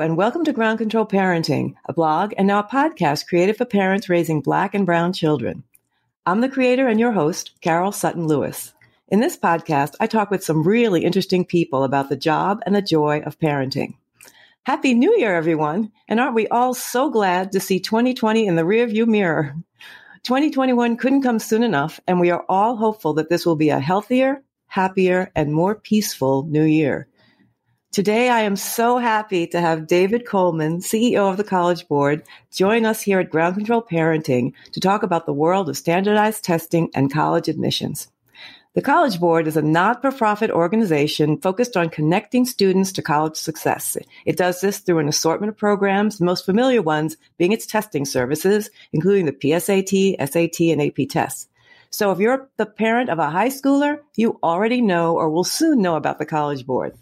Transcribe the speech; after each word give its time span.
and 0.00 0.16
welcome 0.16 0.44
to 0.44 0.52
Ground 0.54 0.78
Control 0.78 1.04
Parenting, 1.04 1.74
a 1.84 1.92
blog 1.92 2.32
and 2.38 2.46
now 2.46 2.60
a 2.60 2.64
podcast 2.64 3.26
created 3.26 3.58
for 3.58 3.66
parents 3.66 4.08
raising 4.08 4.40
black 4.40 4.74
and 4.74 4.86
brown 4.86 5.12
children. 5.12 5.62
I'm 6.24 6.40
the 6.40 6.48
creator 6.48 6.88
and 6.88 6.98
your 6.98 7.12
host, 7.12 7.50
Carol 7.60 7.92
Sutton 7.92 8.26
Lewis. 8.26 8.72
In 9.08 9.20
this 9.20 9.36
podcast, 9.36 9.96
I 10.00 10.06
talk 10.06 10.30
with 10.30 10.42
some 10.42 10.66
really 10.66 11.04
interesting 11.04 11.44
people 11.44 11.84
about 11.84 12.08
the 12.08 12.16
job 12.16 12.62
and 12.64 12.74
the 12.74 12.80
joy 12.80 13.20
of 13.26 13.38
parenting. 13.38 13.92
Happy 14.62 14.94
New 14.94 15.14
Year, 15.18 15.36
everyone! 15.36 15.92
And 16.08 16.18
aren't 16.18 16.34
we 16.34 16.48
all 16.48 16.72
so 16.72 17.10
glad 17.10 17.52
to 17.52 17.60
see 17.60 17.78
2020 17.78 18.46
in 18.46 18.56
the 18.56 18.62
rearview 18.62 19.06
mirror? 19.06 19.54
2021 20.22 20.96
couldn't 20.96 21.22
come 21.22 21.38
soon 21.38 21.62
enough, 21.62 22.00
and 22.06 22.18
we 22.18 22.30
are 22.30 22.46
all 22.48 22.76
hopeful 22.76 23.12
that 23.14 23.28
this 23.28 23.44
will 23.44 23.56
be 23.56 23.68
a 23.68 23.78
healthier, 23.78 24.42
happier, 24.66 25.30
and 25.36 25.52
more 25.52 25.74
peaceful 25.74 26.46
new 26.46 26.64
year. 26.64 27.06
Today, 27.92 28.28
I 28.28 28.42
am 28.42 28.54
so 28.54 28.98
happy 28.98 29.48
to 29.48 29.60
have 29.60 29.88
David 29.88 30.24
Coleman, 30.24 30.78
CEO 30.78 31.28
of 31.28 31.36
the 31.36 31.42
College 31.42 31.88
Board, 31.88 32.22
join 32.52 32.84
us 32.86 33.02
here 33.02 33.18
at 33.18 33.30
Ground 33.30 33.56
Control 33.56 33.82
Parenting 33.82 34.52
to 34.70 34.78
talk 34.78 35.02
about 35.02 35.26
the 35.26 35.32
world 35.32 35.68
of 35.68 35.76
standardized 35.76 36.44
testing 36.44 36.88
and 36.94 37.12
college 37.12 37.48
admissions. 37.48 38.06
The 38.74 38.80
College 38.80 39.18
Board 39.18 39.48
is 39.48 39.56
a 39.56 39.62
not-for-profit 39.62 40.52
organization 40.52 41.40
focused 41.40 41.76
on 41.76 41.88
connecting 41.88 42.44
students 42.44 42.92
to 42.92 43.02
college 43.02 43.34
success. 43.34 43.96
It 44.24 44.36
does 44.36 44.60
this 44.60 44.78
through 44.78 45.00
an 45.00 45.08
assortment 45.08 45.50
of 45.50 45.56
programs, 45.56 46.18
the 46.18 46.24
most 46.24 46.46
familiar 46.46 46.82
ones 46.82 47.16
being 47.38 47.50
its 47.50 47.66
testing 47.66 48.04
services, 48.04 48.70
including 48.92 49.26
the 49.26 49.32
PSAT, 49.32 50.14
SAT, 50.30 50.60
and 50.60 50.80
AP 50.80 51.08
tests. 51.08 51.48
So 51.90 52.12
if 52.12 52.20
you're 52.20 52.48
the 52.56 52.66
parent 52.66 53.10
of 53.10 53.18
a 53.18 53.30
high 53.30 53.48
schooler, 53.48 53.98
you 54.14 54.38
already 54.44 54.80
know 54.80 55.16
or 55.16 55.28
will 55.28 55.42
soon 55.42 55.82
know 55.82 55.96
about 55.96 56.20
the 56.20 56.24
College 56.24 56.64
Board. 56.64 56.94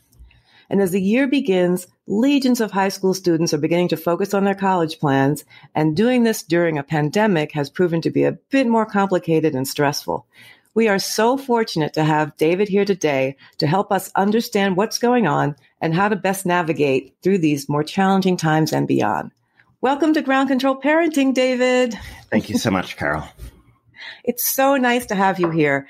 And 0.70 0.82
as 0.82 0.90
the 0.90 1.00
year 1.00 1.26
begins, 1.26 1.86
legions 2.06 2.60
of 2.60 2.70
high 2.70 2.90
school 2.90 3.14
students 3.14 3.54
are 3.54 3.58
beginning 3.58 3.88
to 3.88 3.96
focus 3.96 4.34
on 4.34 4.44
their 4.44 4.54
college 4.54 4.98
plans, 4.98 5.44
and 5.74 5.96
doing 5.96 6.24
this 6.24 6.42
during 6.42 6.76
a 6.76 6.82
pandemic 6.82 7.52
has 7.52 7.70
proven 7.70 8.00
to 8.02 8.10
be 8.10 8.24
a 8.24 8.32
bit 8.32 8.66
more 8.66 8.84
complicated 8.84 9.54
and 9.54 9.66
stressful. 9.66 10.26
We 10.74 10.88
are 10.88 10.98
so 10.98 11.36
fortunate 11.36 11.94
to 11.94 12.04
have 12.04 12.36
David 12.36 12.68
here 12.68 12.84
today 12.84 13.36
to 13.58 13.66
help 13.66 13.90
us 13.90 14.12
understand 14.14 14.76
what's 14.76 14.98
going 14.98 15.26
on 15.26 15.56
and 15.80 15.94
how 15.94 16.08
to 16.08 16.16
best 16.16 16.46
navigate 16.46 17.16
through 17.22 17.38
these 17.38 17.68
more 17.68 17.82
challenging 17.82 18.36
times 18.36 18.72
and 18.72 18.86
beyond. 18.86 19.32
Welcome 19.80 20.12
to 20.14 20.22
Ground 20.22 20.48
Control 20.48 20.76
Parenting, 20.80 21.34
David. 21.34 21.98
Thank 22.30 22.50
you 22.50 22.58
so 22.58 22.70
much, 22.70 22.96
Carol. 22.96 23.24
it's 24.24 24.46
so 24.46 24.76
nice 24.76 25.06
to 25.06 25.14
have 25.14 25.40
you 25.40 25.50
here. 25.50 25.88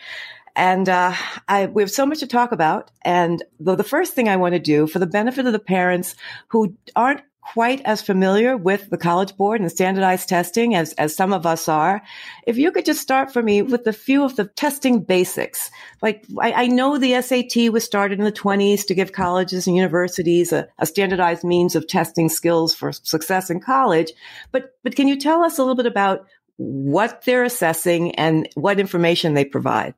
And 0.58 0.88
uh, 0.88 1.14
I, 1.46 1.66
we 1.66 1.82
have 1.82 1.90
so 1.90 2.04
much 2.04 2.18
to 2.18 2.26
talk 2.26 2.50
about. 2.50 2.90
And 3.02 3.44
the, 3.60 3.76
the 3.76 3.84
first 3.84 4.14
thing 4.14 4.28
I 4.28 4.36
want 4.36 4.54
to 4.54 4.58
do 4.58 4.88
for 4.88 4.98
the 4.98 5.06
benefit 5.06 5.46
of 5.46 5.52
the 5.52 5.60
parents 5.60 6.16
who 6.48 6.76
aren't 6.96 7.22
quite 7.40 7.80
as 7.84 8.02
familiar 8.02 8.56
with 8.56 8.90
the 8.90 8.98
College 8.98 9.36
Board 9.36 9.60
and 9.60 9.70
standardized 9.70 10.28
testing 10.28 10.74
as, 10.74 10.94
as 10.94 11.14
some 11.14 11.32
of 11.32 11.46
us 11.46 11.68
are, 11.68 12.02
if 12.44 12.58
you 12.58 12.72
could 12.72 12.84
just 12.84 13.00
start 13.00 13.32
for 13.32 13.40
me 13.40 13.62
with 13.62 13.86
a 13.86 13.92
few 13.92 14.24
of 14.24 14.34
the 14.34 14.46
testing 14.46 15.00
basics. 15.00 15.70
Like, 16.02 16.26
I, 16.40 16.52
I 16.52 16.66
know 16.66 16.98
the 16.98 17.22
SAT 17.22 17.72
was 17.72 17.84
started 17.84 18.18
in 18.18 18.24
the 18.24 18.32
20s 18.32 18.84
to 18.86 18.94
give 18.96 19.12
colleges 19.12 19.68
and 19.68 19.76
universities 19.76 20.52
a, 20.52 20.66
a 20.80 20.86
standardized 20.86 21.44
means 21.44 21.76
of 21.76 21.86
testing 21.86 22.28
skills 22.28 22.74
for 22.74 22.90
success 22.90 23.48
in 23.48 23.60
college. 23.60 24.10
But, 24.50 24.74
but 24.82 24.96
can 24.96 25.06
you 25.06 25.20
tell 25.20 25.44
us 25.44 25.56
a 25.56 25.62
little 25.62 25.76
bit 25.76 25.86
about 25.86 26.26
what 26.56 27.22
they're 27.24 27.44
assessing 27.44 28.16
and 28.16 28.48
what 28.56 28.80
information 28.80 29.34
they 29.34 29.44
provide? 29.44 29.94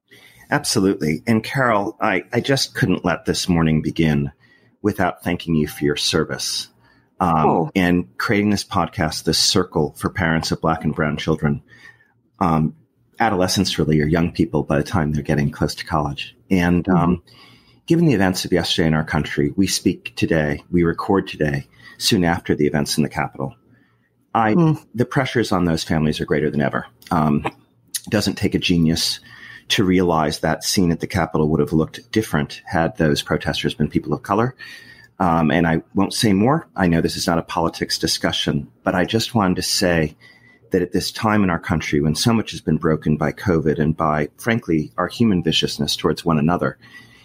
Absolutely. 0.51 1.23
And 1.27 1.45
Carol, 1.45 1.97
I, 2.01 2.25
I 2.33 2.41
just 2.41 2.75
couldn't 2.75 3.05
let 3.05 3.25
this 3.25 3.49
morning 3.49 3.83
begin 3.83 4.33
without 4.83 5.23
thanking 5.23 5.55
you 5.55 5.69
for 5.69 5.85
your 5.85 5.97
service. 5.97 6.69
Um, 7.21 7.47
oh. 7.47 7.71
and 7.77 8.17
creating 8.17 8.49
this 8.49 8.65
podcast, 8.65 9.25
this 9.25 9.39
circle 9.39 9.95
for 9.99 10.09
parents 10.09 10.53
of 10.53 10.61
black 10.63 10.85
and 10.85 10.95
brown 10.95 11.19
children. 11.19 11.63
Um, 12.39 12.75
adolescents 13.19 13.79
really 13.79 14.01
are 14.01 14.07
young 14.07 14.33
people 14.33 14.63
by 14.63 14.79
the 14.79 14.85
time 14.85 15.13
they're 15.13 15.23
getting 15.23 15.51
close 15.51 15.75
to 15.77 15.85
college. 15.85 16.35
And 16.51 16.85
mm-hmm. 16.85 16.97
um, 16.97 17.23
given 17.87 18.07
the 18.07 18.15
events 18.15 18.47
of 18.47 18.53
yesterday 18.53 18.89
in 18.89 18.95
our 18.95 19.05
country, 19.05 19.53
we 19.55 19.67
speak 19.67 20.17
today, 20.17 20.63
we 20.71 20.83
record 20.83 21.29
today, 21.29 21.67
soon 21.99 22.25
after 22.25 22.55
the 22.55 22.67
events 22.67 22.97
in 22.97 23.03
the 23.03 23.11
Capitol. 23.11 23.55
I, 24.35 24.55
mm. 24.55 24.87
the 24.95 25.05
pressures 25.05 25.53
on 25.53 25.67
those 25.67 25.85
families 25.85 26.21
are 26.21 26.25
greater 26.25 26.51
than 26.51 26.63
ever. 26.63 26.87
Um, 27.11 27.45
doesn't 28.09 28.37
take 28.37 28.55
a 28.55 28.59
genius 28.59 29.21
to 29.71 29.85
realize 29.85 30.41
that 30.41 30.65
scene 30.65 30.91
at 30.91 31.01
the 31.01 31.07
Capitol 31.07 31.49
would 31.49 31.61
have 31.61 31.73
looked 31.73 32.11
different 32.13 32.63
had 32.65 32.97
those 32.97 33.23
protesters 33.23 33.75
been 33.75 33.89
people 33.89 34.13
of 34.13 34.23
color. 34.23 34.55
Um, 35.19 35.51
and 35.51 35.67
I 35.67 35.83
won't 35.95 36.15
say 36.15 36.33
more. 36.33 36.69
I 36.75 36.87
know 36.87 37.01
this 37.01 37.17
is 37.17 37.27
not 37.27 37.39
a 37.39 37.43
politics 37.43 37.99
discussion, 37.99 38.71
but 38.85 38.95
I 38.95 39.05
just 39.05 39.35
wanted 39.35 39.57
to 39.57 39.63
say 39.63 40.17
that 40.71 40.83
at 40.83 40.93
this 40.93 41.11
time 41.13 41.43
in 41.43 41.51
our 41.51 41.59
country, 41.59 42.01
when 42.01 42.15
so 42.15 42.33
much 42.33 42.53
has 42.53 42.61
been 42.61 42.79
broken 42.79 43.17
by 43.17 43.33
COVID 43.33 43.79
and 43.79 43.97
by, 43.97 44.29
frankly, 44.39 44.93
our 44.97 45.09
human 45.09 45.43
viciousness 45.43 45.97
towards 45.97 46.25
one 46.25 46.39
another, 46.39 46.79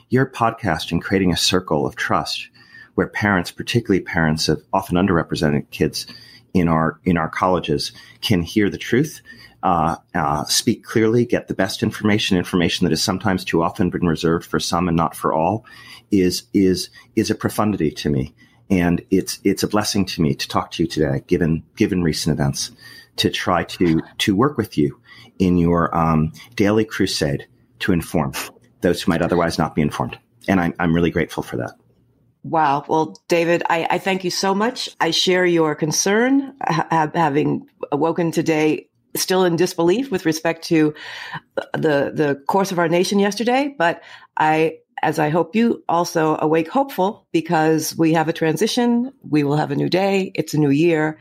your 0.10 0.26
podcast 0.26 0.92
and 0.92 1.02
creating 1.02 1.32
a 1.32 1.38
circle 1.38 1.86
of 1.86 1.96
trust 1.96 2.50
where 2.96 3.08
parents, 3.08 3.52
particularly 3.52 4.02
parents 4.02 4.50
of 4.50 4.64
often 4.74 4.98
underrepresented 4.98 5.70
kids 5.70 6.08
in 6.54 6.68
our 6.68 7.00
in 7.04 7.18
our 7.18 7.30
colleges, 7.30 7.92
can 8.22 8.42
hear 8.42 8.70
the 8.70 8.78
truth 8.78 9.22
uh, 9.66 9.96
uh, 10.14 10.46
speak 10.46 10.84
clearly, 10.84 11.26
get 11.26 11.48
the 11.48 11.56
best 11.56 11.82
information, 11.82 12.38
information 12.38 12.86
that 12.86 12.92
has 12.92 13.02
sometimes 13.02 13.44
too 13.44 13.64
often 13.64 13.90
been 13.90 14.06
reserved 14.06 14.46
for 14.46 14.60
some 14.60 14.88
and 14.88 14.96
not 14.96 15.16
for 15.16 15.34
all, 15.34 15.66
is 16.12 16.44
is 16.54 16.92
is 17.16 17.32
a 17.32 17.36
profundity 17.36 17.90
to 17.90 18.12
me, 18.12 18.36
and 18.70 19.04
it's 19.10 19.40
it's 19.44 19.64
a 19.64 19.68
blessing 19.68 20.06
to 20.06 20.22
me 20.22 20.36
to 20.36 20.48
talk 20.48 20.70
to 20.70 20.84
you 20.84 20.88
today, 20.88 21.24
given 21.26 21.64
given 21.76 22.04
recent 22.04 22.40
events, 22.40 22.72
to 23.16 23.32
try 23.32 23.64
to 23.64 24.02
to 24.20 24.36
work 24.36 24.56
with 24.56 24.78
you 24.78 25.00
in 25.40 25.58
your 25.58 25.94
um, 25.98 26.32
daily 26.56 26.86
crusade 26.86 27.48
to 27.80 27.92
inform 27.92 28.34
those 28.82 29.02
who 29.02 29.10
might 29.10 29.24
otherwise 29.24 29.58
not 29.58 29.74
be 29.74 29.82
informed, 29.82 30.20
and 30.48 30.62
I'm 30.62 30.76
I'm 30.78 30.94
really 30.94 31.10
grateful 31.10 31.42
for 31.42 31.58
that. 31.58 31.72
Wow. 32.44 32.86
Well, 32.88 33.20
David, 33.28 33.64
I, 33.72 33.88
I, 33.90 33.98
thank 33.98 34.24
you 34.24 34.30
so 34.30 34.54
much. 34.54 34.88
I 35.02 35.10
share 35.10 35.48
your 35.48 35.74
concern, 35.74 36.54
ha- 36.62 37.10
having 37.16 37.66
awoken 37.92 38.30
today 38.30 38.88
still 39.16 39.44
in 39.44 39.56
disbelief 39.56 40.12
with 40.12 40.26
respect 40.26 40.64
to 40.66 40.94
the 41.74 42.12
the 42.14 42.42
course 42.48 42.72
of 42.72 42.80
our 42.80 42.90
nation 42.90 43.20
yesterday, 43.20 43.74
but 43.78 44.02
I 44.38 44.80
as 45.02 45.20
I 45.20 45.30
hope 45.30 45.56
you 45.56 45.84
also 45.88 46.38
awake 46.40 46.68
hopeful 46.68 47.28
because 47.32 47.96
we 47.96 48.14
have 48.14 48.28
a 48.28 48.34
transition, 48.34 49.12
we 49.28 49.44
will 49.44 49.58
have 49.58 49.72
a 49.72 49.76
new 49.76 49.90
day, 49.90 50.32
it's 50.34 50.54
a 50.54 50.58
new 50.58 50.72
year. 50.72 51.20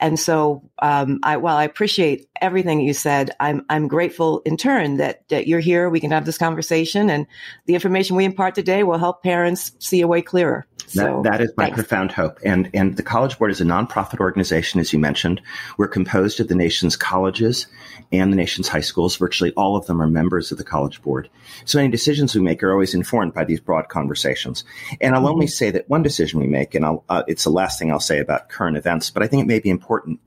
And 0.00 0.18
so, 0.18 0.62
um, 0.80 1.20
I, 1.22 1.36
while 1.36 1.56
I 1.56 1.64
appreciate 1.64 2.26
everything 2.40 2.80
you 2.80 2.94
said, 2.94 3.30
I'm, 3.38 3.64
I'm 3.68 3.86
grateful 3.86 4.40
in 4.46 4.56
turn 4.56 4.96
that, 4.96 5.28
that 5.28 5.46
you're 5.46 5.60
here. 5.60 5.90
We 5.90 6.00
can 6.00 6.10
have 6.10 6.24
this 6.24 6.38
conversation 6.38 7.10
and 7.10 7.26
the 7.66 7.74
information 7.74 8.16
we 8.16 8.24
impart 8.24 8.54
today 8.54 8.82
will 8.82 8.98
help 8.98 9.22
parents 9.22 9.72
see 9.78 10.00
a 10.00 10.08
way 10.08 10.22
clearer. 10.22 10.66
So, 10.90 11.22
that, 11.22 11.30
that 11.30 11.40
is 11.40 11.52
my 11.56 11.66
thanks. 11.66 11.76
profound 11.76 12.10
hope. 12.10 12.40
And, 12.44 12.68
and 12.74 12.96
the 12.96 13.04
College 13.04 13.38
Board 13.38 13.52
is 13.52 13.60
a 13.60 13.64
nonprofit 13.64 14.18
organization, 14.18 14.80
as 14.80 14.92
you 14.92 14.98
mentioned. 14.98 15.40
We're 15.78 15.86
composed 15.86 16.40
of 16.40 16.48
the 16.48 16.56
nation's 16.56 16.96
colleges 16.96 17.68
and 18.10 18.32
the 18.32 18.36
nation's 18.36 18.66
high 18.66 18.80
schools. 18.80 19.16
Virtually 19.16 19.52
all 19.52 19.76
of 19.76 19.86
them 19.86 20.02
are 20.02 20.08
members 20.08 20.50
of 20.50 20.58
the 20.58 20.64
College 20.64 21.00
Board. 21.00 21.30
So 21.64 21.78
any 21.78 21.90
decisions 21.90 22.34
we 22.34 22.40
make 22.40 22.60
are 22.64 22.72
always 22.72 22.92
informed 22.92 23.34
by 23.34 23.44
these 23.44 23.60
broad 23.60 23.88
conversations. 23.88 24.64
And 25.00 25.14
I'll 25.14 25.22
mm-hmm. 25.22 25.30
only 25.30 25.46
say 25.46 25.70
that 25.70 25.88
one 25.88 26.02
decision 26.02 26.40
we 26.40 26.48
make, 26.48 26.74
and 26.74 26.84
uh, 27.08 27.22
it's 27.28 27.44
the 27.44 27.50
last 27.50 27.78
thing 27.78 27.92
I'll 27.92 28.00
say 28.00 28.18
about 28.18 28.48
current 28.48 28.76
events, 28.76 29.10
but 29.10 29.22
I 29.22 29.28
think 29.28 29.42
it 29.42 29.46
may 29.46 29.60
be 29.60 29.70
important 29.70 30.18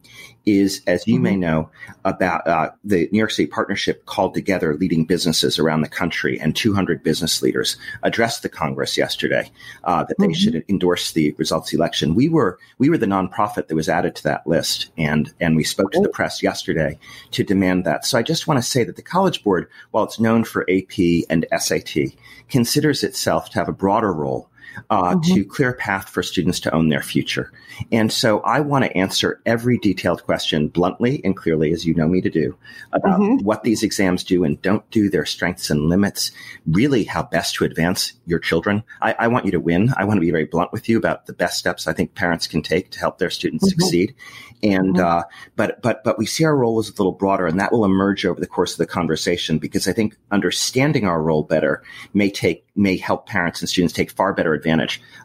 is, 0.46 0.82
as 0.88 1.08
you 1.08 1.16
mm-hmm. 1.16 1.24
may 1.24 1.36
know, 1.36 1.70
about 2.06 2.46
uh, 2.48 2.72
the 2.84 3.08
New 3.12 3.20
York 3.20 3.32
City 3.32 3.48
Partnership 3.48 4.06
called 4.06 4.34
together 4.34 4.76
leading 4.76 5.06
businesses 5.06 5.58
around 5.58 5.82
the 5.82 5.90
country, 5.90 6.40
and 6.40 6.56
200 6.56 7.04
business 7.04 7.42
leaders 7.42 7.78
addressed 8.04 8.44
the 8.44 8.50
Congress 8.50 8.98
yesterday 8.98 9.50
uh, 9.84 10.04
that 10.04 10.18
they 10.18 10.28
mm-hmm. 10.28 10.34
should 10.34 10.66
endorse 10.68 11.14
the 11.14 11.32
results 11.38 11.70
of 11.70 11.72
the 11.72 11.82
election. 11.82 12.16
We 12.16 12.30
were 12.30 12.60
we 12.78 12.90
were 12.90 12.98
the 12.98 13.06
nonprofit 13.06 13.68
that 13.68 13.76
was 13.76 13.90
added 13.90 14.16
to 14.16 14.24
that 14.24 14.46
list, 14.48 14.92
and 14.98 15.34
and 15.40 15.56
we 15.56 15.64
spoke 15.64 15.92
to 15.94 16.02
the 16.02 16.10
press 16.10 16.44
yesterday 16.44 16.98
to 17.32 17.44
demand 17.44 17.86
that. 17.86 18.06
So 18.06 18.18
I 18.18 18.24
just 18.24 18.48
want 18.48 18.58
to 18.58 18.70
say 18.70 18.84
that 18.84 18.96
the 18.96 19.02
College 19.02 19.44
Board, 19.44 19.70
while 19.92 20.04
it's 20.04 20.20
known 20.20 20.44
for 20.44 20.70
AP 20.70 21.26
and 21.30 21.46
SAT, 21.58 22.14
considers 22.50 23.04
itself 23.04 23.50
to 23.52 23.60
have 23.60 23.70
a 23.70 23.74
broader 23.74 24.14
role 24.14 24.50
uh, 24.90 25.16
mm-hmm. 25.16 25.34
to 25.34 25.46
clear 25.46 25.70
a 25.70 25.76
path 25.76 26.10
for 26.10 26.24
students 26.24 26.60
to 26.62 26.74
own 26.74 26.90
their 26.90 27.02
future. 27.02 27.52
And 27.92 28.12
so 28.12 28.40
I 28.42 28.60
want 28.60 28.86
to 28.86 28.98
answer 28.98 29.42
every 29.46 29.78
detailed 29.78 30.24
question 30.24 30.68
bluntly 30.68 31.22
and 31.24 31.36
clearly, 31.36 31.72
as 31.72 31.86
you 31.86 31.94
know 31.94 32.08
me 32.08 32.22
to 32.22 32.30
do, 32.30 32.58
about 32.92 33.20
mm-hmm. 33.20 33.46
what 33.46 33.64
these 33.64 33.84
exams 33.84 34.24
do 34.24 34.44
and 34.44 34.62
don't 34.62 34.90
do, 34.92 35.10
their 35.10 35.26
strengths 35.26 35.70
and 35.70 35.90
limits, 35.90 36.32
really 36.68 37.04
how 37.04 37.24
best 37.24 37.56
to 37.56 37.66
advance 37.66 38.14
your 38.26 38.40
children. 38.40 38.84
I, 39.02 39.16
I 39.20 39.28
want 39.28 39.46
you 39.46 39.52
to 39.52 39.60
win. 39.60 39.94
I 39.98 40.06
want 40.06 40.18
to 40.18 40.22
be 40.22 40.32
very 40.32 40.46
blunt 40.46 40.72
with 40.72 40.90
you 40.90 40.98
about 40.98 41.26
the 41.26 41.34
best 41.34 41.58
steps 41.58 41.88
I 41.88 41.94
think 41.94 42.16
parents 42.16 42.48
can 42.48 42.62
take 42.62 42.92
to 42.92 43.00
help 43.00 43.18
their 43.18 43.30
students 43.30 43.66
mm-hmm. 43.66 43.82
succeed. 43.82 44.16
And 44.62 44.96
mm-hmm. 44.96 45.06
uh, 45.06 45.24
but 45.56 45.82
but 45.82 46.04
but 46.04 46.18
we 46.18 46.26
see 46.26 46.46
our 46.46 46.56
role 46.56 46.80
as 46.80 46.88
a 46.88 46.94
little 46.94 47.12
broader, 47.12 47.48
and 47.48 47.60
that 47.60 47.72
will 47.72 47.84
emerge 47.84 48.26
over 48.26 48.40
the 48.40 48.48
course 48.48 48.72
of 48.72 48.78
the 48.78 48.86
conversation 48.86 49.58
because 49.58 49.88
I 49.88 49.94
think 49.94 50.16
understanding 50.32 51.06
our 51.06 51.22
role 51.22 51.44
better 51.44 51.84
may 52.14 52.30
take 52.30 52.66
may 52.76 52.98
help 52.98 53.28
parents 53.28 53.62
and 53.62 53.70
students 53.70 53.94
take 53.94 54.12
far 54.12 54.34
better 54.34 54.54
advantage 54.54 54.63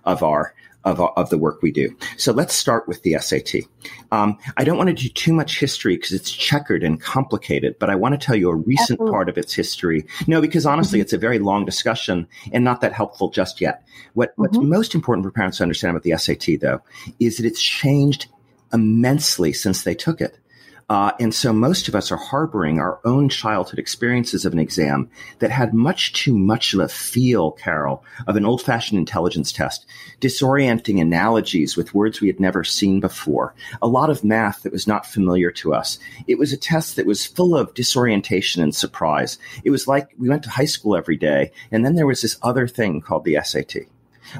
of 0.05 0.23
our 0.23 0.55
of, 0.85 1.00
of 1.00 1.31
the 1.31 1.38
work 1.38 1.61
we 1.62 1.70
do. 1.70 1.94
So 2.17 2.32
let's 2.32 2.55
start 2.55 2.88
with 2.88 3.02
the 3.02 3.19
SAT. 3.19 3.62
Um, 4.11 4.38
I 4.56 4.64
don't 4.64 4.79
want 4.79 4.88
to 4.88 4.94
do 4.94 5.08
too 5.08 5.32
much 5.32 5.58
history 5.58 5.96
because 5.96 6.12
it's 6.12 6.31
checkered 6.31 6.82
and 6.82 7.00
complicated, 7.00 7.79
but 7.79 7.90
I 7.90 7.94
want 7.94 8.19
to 8.19 8.25
tell 8.25 8.37
you 8.37 8.49
a 8.49 8.55
recent 8.55 8.93
Absolutely. 8.93 9.11
part 9.11 9.29
of 9.29 9.38
its 9.38 9.52
history. 9.52 10.06
No, 10.26 10.40
because 10.40 10.67
honestly, 10.67 10.99
mm-hmm. 10.99 11.02
it's 11.02 11.12
a 11.12 11.19
very 11.19 11.38
long 11.38 11.64
discussion 11.64 12.26
and 12.52 12.64
not 12.64 12.81
that 12.81 12.93
helpful 12.93 13.31
just 13.31 13.61
yet. 13.61 13.87
What, 14.14 14.31
mm-hmm. 14.31 14.43
What's 14.43 14.58
most 14.58 14.94
important 14.94 15.26
for 15.26 15.31
parents 15.31 15.58
to 15.58 15.64
understand 15.64 15.96
about 15.96 16.05
the 16.05 16.17
SAT, 16.17 16.61
though, 16.61 16.81
is 17.19 17.37
that 17.37 17.46
it's 17.46 17.62
changed 17.62 18.26
immensely 18.73 19.52
since 19.52 19.85
they 19.85 19.94
took 19.94 20.20
it. 20.20 20.38
Uh, 20.88 21.12
and 21.20 21.35
so 21.35 21.52
most 21.52 21.87
of 21.87 21.94
us 21.94 22.11
are 22.11 22.17
harboring 22.17 22.79
our 22.79 22.99
own 23.05 23.29
childhood 23.29 23.79
experiences 23.79 24.46
of 24.46 24.55
an 24.55 24.58
exam 24.58 25.11
that 25.38 25.50
had 25.50 25.75
much 25.75 26.14
too 26.14 26.37
much 26.37 26.73
of 26.73 26.81
a 26.81 26.88
feel, 26.88 27.52
Carol, 27.52 28.02
of 28.26 28.37
an 28.37 28.46
old 28.46 28.62
fashioned 28.62 28.99
intelligence 28.99 29.52
test, 29.52 29.85
disorienting 30.20 31.00
analogies 31.00 31.76
with 31.76 31.93
words 31.93 32.20
we 32.20 32.26
had 32.29 32.40
never 32.40 32.64
seen 32.64 33.00
before, 33.00 33.55
a 33.82 33.88
lot 33.88 34.08
of 34.08 34.25
math 34.25 34.62
that 34.62 34.73
was 34.73 34.87
not 34.87 35.05
familiar 35.05 35.50
to 35.50 35.75
us. 35.75 35.99
It 36.26 36.38
was 36.38 36.52
a 36.52 36.56
test 36.56 36.96
that 36.96 37.06
was 37.06 37.26
full 37.26 37.55
of 37.55 37.75
disorientation 37.75 38.62
and 38.62 38.75
surprise. 38.75 39.38
It 39.64 39.70
was 39.70 39.87
like 39.87 40.11
we 40.19 40.31
went 40.31 40.43
to 40.44 40.50
high 40.50 40.64
school 40.64 40.96
every 40.96 41.17
day, 41.17 41.52
and 41.70 41.85
then 41.85 41.96
there 41.96 42.06
was 42.06 42.23
this 42.23 42.38
other 42.43 42.67
thing 42.67 43.02
called 43.02 43.25
the 43.25 43.38
SAT. 43.43 43.88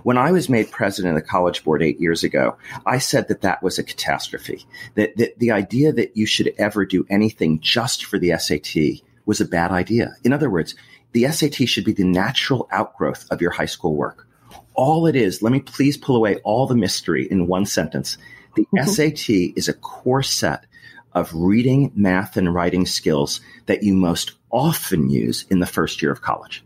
When 0.03 0.19
I 0.19 0.33
was 0.33 0.49
made 0.49 0.71
president 0.71 1.17
of 1.17 1.23
the 1.23 1.29
College 1.29 1.65
Board 1.65 1.83
eight 1.83 2.01
years 2.01 2.25
ago, 2.25 2.57
I 2.87 2.99
said 2.99 3.29
that 3.29 3.43
that 3.43 3.63
was 3.63 3.79
a 3.79 3.85
catastrophe. 3.85 4.67
That, 4.95 5.17
that 5.17 5.39
the 5.39 5.51
idea 5.51 5.93
that 5.93 6.17
you 6.17 6.27
should 6.27 6.53
ever 6.59 6.85
do 6.85 7.07
anything 7.09 7.61
just 7.61 8.05
for 8.05 8.19
the 8.19 8.37
SAT 8.39 9.03
was 9.27 9.41
a 9.41 9.45
bad 9.45 9.71
idea. 9.71 10.15
In 10.25 10.33
other 10.33 10.51
words, 10.51 10.75
the 11.13 11.27
SAT 11.29 11.69
should 11.69 11.85
be 11.85 11.93
the 11.93 12.05
natural 12.05 12.69
outgrowth 12.71 13.27
of 13.31 13.41
your 13.41 13.51
high 13.51 13.67
school 13.67 13.95
work. 13.95 14.27
All 14.75 15.07
it 15.07 15.17
is, 15.17 15.43
let 15.43 15.53
me 15.53 15.61
please 15.61 15.97
pull 15.97 16.17
away 16.17 16.37
all 16.45 16.67
the 16.67 16.77
mystery 16.77 17.27
in 17.31 17.47
one 17.47 17.67
sentence. 17.67 18.17
The 18.57 18.67
mm-hmm. 18.75 18.89
SAT 18.89 19.57
is 19.57 19.69
a 19.69 19.75
core 19.75 20.23
set 20.23 20.67
of 21.13 21.35
reading, 21.35 21.93
math, 21.95 22.37
and 22.37 22.55
writing 22.55 22.87
skills 22.87 23.41
that 23.67 23.83
you 23.83 23.95
most 23.95 24.33
often 24.51 25.11
use 25.11 25.45
in 25.51 25.59
the 25.59 25.67
first 25.67 26.01
year 26.01 26.13
of 26.13 26.23
college. 26.23 26.65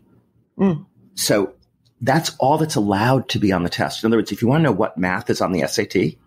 Mm. 0.57 0.85
So 1.15 1.53
that's 2.03 2.35
all 2.37 2.57
that's 2.57 2.75
allowed 2.75 3.29
to 3.29 3.39
be 3.39 3.53
on 3.53 3.63
the 3.63 3.69
test. 3.69 4.03
In 4.03 4.07
other 4.07 4.17
words, 4.17 4.31
if 4.31 4.41
you 4.41 4.47
want 4.47 4.59
to 4.59 4.65
know 4.65 4.75
what 4.75 4.97
math 4.97 5.29
is 5.29 5.39
on 5.39 5.53
the 5.53 5.65
SAT, 5.65 6.17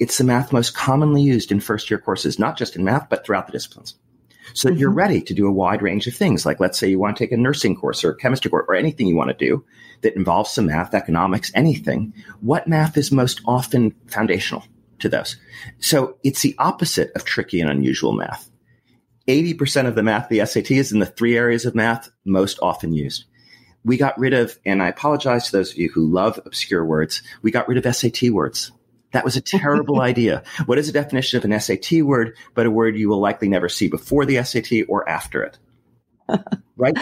it's 0.00 0.18
the 0.18 0.24
math 0.24 0.52
most 0.52 0.74
commonly 0.74 1.22
used 1.22 1.52
in 1.52 1.60
first 1.60 1.88
year 1.88 2.00
courses, 2.00 2.38
not 2.38 2.58
just 2.58 2.74
in 2.74 2.82
math, 2.82 3.08
but 3.08 3.24
throughout 3.24 3.46
the 3.46 3.52
disciplines. 3.52 3.94
So 4.54 4.68
that 4.68 4.72
mm-hmm. 4.72 4.80
you're 4.80 4.90
ready 4.90 5.22
to 5.22 5.32
do 5.32 5.46
a 5.46 5.52
wide 5.52 5.82
range 5.82 6.08
of 6.08 6.14
things. 6.14 6.44
Like 6.44 6.58
let's 6.58 6.80
say 6.80 6.90
you 6.90 6.98
want 6.98 7.16
to 7.16 7.24
take 7.24 7.30
a 7.30 7.36
nursing 7.36 7.76
course 7.76 8.02
or 8.02 8.10
a 8.10 8.16
chemistry 8.16 8.50
course 8.50 8.66
or 8.68 8.74
anything 8.74 9.06
you 9.06 9.14
want 9.14 9.30
to 9.30 9.46
do 9.46 9.64
that 10.00 10.16
involves 10.16 10.50
some 10.50 10.66
math, 10.66 10.94
economics, 10.94 11.52
anything. 11.54 12.12
What 12.40 12.66
math 12.66 12.96
is 12.96 13.12
most 13.12 13.40
often 13.46 13.94
foundational 14.08 14.64
to 14.98 15.08
those? 15.08 15.36
So 15.78 16.16
it's 16.24 16.42
the 16.42 16.56
opposite 16.58 17.12
of 17.14 17.24
tricky 17.24 17.60
and 17.60 17.70
unusual 17.70 18.12
math. 18.12 18.50
80% 19.28 19.86
of 19.86 19.94
the 19.94 20.02
math, 20.02 20.28
the 20.28 20.44
SAT 20.44 20.72
is 20.72 20.90
in 20.90 20.98
the 20.98 21.06
three 21.06 21.36
areas 21.36 21.66
of 21.66 21.76
math 21.76 22.10
most 22.24 22.58
often 22.60 22.92
used 22.92 23.26
we 23.84 23.96
got 23.96 24.18
rid 24.18 24.34
of, 24.34 24.58
and 24.64 24.82
I 24.82 24.88
apologize 24.88 25.46
to 25.46 25.52
those 25.52 25.72
of 25.72 25.78
you 25.78 25.90
who 25.90 26.06
love 26.06 26.40
obscure 26.44 26.84
words, 26.84 27.22
we 27.42 27.50
got 27.50 27.68
rid 27.68 27.84
of 27.84 27.96
SAT 27.96 28.30
words. 28.30 28.72
That 29.12 29.24
was 29.24 29.36
a 29.36 29.40
terrible 29.40 30.00
idea. 30.02 30.42
What 30.66 30.78
is 30.78 30.86
the 30.86 30.92
definition 30.92 31.38
of 31.38 31.44
an 31.44 31.58
SAT 31.58 32.02
word, 32.02 32.36
but 32.54 32.66
a 32.66 32.70
word 32.70 32.96
you 32.96 33.08
will 33.08 33.20
likely 33.20 33.48
never 33.48 33.68
see 33.68 33.88
before 33.88 34.24
the 34.24 34.42
SAT 34.42 34.86
or 34.88 35.08
after 35.08 35.42
it? 35.42 35.58
right? 36.76 36.96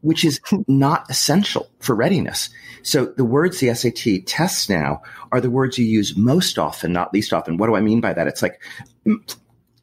Which 0.00 0.24
is 0.24 0.40
not 0.66 1.10
essential 1.10 1.70
for 1.80 1.94
readiness. 1.94 2.50
So 2.82 3.06
the 3.06 3.24
words 3.24 3.60
the 3.60 3.74
SAT 3.74 4.26
tests 4.26 4.68
now 4.68 5.02
are 5.32 5.40
the 5.40 5.50
words 5.50 5.78
you 5.78 5.84
use 5.84 6.16
most 6.16 6.58
often, 6.58 6.92
not 6.92 7.12
least 7.12 7.32
often. 7.32 7.56
What 7.56 7.66
do 7.66 7.76
I 7.76 7.80
mean 7.80 8.00
by 8.00 8.12
that? 8.12 8.26
It's 8.26 8.42
like, 8.42 8.62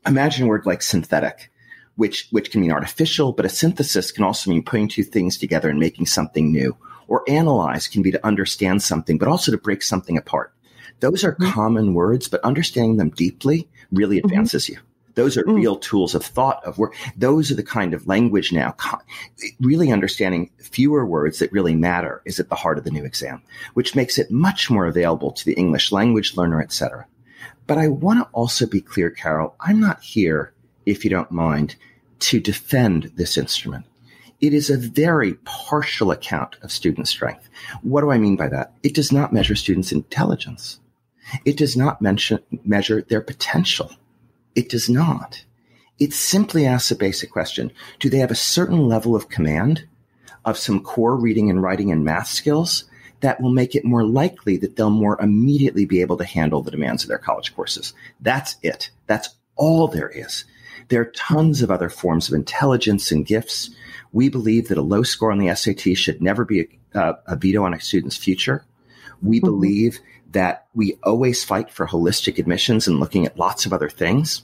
imagine 0.06 0.46
a 0.46 0.48
word 0.48 0.66
like 0.66 0.82
synthetic 0.82 1.52
which 1.98 2.28
which 2.32 2.52
can 2.52 2.62
mean 2.62 2.72
artificial, 2.72 3.34
but 3.34 3.46
a 3.46 3.50
synthesis 3.50 4.12
can 4.12 4.24
also 4.24 4.50
mean 4.50 4.64
putting 4.64 4.88
two 4.88 5.04
things 5.04 5.38
together 5.38 5.70
and 5.70 5.80
making 5.80 6.06
something 6.06 6.52
new. 6.52 6.78
Or 7.10 7.24
analyze 7.28 7.88
can 7.88 8.02
be 8.02 8.12
to 8.12 8.26
understand 8.26 8.82
something, 8.84 9.18
but 9.18 9.28
also 9.28 9.52
to 9.52 9.58
break 9.58 9.82
something 9.82 10.18
apart. 10.18 10.54
Those 11.00 11.24
are 11.24 11.34
mm-hmm. 11.34 11.52
common 11.52 11.94
words, 11.94 12.28
but 12.28 12.44
understanding 12.44 12.98
them 12.98 13.10
deeply 13.10 13.68
really 13.92 14.18
mm-hmm. 14.18 14.26
advances 14.26 14.66
mm-hmm. 14.66 14.74
you. 14.74 14.80
Those 15.18 15.36
are 15.36 15.44
mm. 15.44 15.56
real 15.56 15.78
tools 15.78 16.14
of 16.14 16.24
thought 16.24 16.64
of 16.64 16.78
work. 16.78 16.94
Those 17.18 17.50
are 17.50 17.56
the 17.56 17.64
kind 17.64 17.96
of 17.96 18.06
language 18.06 18.54
now. 18.54 18.76
Really 19.60 19.92
understanding 19.92 20.52
fewer 20.60 21.08
words 21.08 21.40
that 21.40 21.52
really 21.52 21.76
matter 21.76 22.22
is 22.26 22.40
at 22.40 22.50
the 22.50 22.56
heart 22.56 22.78
of 22.78 22.84
the 22.84 22.92
new 22.92 23.04
exam, 23.04 23.42
which 23.74 23.96
makes 23.96 24.20
it 24.20 24.30
much 24.30 24.70
more 24.70 24.86
available 24.86 25.32
to 25.32 25.44
the 25.44 25.56
English 25.56 25.92
language 25.92 26.38
learner, 26.38 26.62
etc. 26.62 27.08
But 27.66 27.80
I 27.80 27.88
want 27.88 28.20
to 28.20 28.30
also 28.32 28.68
be 28.68 28.80
clear, 28.80 29.10
Carol. 29.10 29.56
I'm 29.60 29.80
not 29.80 30.04
here 30.04 30.54
if 30.88 31.04
you 31.04 31.10
don't 31.10 31.32
mind, 31.32 31.76
to 32.20 32.40
defend 32.40 33.12
this 33.16 33.38
instrument. 33.38 33.86
It 34.40 34.54
is 34.54 34.70
a 34.70 34.78
very 34.78 35.34
partial 35.46 36.12
account 36.12 36.56
of 36.62 36.72
student 36.72 37.08
strength. 37.08 37.50
What 37.82 38.02
do 38.02 38.12
I 38.12 38.18
mean 38.18 38.38
by 38.38 38.48
that? 38.50 38.74
It 38.84 38.94
does 38.96 39.12
not 39.12 39.34
measure 39.34 39.56
students' 39.56 39.92
intelligence. 39.92 40.80
It 41.44 41.58
does 41.58 41.76
not 41.76 42.02
mention, 42.02 42.40
measure 42.64 43.02
their 43.02 43.22
potential. 43.22 43.92
It 44.56 44.70
does 44.70 44.90
not. 44.90 45.44
It 46.00 46.14
simply 46.14 46.66
asks 46.66 46.92
a 46.92 46.96
basic 46.96 47.32
question. 47.32 47.72
Do 48.00 48.10
they 48.10 48.20
have 48.20 48.32
a 48.32 48.36
certain 48.36 48.88
level 48.88 49.16
of 49.16 49.30
command 49.30 49.86
of 50.46 50.58
some 50.58 50.82
core 50.82 51.18
reading 51.18 51.50
and 51.50 51.62
writing 51.62 51.92
and 51.92 52.06
math 52.06 52.28
skills 52.28 52.86
that 53.20 53.42
will 53.42 53.52
make 53.52 53.76
it 53.76 53.84
more 53.84 54.06
likely 54.06 54.58
that 54.58 54.76
they'll 54.76 54.92
more 54.92 55.20
immediately 55.20 55.86
be 55.86 56.02
able 56.02 56.18
to 56.18 56.24
handle 56.24 56.62
the 56.62 56.72
demands 56.72 57.04
of 57.04 57.10
their 57.10 57.18
college 57.18 57.56
courses? 57.56 57.94
That's 58.22 58.56
it. 58.62 58.92
That's 59.08 59.30
all 59.56 59.88
there 59.88 60.10
is. 60.10 60.46
There 60.90 61.02
are 61.02 61.12
tons 61.16 61.62
of 61.62 61.72
other 61.72 61.90
forms 61.90 62.28
of 62.28 62.34
intelligence 62.34 63.12
and 63.12 63.26
gifts. 63.26 63.70
We 64.12 64.30
believe 64.30 64.68
that 64.68 64.78
a 64.78 64.84
low 64.84 65.04
score 65.04 65.32
on 65.32 65.40
the 65.40 65.54
SAT 65.54 65.98
should 65.98 66.22
never 66.22 66.46
be 66.46 66.62
a, 66.94 67.00
uh, 67.00 67.14
a 67.28 67.36
veto 67.36 67.64
on 67.64 67.74
a 67.74 67.80
student's 67.80 68.18
future. 68.18 68.66
We 69.22 69.38
mm-hmm. 69.38 69.46
believe 69.46 70.00
that 70.32 70.68
we 70.74 70.98
always 71.04 71.44
fight 71.44 71.70
for 71.70 71.88
holistic 71.88 72.38
admissions 72.38 72.88
and 72.88 73.00
looking 73.00 73.26
at 73.26 73.38
lots 73.38 73.66
of 73.66 73.74
other 73.74 73.90
things. 73.90 74.44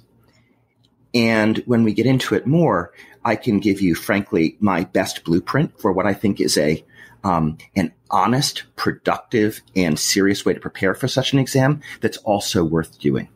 And 1.13 1.57
when 1.65 1.83
we 1.83 1.93
get 1.93 2.05
into 2.05 2.35
it 2.35 2.47
more, 2.47 2.91
I 3.23 3.35
can 3.35 3.59
give 3.59 3.81
you, 3.81 3.93
frankly, 3.95 4.57
my 4.59 4.85
best 4.85 5.23
blueprint 5.23 5.79
for 5.79 5.91
what 5.91 6.05
I 6.05 6.13
think 6.13 6.41
is 6.41 6.57
a 6.57 6.83
um, 7.23 7.57
an 7.75 7.93
honest, 8.11 8.63
productive, 8.75 9.61
and 9.75 9.97
serious 9.97 10.45
way 10.45 10.53
to 10.53 10.59
prepare 10.59 10.93
for 10.93 11.07
such 11.07 11.31
an 11.31 11.39
exam 11.39 11.81
that's 12.01 12.17
also 12.17 12.65
worth 12.65 12.99
doing. 12.99 13.29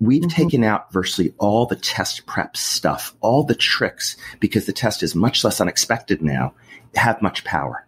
We've 0.00 0.20
mm-hmm. 0.20 0.28
taken 0.28 0.64
out 0.64 0.92
virtually 0.92 1.34
all 1.38 1.66
the 1.66 1.76
test 1.76 2.26
prep 2.26 2.56
stuff, 2.56 3.14
all 3.20 3.44
the 3.44 3.54
tricks, 3.54 4.16
because 4.40 4.66
the 4.66 4.72
test 4.72 5.02
is 5.02 5.14
much 5.14 5.42
less 5.42 5.60
unexpected 5.60 6.22
now, 6.22 6.54
have 6.94 7.22
much 7.22 7.44
power. 7.44 7.86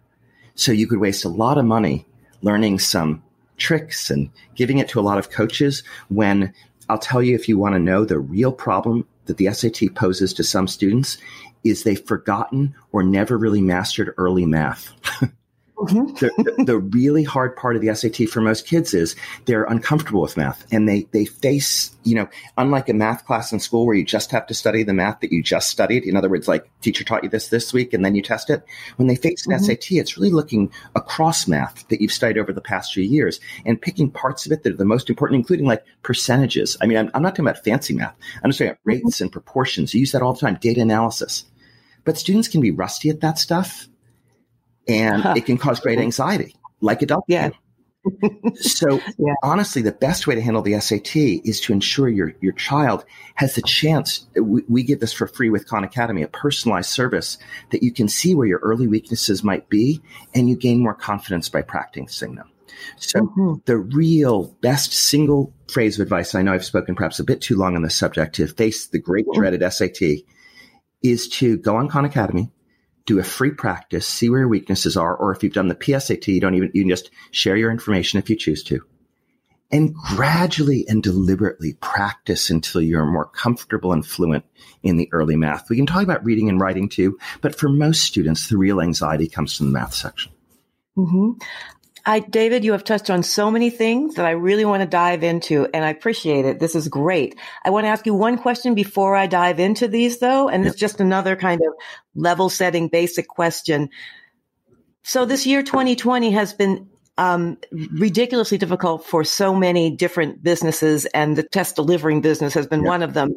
So 0.55 0.71
you 0.71 0.87
could 0.87 0.99
waste 0.99 1.25
a 1.25 1.29
lot 1.29 1.57
of 1.57 1.65
money 1.65 2.05
learning 2.41 2.79
some 2.79 3.23
tricks 3.57 4.09
and 4.09 4.29
giving 4.55 4.77
it 4.77 4.87
to 4.89 4.99
a 4.99 5.01
lot 5.01 5.17
of 5.17 5.29
coaches 5.29 5.83
when 6.07 6.53
I'll 6.87 6.97
tell 6.97 7.21
you 7.21 7.35
if 7.35 7.47
you 7.47 7.57
want 7.57 7.75
to 7.75 7.79
know 7.79 8.05
the 8.05 8.19
real 8.19 8.51
problem 8.51 9.07
that 9.25 9.37
the 9.37 9.51
SAT 9.53 9.93
poses 9.93 10.33
to 10.33 10.43
some 10.43 10.67
students 10.67 11.17
is 11.63 11.83
they've 11.83 12.03
forgotten 12.05 12.73
or 12.91 13.03
never 13.03 13.37
really 13.37 13.61
mastered 13.61 14.13
early 14.17 14.45
math. 14.45 14.91
Mm-hmm. 15.79 16.07
the, 16.15 16.63
the, 16.65 16.77
really 16.77 17.23
hard 17.23 17.55
part 17.55 17.77
of 17.77 17.81
the 17.81 17.95
SAT 17.95 18.27
for 18.27 18.41
most 18.41 18.67
kids 18.67 18.93
is 18.93 19.15
they're 19.45 19.63
uncomfortable 19.63 20.21
with 20.21 20.35
math 20.35 20.65
and 20.73 20.89
they, 20.89 21.03
they 21.11 21.23
face, 21.23 21.95
you 22.03 22.15
know, 22.15 22.27
unlike 22.57 22.89
a 22.89 22.93
math 22.93 23.25
class 23.25 23.53
in 23.53 23.61
school 23.61 23.85
where 23.85 23.95
you 23.95 24.03
just 24.03 24.29
have 24.31 24.45
to 24.47 24.53
study 24.53 24.83
the 24.83 24.93
math 24.93 25.21
that 25.21 25.31
you 25.31 25.41
just 25.41 25.69
studied. 25.69 26.03
In 26.03 26.17
other 26.17 26.27
words, 26.27 26.49
like 26.49 26.69
teacher 26.81 27.05
taught 27.05 27.23
you 27.23 27.29
this 27.29 27.47
this 27.47 27.71
week 27.71 27.93
and 27.93 28.03
then 28.03 28.13
you 28.13 28.21
test 28.21 28.49
it. 28.49 28.65
When 28.97 29.07
they 29.07 29.15
face 29.15 29.47
an 29.47 29.53
mm-hmm. 29.53 29.63
SAT, 29.63 29.91
it's 29.91 30.17
really 30.17 30.31
looking 30.31 30.69
across 30.97 31.47
math 31.47 31.87
that 31.87 32.01
you've 32.01 32.11
studied 32.11 32.39
over 32.39 32.51
the 32.51 32.59
past 32.59 32.93
few 32.93 33.03
years 33.03 33.39
and 33.65 33.81
picking 33.81 34.11
parts 34.11 34.45
of 34.45 34.51
it 34.51 34.63
that 34.63 34.73
are 34.73 34.77
the 34.77 34.83
most 34.83 35.09
important, 35.09 35.39
including 35.39 35.65
like 35.65 35.85
percentages. 36.03 36.75
I 36.81 36.87
mean, 36.87 36.97
I'm, 36.97 37.11
I'm 37.13 37.23
not 37.23 37.29
talking 37.29 37.45
about 37.45 37.63
fancy 37.63 37.93
math. 37.93 38.15
I'm 38.43 38.49
just 38.49 38.59
talking 38.59 38.71
about 38.71 38.81
rates 38.83 39.15
mm-hmm. 39.15 39.23
and 39.23 39.31
proportions. 39.31 39.93
You 39.93 40.01
use 40.01 40.11
that 40.11 40.21
all 40.21 40.33
the 40.33 40.41
time, 40.41 40.57
data 40.59 40.81
analysis. 40.81 41.45
But 42.03 42.17
students 42.17 42.49
can 42.49 42.59
be 42.59 42.71
rusty 42.71 43.09
at 43.09 43.21
that 43.21 43.37
stuff 43.37 43.87
and 44.89 45.37
it 45.37 45.45
can 45.45 45.57
cause 45.57 45.79
great 45.79 45.99
anxiety, 45.99 46.55
like 46.81 47.01
adults. 47.01 47.25
Yeah. 47.27 47.51
so 48.55 48.99
yeah. 49.17 49.33
honestly, 49.43 49.81
the 49.81 49.91
best 49.91 50.25
way 50.25 50.35
to 50.35 50.41
handle 50.41 50.61
the 50.61 50.79
SAT 50.79 51.15
is 51.15 51.59
to 51.61 51.73
ensure 51.73 52.09
your 52.09 52.33
your 52.41 52.53
child 52.53 53.05
has 53.35 53.55
the 53.55 53.61
chance. 53.61 54.27
We, 54.35 54.63
we 54.67 54.83
give 54.83 54.99
this 54.99 55.13
for 55.13 55.27
free 55.27 55.49
with 55.49 55.67
Khan 55.67 55.83
Academy, 55.83 56.23
a 56.23 56.27
personalized 56.27 56.89
service 56.89 57.37
that 57.71 57.83
you 57.83 57.91
can 57.91 58.07
see 58.07 58.35
where 58.35 58.47
your 58.47 58.59
early 58.59 58.87
weaknesses 58.87 59.43
might 59.43 59.69
be, 59.69 60.01
and 60.33 60.49
you 60.49 60.55
gain 60.55 60.81
more 60.81 60.95
confidence 60.95 61.49
by 61.49 61.61
practicing 61.61 62.35
them. 62.35 62.49
So 62.97 63.21
mm-hmm. 63.21 63.53
the 63.65 63.77
real 63.77 64.55
best 64.61 64.93
single 64.93 65.53
phrase 65.69 65.99
of 65.99 66.03
advice, 66.03 66.35
I 66.35 66.41
know 66.41 66.53
I've 66.53 66.65
spoken 66.65 66.95
perhaps 66.95 67.19
a 67.19 67.23
bit 67.23 67.41
too 67.41 67.57
long 67.57 67.75
on 67.75 67.81
this 67.81 67.95
subject 67.95 68.35
to 68.35 68.47
face 68.47 68.87
the 68.87 68.99
great 68.99 69.25
mm-hmm. 69.25 69.39
dreaded 69.39 69.73
SAT, 69.73 70.23
is 71.01 71.27
to 71.29 71.57
go 71.57 71.75
on 71.75 71.89
Khan 71.89 72.05
Academy, 72.05 72.51
do 73.09 73.19
a 73.19 73.23
free 73.23 73.51
practice, 73.51 74.07
see 74.07 74.29
where 74.29 74.39
your 74.39 74.47
weaknesses 74.47 74.95
are, 74.95 75.15
or 75.15 75.31
if 75.31 75.43
you've 75.43 75.53
done 75.53 75.67
the 75.67 75.75
PSAT, 75.75 76.27
you 76.27 76.39
don't 76.39 76.55
even, 76.55 76.71
you 76.73 76.83
can 76.83 76.89
just 76.89 77.09
share 77.31 77.57
your 77.57 77.71
information 77.71 78.19
if 78.19 78.29
you 78.29 78.35
choose 78.35 78.63
to. 78.63 78.81
and 79.71 79.93
gradually 79.93 80.85
and 80.87 81.03
deliberately 81.03 81.73
practice 81.73 82.49
until 82.49 82.81
you're 82.81 83.05
more 83.05 83.25
comfortable 83.27 83.93
and 83.93 84.05
fluent 84.05 84.43
in 84.81 84.97
the 84.97 85.09
early 85.11 85.35
math. 85.35 85.69
We 85.69 85.75
can 85.75 85.85
talk 85.85 86.03
about 86.03 86.25
reading 86.25 86.49
and 86.49 86.59
writing 86.59 86.89
too, 86.89 87.17
but 87.41 87.55
for 87.55 87.69
most 87.69 88.03
students, 88.03 88.49
the 88.49 88.57
real 88.57 88.81
anxiety 88.81 89.27
comes 89.27 89.55
from 89.55 89.67
the 89.67 89.79
math 89.79 89.93
section. 89.93 90.31
Mm-hmm. 90.97 91.31
I, 92.05 92.19
David, 92.19 92.63
you 92.63 92.71
have 92.71 92.83
touched 92.83 93.09
on 93.09 93.23
so 93.23 93.51
many 93.51 93.69
things 93.69 94.15
that 94.15 94.25
I 94.25 94.31
really 94.31 94.65
want 94.65 94.81
to 94.81 94.87
dive 94.87 95.23
into, 95.23 95.67
and 95.73 95.83
I 95.83 95.89
appreciate 95.89 96.45
it. 96.45 96.59
This 96.59 96.75
is 96.75 96.87
great. 96.87 97.37
I 97.63 97.69
want 97.69 97.85
to 97.85 97.89
ask 97.89 98.05
you 98.05 98.13
one 98.13 98.37
question 98.37 98.75
before 98.75 99.15
I 99.15 99.27
dive 99.27 99.59
into 99.59 99.87
these, 99.87 100.19
though, 100.19 100.49
and 100.49 100.63
yep. 100.63 100.71
it's 100.71 100.79
just 100.79 101.01
another 101.01 101.35
kind 101.35 101.61
of 101.61 101.73
level 102.15 102.49
setting 102.49 102.87
basic 102.87 103.27
question. 103.27 103.89
So 105.03 105.25
this 105.25 105.45
year 105.45 105.63
2020 105.63 106.31
has 106.31 106.53
been 106.53 106.89
um, 107.19 107.57
ridiculously 107.71 108.57
difficult 108.57 109.05
for 109.05 109.25
so 109.25 109.53
many 109.53 109.93
different 109.93 110.41
businesses, 110.41 111.05
and 111.07 111.35
the 111.35 111.43
test 111.43 111.75
delivering 111.75 112.21
business 112.21 112.53
has 112.53 112.65
been 112.65 112.83
one 112.83 113.03
of 113.03 113.13
them. 113.13 113.35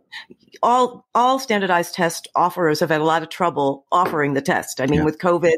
All 0.63 1.05
all 1.17 1.41
standardized 1.41 1.95
test 1.95 2.29
offerers 2.37 2.79
have 2.79 2.91
had 2.91 3.01
a 3.01 3.05
lot 3.05 3.25
of 3.25 3.29
trouble 3.29 3.85
offering 3.91 4.35
the 4.35 4.41
test. 4.41 4.81
I 4.81 4.87
mean, 4.87 5.05
with 5.05 5.19
COVID, 5.19 5.57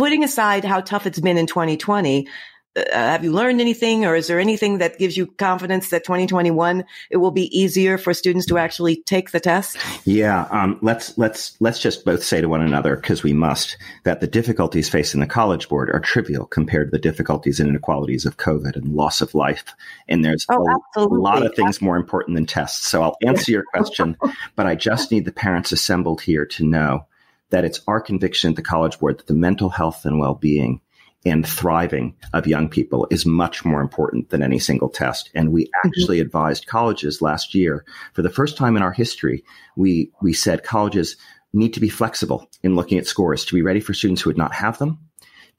putting 0.00 0.24
aside 0.24 0.64
how 0.64 0.80
tough 0.80 1.04
it's 1.04 1.20
been 1.20 1.36
in 1.36 1.46
2020, 1.46 2.26
uh, 2.74 2.82
have 2.94 3.22
you 3.22 3.32
learned 3.32 3.60
anything 3.60 4.06
or 4.06 4.16
is 4.16 4.28
there 4.28 4.40
anything 4.40 4.78
that 4.78 4.98
gives 4.98 5.14
you 5.14 5.26
confidence 5.26 5.90
that 5.90 6.04
2021 6.04 6.86
it 7.10 7.18
will 7.18 7.32
be 7.32 7.54
easier 7.54 7.98
for 7.98 8.14
students 8.14 8.46
to 8.46 8.56
actually 8.56 9.02
take 9.02 9.30
the 9.32 9.40
test? 9.40 9.76
Yeah 10.06 10.46
um, 10.50 10.78
let's 10.80 11.18
let's 11.18 11.54
let's 11.60 11.80
just 11.80 12.06
both 12.06 12.22
say 12.22 12.40
to 12.40 12.48
one 12.48 12.62
another 12.62 12.96
because 12.96 13.22
we 13.22 13.34
must 13.34 13.76
that 14.04 14.22
the 14.22 14.26
difficulties 14.26 14.88
facing 14.88 15.20
the 15.20 15.26
college 15.26 15.68
board 15.68 15.90
are 15.90 16.00
trivial 16.00 16.46
compared 16.46 16.86
to 16.86 16.92
the 16.92 17.02
difficulties 17.02 17.60
and 17.60 17.68
inequalities 17.68 18.24
of 18.24 18.38
covid 18.38 18.76
and 18.76 18.94
loss 18.94 19.20
of 19.20 19.34
life. 19.34 19.64
And 20.08 20.24
there's 20.24 20.46
oh, 20.48 20.66
a, 20.96 21.00
a, 21.00 21.04
lot 21.04 21.44
of 21.44 21.54
things 21.54 21.82
more 21.82 21.96
important 21.96 22.36
than 22.36 22.46
tests. 22.46 22.88
So 22.88 23.02
i'll 23.02 23.18
answer 23.20 23.52
your 23.52 23.64
question 23.74 24.16
but 24.56 24.66
i 24.66 24.74
just 24.76 25.12
need 25.12 25.26
the 25.26 25.32
parents 25.32 25.72
assembled 25.72 26.22
here 26.22 26.46
to 26.46 26.64
know 26.64 27.04
that 27.50 27.64
it's 27.64 27.80
our 27.86 28.00
conviction 28.00 28.50
at 28.50 28.56
the 28.56 28.62
college 28.62 28.98
board 28.98 29.18
that 29.18 29.26
the 29.26 29.34
mental 29.34 29.68
health 29.68 30.04
and 30.04 30.18
well-being 30.18 30.80
and 31.26 31.46
thriving 31.46 32.14
of 32.32 32.46
young 32.46 32.68
people 32.68 33.06
is 33.10 33.26
much 33.26 33.64
more 33.64 33.82
important 33.82 34.30
than 34.30 34.42
any 34.42 34.58
single 34.58 34.88
test. 34.88 35.30
And 35.34 35.52
we 35.52 35.64
mm-hmm. 35.64 35.88
actually 35.88 36.16
mm-hmm. 36.16 36.26
advised 36.26 36.66
colleges 36.66 37.20
last 37.20 37.54
year 37.54 37.84
for 38.14 38.22
the 38.22 38.30
first 38.30 38.56
time 38.56 38.76
in 38.76 38.82
our 38.82 38.92
history, 38.92 39.44
we, 39.76 40.10
we 40.22 40.32
said 40.32 40.64
colleges 40.64 41.16
need 41.52 41.74
to 41.74 41.80
be 41.80 41.88
flexible 41.88 42.48
in 42.62 42.76
looking 42.76 42.96
at 42.96 43.06
scores 43.06 43.44
to 43.44 43.54
be 43.54 43.62
ready 43.62 43.80
for 43.80 43.92
students 43.92 44.22
who 44.22 44.30
would 44.30 44.38
not 44.38 44.54
have 44.54 44.78
them 44.78 44.98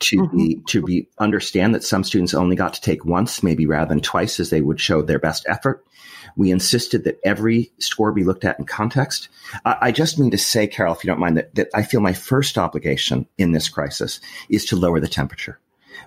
to 0.02 0.18
mm-hmm. 0.18 0.38
be 0.38 0.62
to 0.68 0.82
be 0.82 1.08
understand 1.18 1.74
that 1.76 1.84
some 1.84 2.04
students 2.04 2.34
only 2.34 2.56
got 2.56 2.74
to 2.74 2.82
take 2.82 3.06
once, 3.06 3.44
maybe 3.44 3.66
rather 3.66 3.90
than 3.90 4.02
twice, 4.02 4.40
as 4.40 4.50
they 4.50 4.62
would 4.62 4.80
show 4.80 5.02
their 5.02 5.20
best 5.20 5.46
effort. 5.48 5.84
We 6.36 6.52
insisted 6.52 7.04
that 7.04 7.20
every 7.24 7.72
score 7.80 8.12
be 8.12 8.24
looked 8.24 8.46
at 8.46 8.58
in 8.58 8.66
context. 8.66 9.30
I, 9.66 9.78
I 9.82 9.92
just 9.92 10.20
mean 10.20 10.32
to 10.32 10.38
say, 10.38 10.68
Carol, 10.68 10.94
if 10.94 11.04
you 11.04 11.10
don't 11.10 11.20
mind, 11.20 11.38
that, 11.38 11.56
that 11.56 11.70
I 11.74 11.84
feel 11.84 12.00
my 12.00 12.14
first 12.14 12.58
obligation 12.58 13.28
in 13.38 13.52
this 13.52 13.70
crisis 13.70 14.20
is 14.50 14.66
to 14.66 14.76
lower 14.76 15.00
the 15.00 15.08
temperature. 15.08 15.60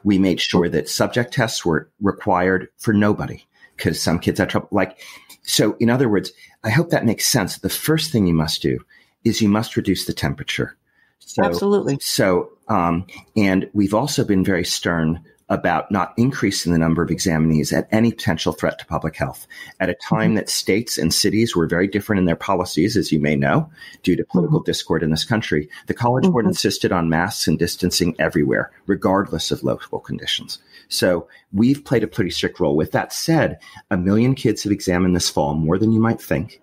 We 0.03 0.19
made 0.19 0.41
sure 0.41 0.69
that 0.69 0.89
subject 0.89 1.35
tests 1.35 1.65
were 1.65 1.91
required 2.01 2.69
for 2.79 2.93
nobody 2.93 3.47
because 3.77 4.01
some 4.01 4.19
kids 4.19 4.39
had 4.39 4.51
trouble. 4.51 4.69
Like, 4.71 4.99
so 5.43 5.77
in 5.79 5.91
other 5.91 6.09
words, 6.09 6.33
I 6.63 6.71
hope 6.71 6.91
that 6.91 7.05
makes 7.05 7.27
sense. 7.27 7.59
The 7.59 7.69
first 7.69 8.11
thing 8.11 8.27
you 8.27 8.35
must 8.35 8.63
do 8.63 8.79
is 9.25 9.41
you 9.41 9.49
must 9.49 9.77
reduce 9.77 10.05
the 10.07 10.13
temperature. 10.13 10.77
So, 11.19 11.43
Absolutely. 11.43 11.99
So, 12.01 12.51
um, 12.69 13.07
and 13.37 13.69
we've 13.73 13.95
also 13.95 14.25
been 14.25 14.45
very 14.45 14.65
stern 14.65 15.25
about 15.49 15.91
not 15.91 16.15
increasing 16.17 16.73
the 16.73 16.79
number 16.79 17.03
of 17.03 17.11
examinees 17.11 17.73
at 17.73 17.87
any 17.93 18.11
potential 18.13 18.53
threat 18.53 18.79
to 18.79 18.87
public 18.87 19.15
health 19.15 19.47
at 19.79 19.91
a 19.91 19.95
time 19.95 20.31
mm-hmm. 20.31 20.37
that 20.37 20.49
states 20.49 20.97
and 20.97 21.13
cities 21.13 21.55
were 21.55 21.67
very 21.67 21.87
different 21.87 22.19
in 22.19 22.25
their 22.25 22.35
policies, 22.35 22.97
as 22.97 23.13
you 23.13 23.21
may 23.21 23.37
know, 23.37 23.71
due 24.03 24.17
to 24.17 24.25
political 24.25 24.61
mm-hmm. 24.61 24.67
discord 24.67 25.03
in 25.03 25.11
this 25.11 25.25
country. 25.25 25.69
The 25.87 25.95
College 25.95 26.25
mm-hmm. 26.25 26.33
Board 26.33 26.47
insisted 26.47 26.93
on 26.93 27.11
masks 27.11 27.47
and 27.47 27.59
distancing 27.59 28.17
everywhere, 28.19 28.73
regardless 28.87 29.51
of 29.51 29.63
local 29.63 30.01
conditions. 30.01 30.59
So 30.89 31.29
we've 31.53 31.85
played 31.85 32.05
a 32.05 32.09
pretty 32.09 32.31
strict 32.31 32.59
role. 32.59 32.77
With 32.77 32.93
that 32.93 33.13
said, 33.13 33.59
a 33.91 33.99
million 33.99 34.35
kids 34.35 34.63
have 34.63 34.73
examined 34.73 35.15
this 35.15 35.31
fall, 35.31 35.55
more 35.55 35.79
than 35.79 35.93
you 35.93 36.01
might 36.01 36.21
think. 36.21 36.61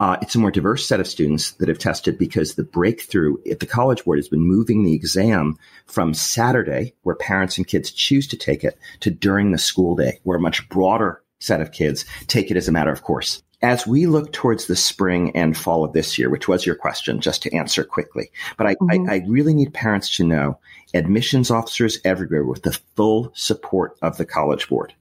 Uh, 0.00 0.16
it's 0.22 0.34
a 0.34 0.38
more 0.38 0.50
diverse 0.50 0.86
set 0.86 0.98
of 0.98 1.06
students 1.06 1.52
that 1.52 1.68
have 1.68 1.78
tested 1.78 2.16
because 2.16 2.54
the 2.54 2.64
breakthrough 2.64 3.36
at 3.50 3.60
the 3.60 3.66
College 3.66 4.02
Board 4.04 4.18
has 4.18 4.28
been 4.28 4.40
moving 4.40 4.82
the 4.82 4.94
exam 4.94 5.58
from 5.84 6.14
Saturday, 6.14 6.94
where 7.02 7.14
parents 7.14 7.58
and 7.58 7.66
kids 7.66 7.90
choose 7.90 8.26
to 8.28 8.36
take 8.36 8.64
it, 8.64 8.78
to 9.00 9.10
during 9.10 9.52
the 9.52 9.58
school 9.58 9.94
day, 9.94 10.18
where 10.22 10.38
a 10.38 10.40
much 10.40 10.66
broader 10.70 11.22
set 11.38 11.60
of 11.60 11.72
kids 11.72 12.06
take 12.28 12.50
it 12.50 12.56
as 12.56 12.66
a 12.66 12.72
matter 12.72 12.90
of 12.90 13.02
course. 13.02 13.42
As 13.62 13.86
we 13.86 14.06
look 14.06 14.32
towards 14.32 14.66
the 14.66 14.76
spring 14.76 15.36
and 15.36 15.54
fall 15.54 15.84
of 15.84 15.92
this 15.92 16.18
year, 16.18 16.30
which 16.30 16.48
was 16.48 16.64
your 16.64 16.76
question, 16.76 17.20
just 17.20 17.42
to 17.42 17.54
answer 17.54 17.84
quickly, 17.84 18.30
but 18.56 18.66
I, 18.66 18.76
mm-hmm. 18.76 19.10
I, 19.10 19.16
I 19.16 19.22
really 19.28 19.52
need 19.52 19.74
parents 19.74 20.16
to 20.16 20.24
know 20.24 20.58
admissions 20.94 21.50
officers 21.50 21.98
everywhere 22.06 22.44
with 22.44 22.62
the 22.62 22.78
full 22.96 23.32
support 23.34 23.98
of 24.00 24.16
the 24.16 24.24
College 24.24 24.66
Board 24.68 24.94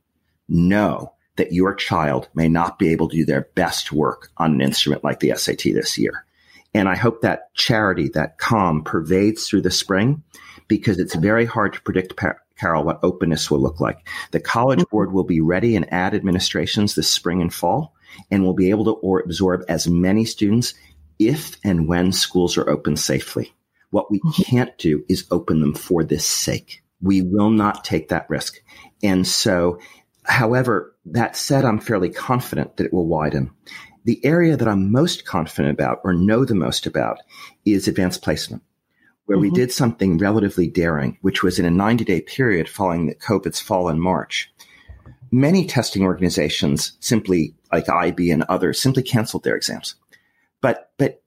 know 0.49 1.13
that 1.39 1.53
your 1.53 1.73
child 1.73 2.27
may 2.33 2.49
not 2.49 2.77
be 2.77 2.89
able 2.89 3.07
to 3.07 3.15
do 3.15 3.25
their 3.25 3.47
best 3.55 3.93
work 3.93 4.29
on 4.37 4.53
an 4.53 4.61
instrument 4.61 5.05
like 5.05 5.21
the 5.21 5.33
SAT 5.33 5.63
this 5.63 5.97
year. 5.97 6.25
And 6.73 6.89
I 6.89 6.97
hope 6.97 7.21
that 7.21 7.53
charity, 7.55 8.09
that 8.09 8.37
calm 8.37 8.83
pervades 8.83 9.47
through 9.47 9.61
the 9.61 9.71
spring 9.71 10.21
because 10.67 10.99
it's 10.99 11.15
very 11.15 11.45
hard 11.45 11.73
to 11.73 11.81
predict, 11.81 12.19
Carol, 12.57 12.83
what 12.83 12.99
openness 13.03 13.49
will 13.49 13.61
look 13.61 13.79
like. 13.79 14.05
The 14.31 14.41
College 14.41 14.79
mm-hmm. 14.79 14.91
Board 14.91 15.13
will 15.13 15.23
be 15.23 15.39
ready 15.39 15.77
and 15.77 15.91
add 15.93 16.13
administrations 16.13 16.93
this 16.93 17.09
spring 17.09 17.41
and 17.41 17.53
fall 17.53 17.95
and 18.29 18.43
will 18.43 18.53
be 18.53 18.69
able 18.69 18.83
to 18.83 18.91
or 18.91 19.21
absorb 19.21 19.63
as 19.69 19.87
many 19.87 20.25
students 20.25 20.73
if 21.19 21.55
and 21.63 21.87
when 21.87 22.11
schools 22.11 22.57
are 22.57 22.69
open 22.69 22.97
safely. 22.97 23.53
What 23.91 24.11
we 24.11 24.19
mm-hmm. 24.19 24.41
can't 24.43 24.77
do 24.77 25.05
is 25.07 25.25
open 25.31 25.61
them 25.61 25.73
for 25.73 26.03
this 26.03 26.27
sake. 26.27 26.83
We 27.01 27.21
will 27.21 27.49
not 27.49 27.85
take 27.85 28.09
that 28.09 28.29
risk. 28.29 28.61
And 29.01 29.25
so 29.25 29.79
However, 30.29 30.95
that 31.11 31.35
said, 31.35 31.65
I'm 31.65 31.79
fairly 31.79 32.09
confident 32.09 32.77
that 32.77 32.85
it 32.85 32.93
will 32.93 33.07
widen. 33.07 33.51
The 34.05 34.23
area 34.25 34.55
that 34.57 34.67
I'm 34.67 34.91
most 34.91 35.25
confident 35.25 35.73
about 35.73 35.99
or 36.03 36.13
know 36.13 36.45
the 36.45 36.55
most 36.55 36.85
about 36.85 37.19
is 37.65 37.87
advanced 37.87 38.21
placement, 38.21 38.63
where 39.25 39.37
mm-hmm. 39.37 39.41
we 39.41 39.51
did 39.51 39.71
something 39.71 40.17
relatively 40.17 40.67
daring, 40.67 41.17
which 41.21 41.43
was 41.43 41.59
in 41.59 41.65
a 41.65 41.71
90 41.71 42.05
day 42.05 42.21
period 42.21 42.69
following 42.69 43.07
the 43.07 43.15
COVID's 43.15 43.59
fall 43.59 43.89
in 43.89 43.99
March. 43.99 44.51
Many 45.31 45.65
testing 45.65 46.03
organizations 46.03 46.93
simply, 46.99 47.55
like 47.71 47.89
IB 47.89 48.31
and 48.31 48.43
others, 48.43 48.79
simply 48.79 49.03
canceled 49.03 49.43
their 49.43 49.55
exams. 49.55 49.95
But, 50.61 50.91
but, 50.97 51.21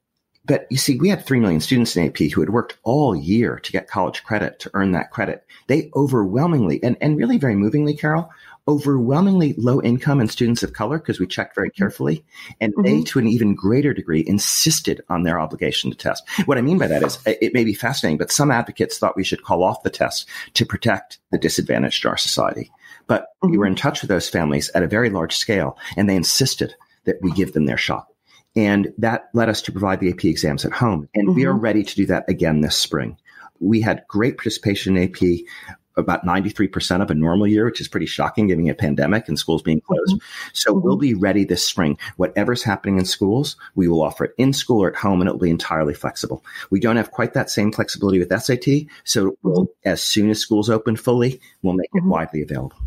but 0.45 0.67
you 0.71 0.77
see, 0.77 0.99
we 0.99 1.09
had 1.09 1.25
3 1.25 1.39
million 1.39 1.61
students 1.61 1.97
in 1.97 2.07
AP 2.07 2.33
who 2.33 2.41
had 2.41 2.51
worked 2.51 2.79
all 2.83 3.15
year 3.15 3.61
to 3.61 3.73
get 3.73 3.87
college 3.87 4.25
credit, 4.25 4.59
to 4.61 4.71
earn 4.75 4.93
that 4.93 5.13
credit. 5.13 5.45
They 5.69 5.91
overwhelmingly, 5.95 6.83
and, 6.83 6.97
and 7.01 7.17
really 7.17 7.39
very 7.39 7.55
movingly, 7.55 7.95
Carol, 7.95 8.29
overwhelmingly 8.69 9.55
low 9.59 9.83
income 9.83 10.21
and 10.21 10.31
students 10.31 10.63
of 10.63 10.73
color 10.73 10.99
because 10.99 11.19
we 11.19 11.27
checked 11.27 11.55
very 11.55 11.69
mm-hmm. 11.69 11.83
carefully. 11.83 12.25
And 12.61 12.73
mm-hmm. 12.75 12.83
they, 12.83 13.03
to 13.05 13.19
an 13.19 13.27
even 13.27 13.55
greater 13.55 13.93
degree, 13.93 14.25
insisted 14.27 15.01
on 15.09 15.23
their 15.23 15.41
obligation 15.41 15.91
to 15.91 15.97
test. 15.97 16.25
What 16.45 16.59
I 16.59 16.63
mean 16.63 16.79
by 16.79 16.87
that 16.87 17.03
is 17.03 17.19
it 17.27 17.55
may 17.55 17.65
be 17.65 17.75
fascinating, 17.75 18.19
but 18.19 18.31
some 18.31 18.51
advocates 18.51 18.99
thought 18.99 19.17
we 19.17 19.25
should 19.25 19.43
call 19.43 19.65
off 19.65 19.83
the 19.83 19.91
test 19.91 20.29
to 20.55 20.67
protect 20.67 21.19
the 21.31 21.39
disadvantaged 21.39 22.05
in 22.05 22.11
our 22.11 22.17
society. 22.17 22.71
But 23.07 23.23
mm-hmm. 23.23 23.51
we 23.51 23.59
were 23.59 23.67
in 23.67 23.75
touch 23.75 24.01
with 24.01 24.09
those 24.09 24.29
families 24.29 24.71
at 24.75 24.83
a 24.83 24.89
very 24.89 25.11
large 25.11 25.37
scale, 25.37 25.77
and 25.97 26.09
they 26.09 26.17
insisted 26.17 26.75
that 27.05 27.17
we 27.21 27.33
give 27.33 27.53
them 27.53 27.67
their 27.67 27.77
shot. 27.77 28.07
And 28.55 28.93
that 28.99 29.31
led 29.33 29.49
us 29.49 29.63
to 29.63 29.73
provide 29.73 30.01
the 30.01 30.11
AP 30.11 30.25
exams 30.27 30.65
at 30.65 30.73
home. 30.73 31.09
And 31.15 31.29
mm-hmm. 31.29 31.37
we 31.37 31.47
are 31.47 31.53
mm-hmm. 31.53 31.65
ready 31.65 31.83
to 31.83 31.97
do 31.97 32.07
that 32.07 32.29
again 32.29 32.61
this 32.61 32.77
spring. 32.77 33.17
We 33.61 33.81
had 33.81 34.05
great 34.09 34.37
participation 34.37 34.97
in 34.97 35.05
AP 35.05 35.47
about 35.97 36.25
93% 36.25 37.03
of 37.03 37.11
a 37.11 37.15
normal 37.15 37.47
year, 37.47 37.65
which 37.65 37.81
is 37.81 37.89
pretty 37.89 38.07
shocking 38.07 38.47
given 38.47 38.69
a 38.69 38.75
pandemic 38.75 39.29
and 39.29 39.39
schools 39.39 39.63
being 39.63 39.81
closed. 39.81 40.17
Mm-hmm. 40.17 40.49
So 40.53 40.73
mm-hmm. 40.73 40.83
we'll 40.83 40.97
be 40.97 41.15
ready 41.15 41.45
this 41.45 41.67
spring. 41.67 41.99
Whatever's 42.17 42.63
happening 42.63 42.99
in 42.99 43.05
schools, 43.05 43.57
we 43.75 43.89
will 43.89 44.03
offer 44.03 44.25
it 44.25 44.35
in 44.39 44.53
school 44.53 44.83
or 44.83 44.89
at 44.89 44.97
home 44.97 45.21
and 45.21 45.29
it'll 45.29 45.41
be 45.41 45.51
entirely 45.51 45.95
flexible. 45.95 46.45
We 46.71 46.81
don't 46.81 46.97
have 46.97 47.11
quite 47.11 47.35
that 47.35 47.51
same 47.51 47.73
flexibility 47.73 48.19
with 48.19 48.43
SAT. 48.43 48.87
So 49.05 49.37
we'll, 49.43 49.69
as 49.85 50.03
soon 50.03 50.31
as 50.31 50.39
schools 50.39 50.71
open 50.71 50.97
fully, 50.97 51.41
we'll 51.63 51.75
make 51.75 51.91
mm-hmm. 51.91 52.07
it 52.07 52.11
widely 52.11 52.43
available. 52.43 52.79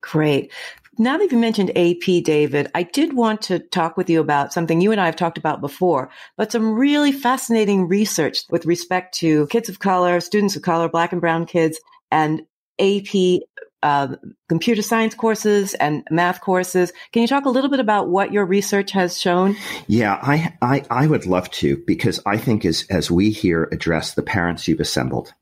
Great. 0.00 0.52
Now 0.98 1.18
that 1.18 1.30
you 1.30 1.36
mentioned 1.36 1.76
AP, 1.76 2.24
David, 2.24 2.70
I 2.74 2.82
did 2.82 3.14
want 3.14 3.42
to 3.42 3.58
talk 3.58 3.98
with 3.98 4.08
you 4.08 4.18
about 4.18 4.54
something 4.54 4.80
you 4.80 4.92
and 4.92 5.00
I 5.00 5.04
have 5.04 5.16
talked 5.16 5.36
about 5.36 5.60
before, 5.60 6.08
but 6.38 6.50
some 6.50 6.72
really 6.72 7.12
fascinating 7.12 7.86
research 7.86 8.38
with 8.48 8.64
respect 8.64 9.14
to 9.18 9.46
kids 9.48 9.68
of 9.68 9.78
color, 9.78 10.20
students 10.20 10.56
of 10.56 10.62
color, 10.62 10.88
black 10.88 11.12
and 11.12 11.20
brown 11.20 11.44
kids, 11.44 11.78
and 12.10 12.42
AP 12.78 13.40
uh, 13.82 14.16
computer 14.48 14.82
science 14.82 15.14
courses 15.14 15.74
and 15.74 16.02
math 16.10 16.40
courses. 16.40 16.92
Can 17.12 17.22
you 17.22 17.28
talk 17.28 17.44
a 17.44 17.50
little 17.50 17.70
bit 17.70 17.80
about 17.80 18.08
what 18.08 18.32
your 18.32 18.44
research 18.44 18.90
has 18.92 19.20
shown? 19.20 19.56
Yeah, 19.86 20.18
I, 20.20 20.54
I, 20.60 20.82
I 20.90 21.06
would 21.06 21.26
love 21.26 21.50
to 21.52 21.82
because 21.86 22.20
I 22.26 22.36
think 22.36 22.64
as, 22.64 22.84
as 22.90 23.10
we 23.10 23.30
here 23.30 23.68
address 23.70 24.14
the 24.14 24.22
parents 24.22 24.66
you've 24.66 24.80
assembled, 24.80 25.32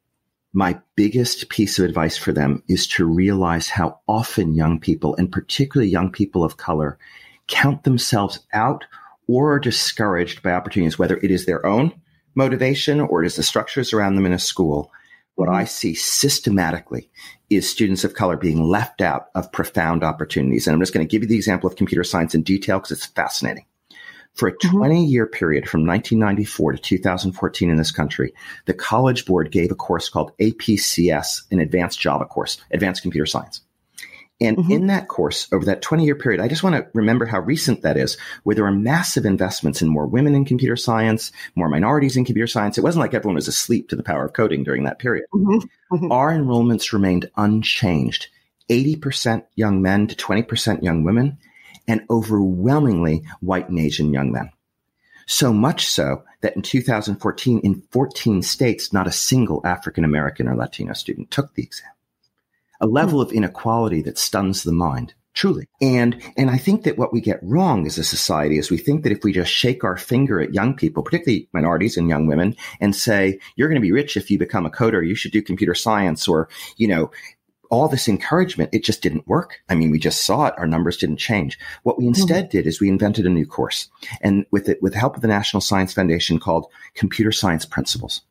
my 0.52 0.78
biggest 0.94 1.49
piece 1.49 1.78
of 1.78 1.85
advice 1.85 2.16
for 2.16 2.33
them 2.33 2.62
is 2.68 2.87
to 2.88 3.06
realize 3.06 3.68
how 3.68 4.00
often 4.06 4.54
young 4.54 4.78
people, 4.78 5.16
and 5.16 5.33
particularly 5.33 5.90
young 5.90 6.12
people 6.12 6.44
of 6.44 6.56
color, 6.56 6.99
count 7.49 7.83
themselves 7.85 8.40
out 8.52 8.85
or 9.26 9.54
are 9.54 9.59
discouraged 9.59 10.42
by 10.42 10.52
opportunities, 10.52 10.99
whether 10.99 11.16
it 11.16 11.30
is 11.30 11.47
their 11.47 11.64
own 11.64 11.92
motivation 12.35 13.00
or 13.00 13.23
it 13.23 13.26
is 13.26 13.37
the 13.37 13.42
structures 13.42 13.92
around 13.92 14.16
them 14.16 14.26
in 14.26 14.33
a 14.33 14.38
school. 14.38 14.92
What 15.36 15.48
I 15.48 15.64
see 15.64 15.94
systematically 15.94 17.10
is 17.50 17.68
students 17.68 18.04
of 18.04 18.14
color 18.14 18.36
being 18.36 18.62
left 18.62 19.00
out 19.00 19.26
of 19.34 19.50
profound 19.52 20.04
opportunities. 20.04 20.66
And 20.66 20.74
I'm 20.74 20.80
just 20.80 20.94
going 20.94 21.06
to 21.06 21.10
give 21.10 21.22
you 21.22 21.28
the 21.28 21.36
example 21.36 21.68
of 21.68 21.76
computer 21.76 22.04
science 22.04 22.34
in 22.34 22.42
detail 22.42 22.78
because 22.78 22.92
it's 22.92 23.06
fascinating. 23.06 23.66
For 24.34 24.48
a 24.48 24.52
mm-hmm. 24.52 24.76
20 24.76 25.04
year 25.04 25.26
period 25.26 25.68
from 25.68 25.86
1994 25.86 26.72
to 26.72 26.78
2014 26.78 27.70
in 27.70 27.76
this 27.76 27.92
country, 27.92 28.32
the 28.66 28.74
College 28.74 29.24
Board 29.24 29.50
gave 29.50 29.70
a 29.70 29.76
course 29.76 30.08
called 30.08 30.32
APCS, 30.38 31.42
an 31.50 31.60
advanced 31.60 32.00
Java 32.00 32.24
course, 32.24 32.58
advanced 32.70 33.02
computer 33.02 33.26
science. 33.26 33.60
And 34.40 34.56
mm-hmm. 34.56 34.72
in 34.72 34.86
that 34.88 35.08
course, 35.08 35.46
over 35.52 35.64
that 35.66 35.80
20 35.80 36.04
year 36.04 36.16
period, 36.16 36.40
I 36.40 36.48
just 36.48 36.62
want 36.62 36.74
to 36.74 36.86
remember 36.92 37.24
how 37.24 37.40
recent 37.40 37.82
that 37.82 37.96
is, 37.96 38.16
where 38.42 38.54
there 38.54 38.64
were 38.64 38.72
massive 38.72 39.24
investments 39.24 39.80
in 39.80 39.88
more 39.88 40.06
women 40.06 40.34
in 40.34 40.44
computer 40.44 40.76
science, 40.76 41.30
more 41.54 41.68
minorities 41.68 42.16
in 42.16 42.24
computer 42.24 42.48
science. 42.48 42.76
It 42.76 42.82
wasn't 42.82 43.02
like 43.02 43.14
everyone 43.14 43.36
was 43.36 43.48
asleep 43.48 43.88
to 43.88 43.96
the 43.96 44.02
power 44.02 44.24
of 44.24 44.32
coding 44.32 44.64
during 44.64 44.84
that 44.84 44.98
period. 44.98 45.26
Mm-hmm. 45.32 45.94
Mm-hmm. 45.94 46.12
Our 46.12 46.32
enrollments 46.32 46.92
remained 46.92 47.30
unchanged 47.36 48.28
80% 48.68 49.44
young 49.54 49.82
men 49.82 50.08
to 50.08 50.16
20% 50.16 50.82
young 50.82 51.04
women 51.04 51.38
and 51.86 52.04
overwhelmingly 52.10 53.24
white 53.40 53.68
and 53.68 53.78
Asian 53.78 54.12
young 54.12 54.32
men. 54.32 54.50
So 55.26 55.52
much 55.52 55.86
so 55.86 56.24
that 56.40 56.56
in 56.56 56.62
2014, 56.62 57.60
in 57.60 57.82
14 57.90 58.42
states, 58.42 58.92
not 58.92 59.06
a 59.06 59.12
single 59.12 59.60
African 59.64 60.04
American 60.04 60.48
or 60.48 60.56
Latino 60.56 60.92
student 60.92 61.30
took 61.30 61.54
the 61.54 61.62
exam. 61.62 61.90
A 62.81 62.87
level 62.87 63.21
of 63.21 63.33
inequality 63.33 64.02
that 64.02 64.19
stuns 64.19 64.62
the 64.62 64.73
mind, 64.73 65.14
truly. 65.33 65.66
And, 65.81 66.21
and 66.37 66.50
I 66.50 66.59
think 66.59 66.83
that 66.85 66.99
what 66.99 67.12
we 67.12 67.21
get 67.21 67.40
wrong 67.43 67.87
as 67.87 67.99
a 67.99 68.04
society 68.04 68.59
is 68.59 68.71
we 68.71 68.78
think 68.78 69.02
that 69.02 69.12
if 69.12 69.25
we 69.25 69.33
just 69.33 69.50
shake 69.50 69.85
our 69.85 69.97
finger 69.97 70.40
at 70.40 70.54
young 70.54 70.75
people, 70.75 71.02
particularly 71.02 71.49
minorities 71.52 71.97
and 71.97 72.09
young 72.09 72.26
women, 72.26 72.57
and 72.81 72.95
say, 72.95 73.38
you're 73.57 73.69
going 73.69 73.81
to 73.81 73.87
be 73.87 73.93
rich 73.93 74.16
if 74.16 74.31
you 74.31 74.38
become 74.38 74.66
a 74.66 74.71
coder, 74.71 75.07
you 75.07 75.14
should 75.14 75.33
do 75.33 75.43
computer 75.43 75.75
science, 75.75 76.28
or, 76.28 76.49
you 76.76 76.88
know, 76.88 77.11
all 77.71 77.88
this 77.88 78.09
encouragement, 78.09 78.71
it 78.73 78.85
just 78.85 79.02
didn't 79.02 79.26
work. 79.26 79.61
I 79.69 79.75
mean, 79.75 79.90
we 79.90 79.99
just 79.99 80.25
saw 80.25 80.47
it. 80.47 80.54
Our 80.57 80.66
numbers 80.66 80.97
didn't 80.97 81.16
change. 81.16 81.59
What 81.83 81.99
we 81.99 82.07
instead 82.07 82.45
mm-hmm. 82.45 82.59
did 82.59 82.66
is 82.66 82.81
we 82.81 82.88
invented 82.88 83.26
a 83.26 83.31
new 83.31 83.47
course 83.47 83.88
and 84.21 84.47
with 84.50 84.69
it, 84.69 84.81
with 84.83 84.93
the 84.93 84.99
help 84.99 85.16
of 85.16 85.23
the 85.23 85.28
National 85.28 85.61
Science 85.61 85.93
Foundation 85.93 86.38
called 86.38 86.66
Computer 86.95 87.33
Science 87.33 87.64
Principles. 87.64 88.23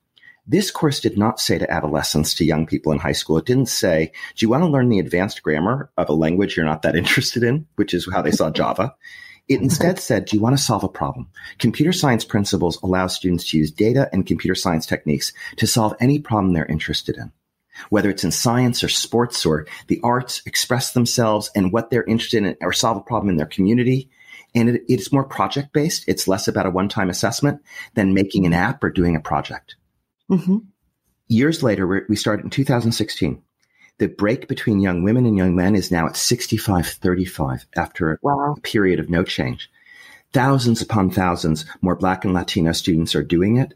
This 0.46 0.72
course 0.72 1.00
did 1.00 1.18
not 1.18 1.40
say 1.40 1.58
to 1.58 1.72
adolescents, 1.72 2.34
to 2.36 2.46
young 2.46 2.66
people 2.66 2.92
in 2.92 3.00
high 3.00 3.14
school, 3.14 3.38
it 3.38 3.46
didn't 3.46 3.68
say, 3.68 4.12
do 4.36 4.46
you 4.46 4.50
want 4.50 4.64
to 4.64 4.70
learn 4.70 4.90
the 4.90 5.00
advanced 5.00 5.42
grammar 5.42 5.90
of 5.98 6.10
a 6.10 6.14
language 6.14 6.58
you're 6.58 6.66
not 6.66 6.82
that 6.82 6.96
interested 7.04 7.44
in, 7.44 7.66
which 7.76 7.94
is 7.94 8.08
how 8.12 8.22
they 8.22 8.32
saw 8.32 8.50
Java. 8.52 8.96
It 9.48 9.62
instead 9.62 10.00
said, 10.00 10.26
do 10.26 10.38
you 10.38 10.42
want 10.42 10.58
to 10.58 10.64
solve 10.64 10.84
a 10.84 10.90
problem? 10.90 11.30
Computer 11.60 11.92
science 11.92 12.24
principles 12.24 12.82
allow 12.82 13.08
students 13.08 13.50
to 13.50 13.58
use 13.58 13.72
data 13.72 14.10
and 14.14 14.26
computer 14.26 14.56
science 14.56 14.86
techniques 14.86 15.34
to 15.58 15.68
solve 15.68 15.94
any 16.00 16.20
problem 16.20 16.54
they're 16.54 16.66
interested 16.66 17.18
in 17.18 17.32
whether 17.90 18.10
it's 18.10 18.24
in 18.24 18.32
science 18.32 18.84
or 18.84 18.90
sports 18.90 19.46
or 19.46 19.66
the 19.88 20.00
arts, 20.04 20.42
express 20.46 20.94
themselves 20.94 21.50
and 21.56 21.74
what 21.74 21.90
they're 21.90 22.04
interested 22.04 22.44
in 22.44 22.56
or 22.62 22.74
solve 22.74 22.98
a 22.98 23.02
problem 23.02 23.30
in 23.30 23.38
their 23.38 23.46
community. 23.46 24.10
And 24.56 24.70
it, 24.70 24.84
it's 24.88 25.12
more 25.12 25.24
project 25.24 25.74
based. 25.74 26.06
It's 26.08 26.28
less 26.28 26.48
about 26.48 26.66
a 26.66 26.70
one 26.70 26.90
time 26.90 27.10
assessment 27.10 27.62
than 27.96 28.14
making 28.14 28.46
an 28.46 28.54
app 28.54 28.84
or 28.84 28.90
doing 28.90 29.16
a 29.16 29.20
project. 29.20 29.76
Mm-hmm. 30.34 30.58
Years 31.28 31.64
later, 31.64 32.06
we 32.08 32.16
started 32.16 32.44
in 32.44 32.50
2016. 32.50 33.42
The 34.00 34.08
break 34.08 34.48
between 34.48 34.80
young 34.80 35.04
women 35.04 35.26
and 35.26 35.38
young 35.38 35.56
men 35.56 35.76
is 35.76 35.92
now 35.92 36.08
at 36.08 36.18
65 36.18 36.88
35 36.88 37.66
after 37.76 38.20
wow. 38.22 38.56
a 38.58 38.62
period 38.62 39.00
of 39.00 39.10
no 39.10 39.24
change. 39.24 39.70
Thousands 40.34 40.82
upon 40.82 41.12
thousands 41.12 41.66
more 41.82 41.96
Black 41.96 42.26
and 42.26 42.34
Latino 42.34 42.72
students 42.72 43.14
are 43.16 43.24
doing 43.24 43.58
it. 43.58 43.76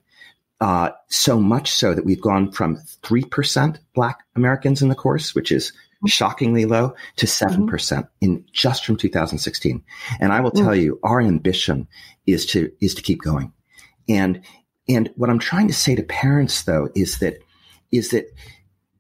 Uh, 0.60 0.90
so 1.08 1.40
much 1.40 1.72
so 1.72 1.94
that 1.94 2.04
we've 2.04 2.22
gone 2.22 2.52
from 2.52 2.78
3% 3.04 3.78
Black 3.94 4.24
Americans 4.36 4.82
in 4.82 4.90
the 4.90 4.96
course, 4.96 5.36
which 5.36 5.52
is 5.52 5.72
shockingly 6.08 6.66
low, 6.66 6.96
to 7.18 7.28
7% 7.28 7.50
mm-hmm. 7.52 7.66
percent 7.68 8.06
mm 8.06 8.10
hmm 8.10 8.14
in 8.20 8.44
just 8.52 8.84
from 8.84 8.98
2016. 8.98 9.84
And 10.20 10.34
I 10.34 10.40
will 10.42 10.50
tell 10.50 10.70
mm 10.70 10.82
you, 10.82 11.00
our 11.04 11.22
ambition 11.22 11.88
is 12.26 12.48
to, 12.48 12.72
is 12.82 12.96
to 12.96 13.04
keep 13.04 13.22
going. 13.22 13.54
And, 14.10 14.42
and 14.90 15.12
what 15.16 15.30
I'm 15.30 15.40
trying 15.40 15.68
to 15.68 15.74
say 15.74 15.96
to 15.96 16.04
parents 16.04 16.64
though 16.64 16.90
is 16.96 17.20
that, 17.20 17.42
is 17.92 18.10
that 18.10 18.34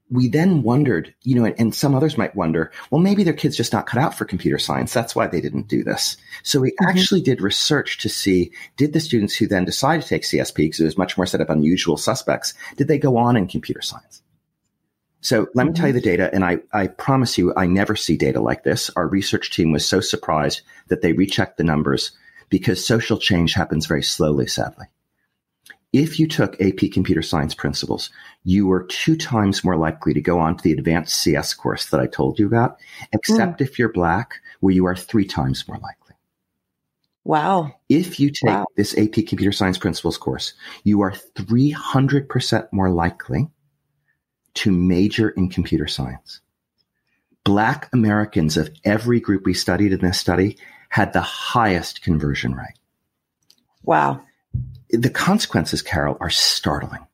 we 0.10 0.30
then 0.30 0.64
wondered, 0.64 1.14
you 1.24 1.36
know, 1.36 1.46
and, 1.46 1.56
and, 1.60 1.76
some 1.76 1.94
others 1.94 2.18
might 2.18 2.36
wonder, 2.36 2.72
well, 2.90 3.02
maybe 3.02 3.24
their 3.24 3.34
kids 3.34 3.58
just 3.58 3.74
not 3.74 3.88
cut 3.88 4.02
out 4.02 4.16
for 4.16 4.24
computer 4.24 4.58
science. 4.58 4.94
That's 4.94 5.16
why 5.16 5.28
they 5.28 5.42
didn't 5.42 5.68
do 5.68 5.84
this. 5.84 6.16
So 6.44 6.62
we 6.62 6.70
mm-hmm. 6.72 6.90
actually 6.90 7.22
did 7.22 7.42
research 7.42 7.98
to 8.00 8.10
see, 8.10 8.52
did 8.78 8.94
the 8.94 9.00
students 9.00 9.36
who 9.36 9.48
then 9.48 9.66
decided 9.66 10.04
to 10.04 10.08
take 10.08 10.24
CSP, 10.24 10.56
because 10.56 10.80
it 10.80 10.86
was 10.86 10.98
much 10.98 11.18
more 11.18 11.26
set 11.26 11.42
of 11.42 11.50
unusual 11.50 11.98
suspects, 11.98 12.54
did 12.78 12.88
they 12.88 12.98
go 12.98 13.18
on 13.18 13.36
in 13.36 13.48
computer 13.48 13.82
science? 13.82 14.22
So 15.20 15.48
let 15.54 15.66
mm-hmm. 15.66 15.68
me 15.68 15.74
tell 15.74 15.88
you 15.88 15.94
mm-hmm. 15.94 15.98
the 15.98 16.18
data, 16.18 16.34
and 16.34 16.46
I, 16.46 16.60
I 16.72 16.88
promise 16.88 17.38
you, 17.38 17.54
I 17.58 17.66
never 17.66 17.96
see 17.96 18.16
data 18.16 18.40
like 18.40 18.64
this. 18.64 18.90
Our 18.96 19.08
research 19.08 19.52
team 19.52 19.74
was 19.74 19.86
so 19.86 20.00
surprised 20.00 20.62
that 20.88 21.02
they 21.02 21.12
rechecked 21.14 21.58
the 21.58 21.64
numbers 21.66 22.12
because 22.50 22.86
social 22.86 23.18
change 23.18 23.54
happens 23.54 23.88
very 23.88 24.04
slowly, 24.04 24.48
sadly. 24.48 24.86
If 25.98 26.20
you 26.20 26.28
took 26.28 26.62
AP 26.62 26.92
Computer 26.94 27.24
Science 27.24 27.56
Principles, 27.56 28.12
you 28.44 28.68
were 28.68 28.84
two 28.84 29.18
times 29.18 29.64
more 29.64 29.76
likely 29.76 30.14
to 30.14 30.22
go 30.22 30.38
on 30.38 30.56
to 30.56 30.62
the 30.62 30.72
advanced 30.72 31.16
CS 31.16 31.56
course 31.56 31.88
that 31.88 32.00
I 32.00 32.06
told 32.06 32.38
you 32.38 32.46
about, 32.46 32.78
except 33.14 33.58
mm. 33.58 33.62
if 33.62 33.80
you're 33.80 33.92
Black, 33.92 34.36
where 34.60 34.76
you 34.76 34.86
are 34.86 34.96
three 34.96 35.26
times 35.26 35.68
more 35.68 35.80
likely. 35.80 36.14
Wow. 37.24 37.74
If 37.90 38.20
you 38.20 38.30
take 38.30 38.44
wow. 38.44 38.68
this 38.76 38.96
AP 38.96 39.26
Computer 39.28 39.52
Science 39.52 39.80
Principles 39.80 40.20
course, 40.20 40.54
you 40.84 41.02
are 41.02 41.14
300% 41.34 42.68
more 42.72 42.92
likely 42.92 43.50
to 44.54 44.72
major 44.72 45.30
in 45.30 45.50
computer 45.50 45.88
science. 45.88 46.42
Black 47.44 47.90
Americans 47.92 48.56
of 48.56 48.70
every 48.84 49.20
group 49.20 49.48
we 49.48 49.56
studied 49.56 49.94
in 49.94 50.02
this 50.02 50.20
study 50.20 50.60
had 50.90 51.14
the 51.14 51.22
highest 51.22 52.04
conversion 52.04 52.54
rate. 52.54 52.78
Wow 53.82 54.22
the 54.90 55.10
consequences, 55.10 55.82
Carol, 55.82 56.18
are 56.20 56.30
startling. 56.30 57.06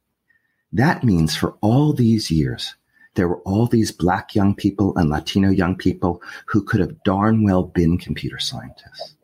That 0.72 1.04
means 1.04 1.36
for 1.36 1.56
all 1.62 1.94
these 1.94 2.32
years, 2.32 2.76
there 3.16 3.28
were 3.28 3.42
all 3.42 3.68
these 3.68 3.92
black 3.92 4.34
young 4.34 4.56
people 4.56 4.98
and 4.98 5.10
Latino 5.10 5.50
young 5.50 5.76
people 5.76 6.22
who 6.48 6.64
could 6.64 6.80
have 6.80 7.04
darn 7.04 7.44
well 7.44 7.64
been 7.64 7.98
computer 7.98 8.40
scientists. 8.40 9.16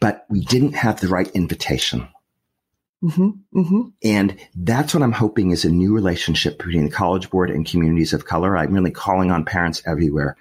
But 0.00 0.24
we 0.28 0.40
didn't 0.44 0.74
have 0.74 1.00
the 1.00 1.08
right 1.08 1.28
invitation. 1.30 2.08
Mm-hmm, 3.02 3.58
mm-hmm. 3.60 3.82
And 4.02 4.36
that's 4.56 4.94
what 4.94 5.02
I'm 5.02 5.12
hoping 5.12 5.50
is 5.50 5.64
a 5.64 5.70
new 5.70 5.92
relationship 5.94 6.58
between 6.58 6.84
the 6.84 6.90
College 6.90 7.30
Board 7.30 7.50
and 7.50 7.66
communities 7.66 8.12
of 8.12 8.24
color. 8.24 8.56
I'm 8.56 8.72
really 8.72 8.90
calling 8.90 9.30
on 9.30 9.44
parents 9.44 9.82
everywhere. 9.86 10.36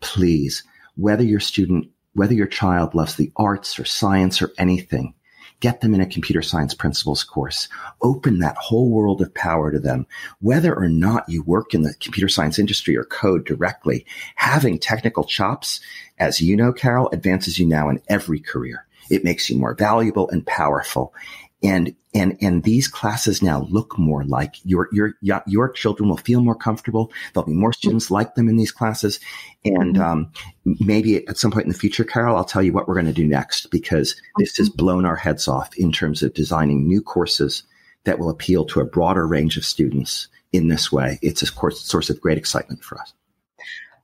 Please, 0.00 0.62
whether 0.96 1.24
your 1.24 1.40
student, 1.40 1.88
whether 2.14 2.34
your 2.34 2.46
child 2.46 2.94
loves 2.94 3.16
the 3.16 3.32
arts 3.36 3.78
or 3.78 3.84
science 3.84 4.42
or 4.42 4.50
anything, 4.58 5.14
get 5.62 5.80
them 5.80 5.94
in 5.94 6.00
a 6.00 6.06
computer 6.06 6.42
science 6.42 6.74
principles 6.74 7.22
course, 7.22 7.68
open 8.02 8.40
that 8.40 8.56
whole 8.56 8.90
world 8.90 9.22
of 9.22 9.32
power 9.32 9.70
to 9.70 9.78
them. 9.78 10.04
Whether 10.40 10.74
or 10.74 10.88
not 10.88 11.28
you 11.28 11.44
work 11.44 11.72
in 11.72 11.82
the 11.82 11.94
computer 12.00 12.28
science 12.28 12.58
industry 12.58 12.96
or 12.96 13.04
code 13.04 13.46
directly, 13.46 14.04
having 14.34 14.78
technical 14.78 15.22
chops, 15.22 15.80
as 16.18 16.40
you 16.40 16.56
know, 16.56 16.72
Carol, 16.72 17.08
advances 17.12 17.60
you 17.60 17.66
now 17.66 17.88
in 17.88 18.02
every 18.08 18.40
career. 18.40 18.84
It 19.08 19.22
makes 19.22 19.48
you 19.48 19.56
more 19.56 19.74
valuable 19.74 20.28
and 20.30 20.44
powerful. 20.44 21.14
And, 21.62 21.94
and, 22.14 22.36
and 22.40 22.62
these 22.62 22.88
classes 22.88 23.42
now 23.42 23.66
look 23.70 23.98
more 23.98 24.24
like 24.24 24.56
your, 24.64 24.88
your, 24.92 25.14
your 25.46 25.70
children 25.70 26.08
will 26.08 26.18
feel 26.18 26.42
more 26.42 26.54
comfortable. 26.54 27.10
There'll 27.32 27.46
be 27.46 27.54
more 27.54 27.72
students 27.72 28.10
like 28.10 28.34
them 28.34 28.48
in 28.48 28.56
these 28.56 28.72
classes. 28.72 29.18
And, 29.64 29.96
mm-hmm. 29.96 30.02
um, 30.02 30.32
maybe 30.64 31.26
at 31.26 31.38
some 31.38 31.50
point 31.50 31.64
in 31.64 31.72
the 31.72 31.78
future, 31.78 32.04
Carol, 32.04 32.36
I'll 32.36 32.44
tell 32.44 32.62
you 32.62 32.72
what 32.72 32.86
we're 32.86 32.94
going 32.94 33.06
to 33.06 33.12
do 33.12 33.26
next 33.26 33.70
because 33.70 34.14
this 34.38 34.56
has 34.58 34.68
blown 34.68 35.04
our 35.04 35.16
heads 35.16 35.48
off 35.48 35.74
in 35.76 35.90
terms 35.90 36.22
of 36.22 36.34
designing 36.34 36.86
new 36.86 37.00
courses 37.00 37.62
that 38.04 38.18
will 38.18 38.30
appeal 38.30 38.64
to 38.66 38.80
a 38.80 38.84
broader 38.84 39.26
range 39.26 39.56
of 39.56 39.64
students 39.64 40.28
in 40.52 40.68
this 40.68 40.92
way. 40.92 41.18
It's 41.22 41.42
a 41.42 41.50
course, 41.50 41.80
source 41.80 42.10
of 42.10 42.20
great 42.20 42.38
excitement 42.38 42.84
for 42.84 43.00
us. 43.00 43.14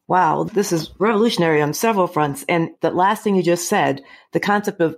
Wow, 0.06 0.44
this 0.44 0.72
is 0.72 0.90
revolutionary 0.98 1.60
on 1.60 1.74
several 1.74 2.06
fronts. 2.06 2.44
And 2.48 2.70
the 2.80 2.90
last 2.90 3.22
thing 3.22 3.36
you 3.36 3.42
just 3.42 3.68
said, 3.68 4.02
the 4.32 4.40
concept 4.40 4.80
of 4.80 4.96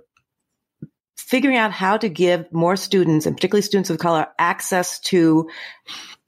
figuring 1.31 1.55
out 1.55 1.71
how 1.71 1.95
to 1.95 2.09
give 2.09 2.51
more 2.51 2.75
students 2.75 3.25
and 3.25 3.37
particularly 3.37 3.61
students 3.61 3.89
of 3.89 3.97
color 3.97 4.27
access 4.37 4.99
to 4.99 5.49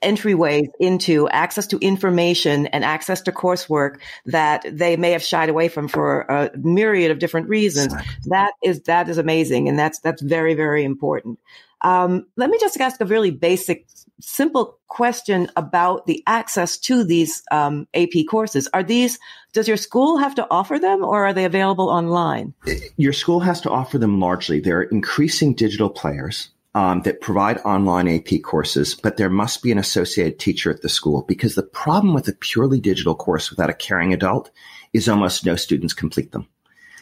entryways 0.01 0.69
into 0.79 1.27
access 1.27 1.67
to 1.67 1.77
information 1.79 2.67
and 2.67 2.85
access 2.85 3.21
to 3.21 3.31
coursework 3.33 3.99
that 4.25 4.65
they 4.71 4.95
may 4.95 5.11
have 5.11 5.21
shied 5.21 5.49
away 5.49 5.67
from 5.67 5.89
for 5.89 6.21
a 6.21 6.51
myriad 6.57 7.11
of 7.11 7.19
different 7.19 7.49
reasons. 7.49 7.93
That 8.27 8.53
is 8.63 8.83
that 8.83 9.09
is 9.09 9.17
amazing, 9.17 9.67
and 9.67 9.77
that's 9.77 9.99
that's 9.99 10.21
very 10.21 10.53
very 10.53 10.85
important. 10.85 11.37
Um, 11.81 12.27
let 12.37 12.49
me 12.49 12.57
just 12.61 12.79
ask 12.79 13.01
a 13.01 13.05
really 13.05 13.31
basic, 13.31 13.85
simple 14.21 14.79
question 14.87 15.49
about 15.55 16.05
the 16.05 16.23
access 16.27 16.77
to 16.77 17.03
these 17.03 17.43
um, 17.51 17.87
AP 17.93 18.25
courses. 18.29 18.69
Are 18.73 18.83
these, 18.83 19.19
does 19.53 19.67
your 19.67 19.77
school 19.77 20.17
have 20.17 20.35
to 20.35 20.47
offer 20.49 20.79
them 20.79 21.03
or 21.03 21.25
are 21.25 21.33
they 21.33 21.45
available 21.45 21.89
online? 21.89 22.53
Your 22.97 23.13
school 23.13 23.39
has 23.41 23.61
to 23.61 23.69
offer 23.69 23.97
them 23.97 24.19
largely. 24.19 24.59
There 24.59 24.79
are 24.79 24.83
increasing 24.83 25.53
digital 25.53 25.89
players. 25.89 26.49
Um, 26.75 27.03
that 27.03 27.21
provide 27.21 27.59
online 27.59 28.07
AP 28.07 28.41
courses, 28.43 28.95
but 28.95 29.15
there 29.15 29.29
must 29.29 29.61
be 29.61 29.71
an 29.71 29.77
associated 29.77 30.39
teacher 30.39 30.71
at 30.71 30.81
the 30.81 30.89
school 30.89 31.21
because 31.27 31.53
the 31.53 31.61
problem 31.61 32.15
with 32.15 32.27
a 32.27 32.33
purely 32.33 32.79
digital 32.79 33.13
course 33.13 33.51
without 33.51 33.69
a 33.69 33.75
caring 33.75 34.11
adult 34.11 34.49
is 34.91 35.07
almost 35.07 35.45
no 35.45 35.55
students 35.55 35.93
complete 35.93 36.31
them. 36.31 36.47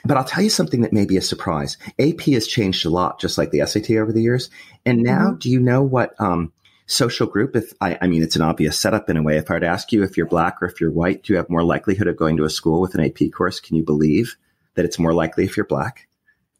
But 0.03 0.17
I'll 0.17 0.25
tell 0.25 0.43
you 0.43 0.49
something 0.49 0.81
that 0.81 0.93
may 0.93 1.05
be 1.05 1.17
a 1.17 1.21
surprise. 1.21 1.77
AP 1.99 2.21
has 2.33 2.47
changed 2.47 2.85
a 2.85 2.89
lot, 2.89 3.19
just 3.19 3.37
like 3.37 3.51
the 3.51 3.65
SAT 3.65 3.91
over 3.91 4.11
the 4.11 4.21
years. 4.21 4.49
And 4.85 5.03
now, 5.03 5.29
mm-hmm. 5.29 5.37
do 5.37 5.49
you 5.49 5.59
know 5.59 5.83
what 5.83 6.19
um, 6.19 6.51
social 6.91 7.27
group? 7.27 7.55
If 7.55 7.73
I, 7.81 7.97
I, 8.01 8.07
mean, 8.07 8.23
it's 8.23 8.35
an 8.35 8.41
obvious 8.41 8.79
setup 8.79 9.09
in 9.09 9.17
a 9.17 9.23
way. 9.23 9.37
If 9.37 9.49
I 9.49 9.55
were 9.55 9.59
to 9.61 9.67
ask 9.67 9.91
you 9.91 10.03
if 10.03 10.17
you're 10.17 10.25
black 10.25 10.61
or 10.61 10.65
if 10.65 10.79
you're 10.79 10.91
white, 10.91 11.23
do 11.23 11.33
you 11.33 11.37
have 11.37 11.49
more 11.49 11.63
likelihood 11.63 12.07
of 12.07 12.17
going 12.17 12.37
to 12.37 12.45
a 12.45 12.49
school 12.49 12.81
with 12.81 12.95
an 12.95 13.05
AP 13.05 13.31
course? 13.31 13.59
Can 13.59 13.75
you 13.75 13.83
believe 13.83 14.35
that 14.75 14.85
it's 14.85 14.99
more 14.99 15.13
likely 15.13 15.45
if 15.45 15.57
you're 15.57 15.65
black? 15.65 16.07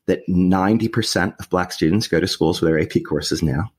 That 0.07 0.27
90% 0.27 1.39
of 1.39 1.49
black 1.49 1.71
students 1.71 2.07
go 2.07 2.19
to 2.19 2.27
schools 2.27 2.61
with 2.61 2.69
their 2.69 2.79
AP 2.79 3.03
courses 3.07 3.43
now. 3.43 3.71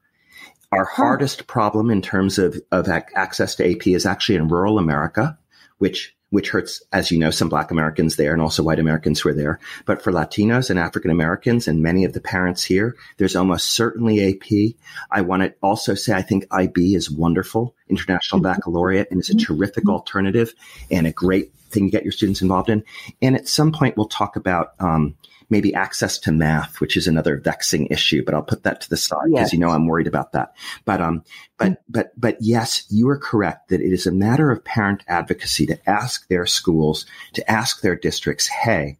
Our 0.70 0.84
hardest 0.84 1.46
problem 1.46 1.90
in 1.90 2.00
terms 2.00 2.38
of, 2.38 2.60
of 2.70 2.88
access 2.88 3.56
to 3.56 3.70
AP 3.70 3.88
is 3.88 4.06
actually 4.06 4.36
in 4.36 4.48
rural 4.48 4.78
America, 4.78 5.38
which 5.78 6.16
which 6.32 6.48
hurts, 6.48 6.82
as 6.92 7.10
you 7.10 7.18
know, 7.18 7.30
some 7.30 7.50
black 7.50 7.70
Americans 7.70 8.16
there 8.16 8.32
and 8.32 8.40
also 8.40 8.62
white 8.62 8.78
Americans 8.78 9.20
who 9.20 9.28
are 9.28 9.34
there. 9.34 9.60
But 9.84 10.02
for 10.02 10.10
Latinos 10.10 10.70
and 10.70 10.78
African 10.78 11.10
Americans 11.10 11.68
and 11.68 11.82
many 11.82 12.04
of 12.06 12.14
the 12.14 12.22
parents 12.22 12.64
here, 12.64 12.96
there's 13.18 13.36
almost 13.36 13.74
certainly 13.74 14.26
AP. 14.26 14.74
I 15.10 15.20
want 15.20 15.42
to 15.42 15.54
also 15.62 15.94
say 15.94 16.14
I 16.14 16.22
think 16.22 16.46
IB 16.50 16.94
is 16.94 17.10
wonderful, 17.10 17.74
International 17.88 18.40
mm-hmm. 18.40 18.50
Baccalaureate, 18.50 19.10
and 19.10 19.20
it's 19.20 19.28
a 19.28 19.34
mm-hmm. 19.34 19.54
terrific 19.54 19.86
alternative 19.90 20.54
and 20.90 21.06
a 21.06 21.12
great 21.12 21.52
thing 21.68 21.84
to 21.84 21.90
get 21.90 22.02
your 22.02 22.12
students 22.12 22.40
involved 22.40 22.70
in. 22.70 22.82
And 23.20 23.36
at 23.36 23.46
some 23.46 23.70
point, 23.70 23.98
we'll 23.98 24.08
talk 24.08 24.36
about 24.36 24.72
um, 24.80 25.16
maybe 25.50 25.74
access 25.74 26.18
to 26.18 26.32
math, 26.32 26.80
which 26.80 26.96
is 26.96 27.06
another 27.06 27.38
vexing 27.38 27.86
issue, 27.86 28.24
but 28.24 28.34
I'll 28.34 28.42
put 28.42 28.62
that 28.64 28.80
to 28.82 28.90
the 28.90 28.96
side 28.96 29.18
because 29.26 29.46
yes. 29.46 29.52
you 29.52 29.58
know 29.58 29.70
I'm 29.70 29.86
worried 29.86 30.06
about 30.06 30.32
that. 30.32 30.54
But 30.84 31.00
um, 31.00 31.24
but 31.58 31.72
mm-hmm. 31.72 31.82
but 31.88 32.12
but 32.16 32.36
yes, 32.40 32.84
you 32.90 33.08
are 33.08 33.18
correct 33.18 33.68
that 33.68 33.80
it 33.80 33.92
is 33.92 34.06
a 34.06 34.12
matter 34.12 34.50
of 34.50 34.64
parent 34.64 35.04
advocacy 35.08 35.66
to 35.66 35.78
ask 35.88 36.28
their 36.28 36.46
schools, 36.46 37.06
to 37.34 37.50
ask 37.50 37.80
their 37.80 37.96
districts, 37.96 38.46
hey. 38.48 38.98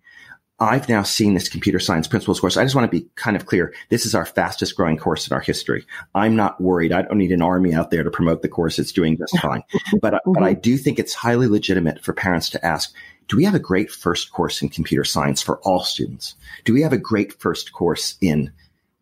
I've 0.60 0.88
now 0.88 1.02
seen 1.02 1.34
this 1.34 1.48
computer 1.48 1.80
science 1.80 2.06
principles 2.06 2.38
course. 2.38 2.56
I 2.56 2.62
just 2.62 2.76
want 2.76 2.88
to 2.88 3.00
be 3.00 3.08
kind 3.16 3.36
of 3.36 3.46
clear. 3.46 3.74
This 3.88 4.06
is 4.06 4.14
our 4.14 4.24
fastest 4.24 4.76
growing 4.76 4.96
course 4.96 5.26
in 5.26 5.32
our 5.32 5.40
history. 5.40 5.84
I'm 6.14 6.36
not 6.36 6.60
worried. 6.60 6.92
I 6.92 7.02
don't 7.02 7.18
need 7.18 7.32
an 7.32 7.42
army 7.42 7.74
out 7.74 7.90
there 7.90 8.04
to 8.04 8.10
promote 8.10 8.42
the 8.42 8.48
course. 8.48 8.78
It's 8.78 8.92
doing 8.92 9.18
just 9.18 9.36
fine. 9.42 9.64
but, 10.00 10.14
mm-hmm. 10.14 10.32
but 10.32 10.44
I 10.44 10.52
do 10.52 10.76
think 10.76 11.00
it's 11.00 11.14
highly 11.14 11.48
legitimate 11.48 12.04
for 12.04 12.12
parents 12.12 12.48
to 12.50 12.64
ask, 12.64 12.94
do 13.32 13.38
we 13.38 13.44
have 13.44 13.54
a 13.54 13.58
great 13.58 13.90
first 13.90 14.30
course 14.30 14.60
in 14.60 14.68
computer 14.68 15.04
science 15.04 15.40
for 15.40 15.56
all 15.60 15.80
students? 15.80 16.34
Do 16.66 16.74
we 16.74 16.82
have 16.82 16.92
a 16.92 16.98
great 16.98 17.32
first 17.40 17.72
course 17.72 18.18
in 18.20 18.52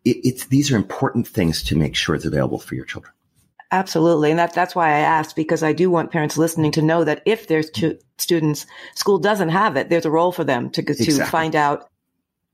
it, 0.05 0.17
it's 0.23 0.45
these 0.45 0.71
are 0.71 0.77
important 0.77 1.27
things 1.27 1.61
to 1.63 1.75
make 1.75 1.97
sure 1.97 2.15
it's 2.15 2.23
available 2.23 2.57
for 2.57 2.75
your 2.75 2.85
children. 2.85 3.13
Absolutely. 3.71 4.29
And 4.29 4.39
that, 4.39 4.53
that's 4.53 4.73
why 4.73 4.87
I 4.87 4.99
asked 4.99 5.35
because 5.35 5.63
I 5.63 5.73
do 5.73 5.91
want 5.91 6.11
parents 6.11 6.37
listening 6.37 6.71
to 6.71 6.81
know 6.81 7.03
that 7.03 7.21
if 7.25 7.47
there's 7.47 7.69
two 7.69 7.99
students, 8.19 8.65
school 8.95 9.19
doesn't 9.19 9.49
have 9.49 9.75
it, 9.75 9.89
there's 9.89 10.05
a 10.05 10.09
role 10.09 10.31
for 10.31 10.45
them 10.45 10.69
to, 10.71 10.81
to 10.81 10.91
exactly. 10.91 11.29
find 11.29 11.53
out 11.53 11.89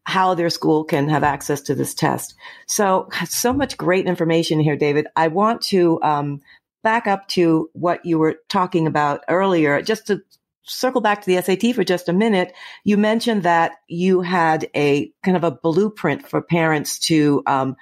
how 0.06 0.34
their 0.34 0.50
school 0.50 0.84
can 0.84 1.08
have 1.10 1.24
access 1.24 1.62
to 1.62 1.76
this 1.76 1.94
test. 1.94 2.34
So, 2.66 3.08
so 3.28 3.54
much 3.54 3.78
great 3.78 4.08
information 4.08 4.60
here, 4.60 4.78
David. 4.78 5.06
I 5.16 5.28
want 5.28 5.62
to, 5.66 6.02
um, 6.02 6.42
back 6.82 7.06
up 7.06 7.28
to 7.28 7.70
what 7.74 8.04
you 8.04 8.18
were 8.18 8.38
talking 8.50 8.88
about 8.88 9.24
earlier, 9.28 9.80
just 9.84 10.08
to 10.08 10.24
circle 10.68 11.02
back 11.02 11.22
to 11.22 11.26
the 11.28 11.42
SAT 11.42 11.76
for 11.76 11.84
just 11.84 12.10
a 12.10 12.14
minute, 12.14 12.54
you 12.84 12.98
mentioned 12.98 13.44
that 13.44 13.74
you 13.88 14.22
had 14.22 14.70
a 14.76 15.12
kind 15.24 15.38
of 15.38 15.44
a 15.44 15.52
blueprint 15.52 16.28
for 16.28 16.42
parents 16.42 17.00
to 17.00 17.42
um, 17.48 17.76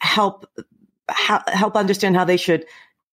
help 0.00 0.46
help 1.08 1.76
understand 1.76 2.16
how 2.16 2.24
they 2.24 2.36
should 2.36 2.64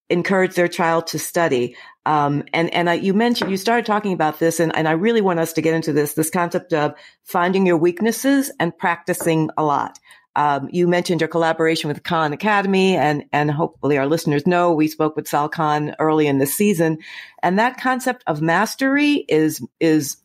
encourage 0.08 0.54
their 0.54 0.68
child 0.68 1.06
to 1.08 1.18
study. 1.18 1.76
Um, 2.04 2.44
and 2.52 2.72
and 2.74 2.90
I, 2.90 2.94
you 2.94 3.14
mentioned 3.14 3.50
you 3.50 3.56
started 3.56 3.86
talking 3.86 4.12
about 4.12 4.38
this, 4.38 4.60
and, 4.60 4.74
and 4.76 4.88
I 4.88 4.92
really 4.92 5.20
want 5.20 5.38
us 5.38 5.52
to 5.54 5.62
get 5.62 5.74
into 5.74 5.92
this 5.92 6.14
this 6.14 6.30
concept 6.30 6.72
of 6.72 6.94
finding 7.24 7.66
your 7.66 7.76
weaknesses 7.76 8.50
and 8.58 8.76
practicing 8.76 9.50
a 9.56 9.62
lot. 9.62 9.98
Um, 10.34 10.68
you 10.72 10.88
mentioned 10.88 11.20
your 11.20 11.28
collaboration 11.28 11.88
with 11.88 12.02
Khan 12.04 12.32
Academy, 12.32 12.96
and 12.96 13.24
and 13.32 13.50
hopefully 13.50 13.98
our 13.98 14.06
listeners 14.06 14.46
know 14.46 14.72
we 14.72 14.88
spoke 14.88 15.14
with 15.14 15.28
Sal 15.28 15.48
Khan 15.48 15.94
early 15.98 16.26
in 16.26 16.38
the 16.38 16.46
season, 16.46 16.98
and 17.42 17.58
that 17.58 17.78
concept 17.78 18.24
of 18.26 18.40
mastery 18.40 19.24
is 19.28 19.64
is 19.80 20.16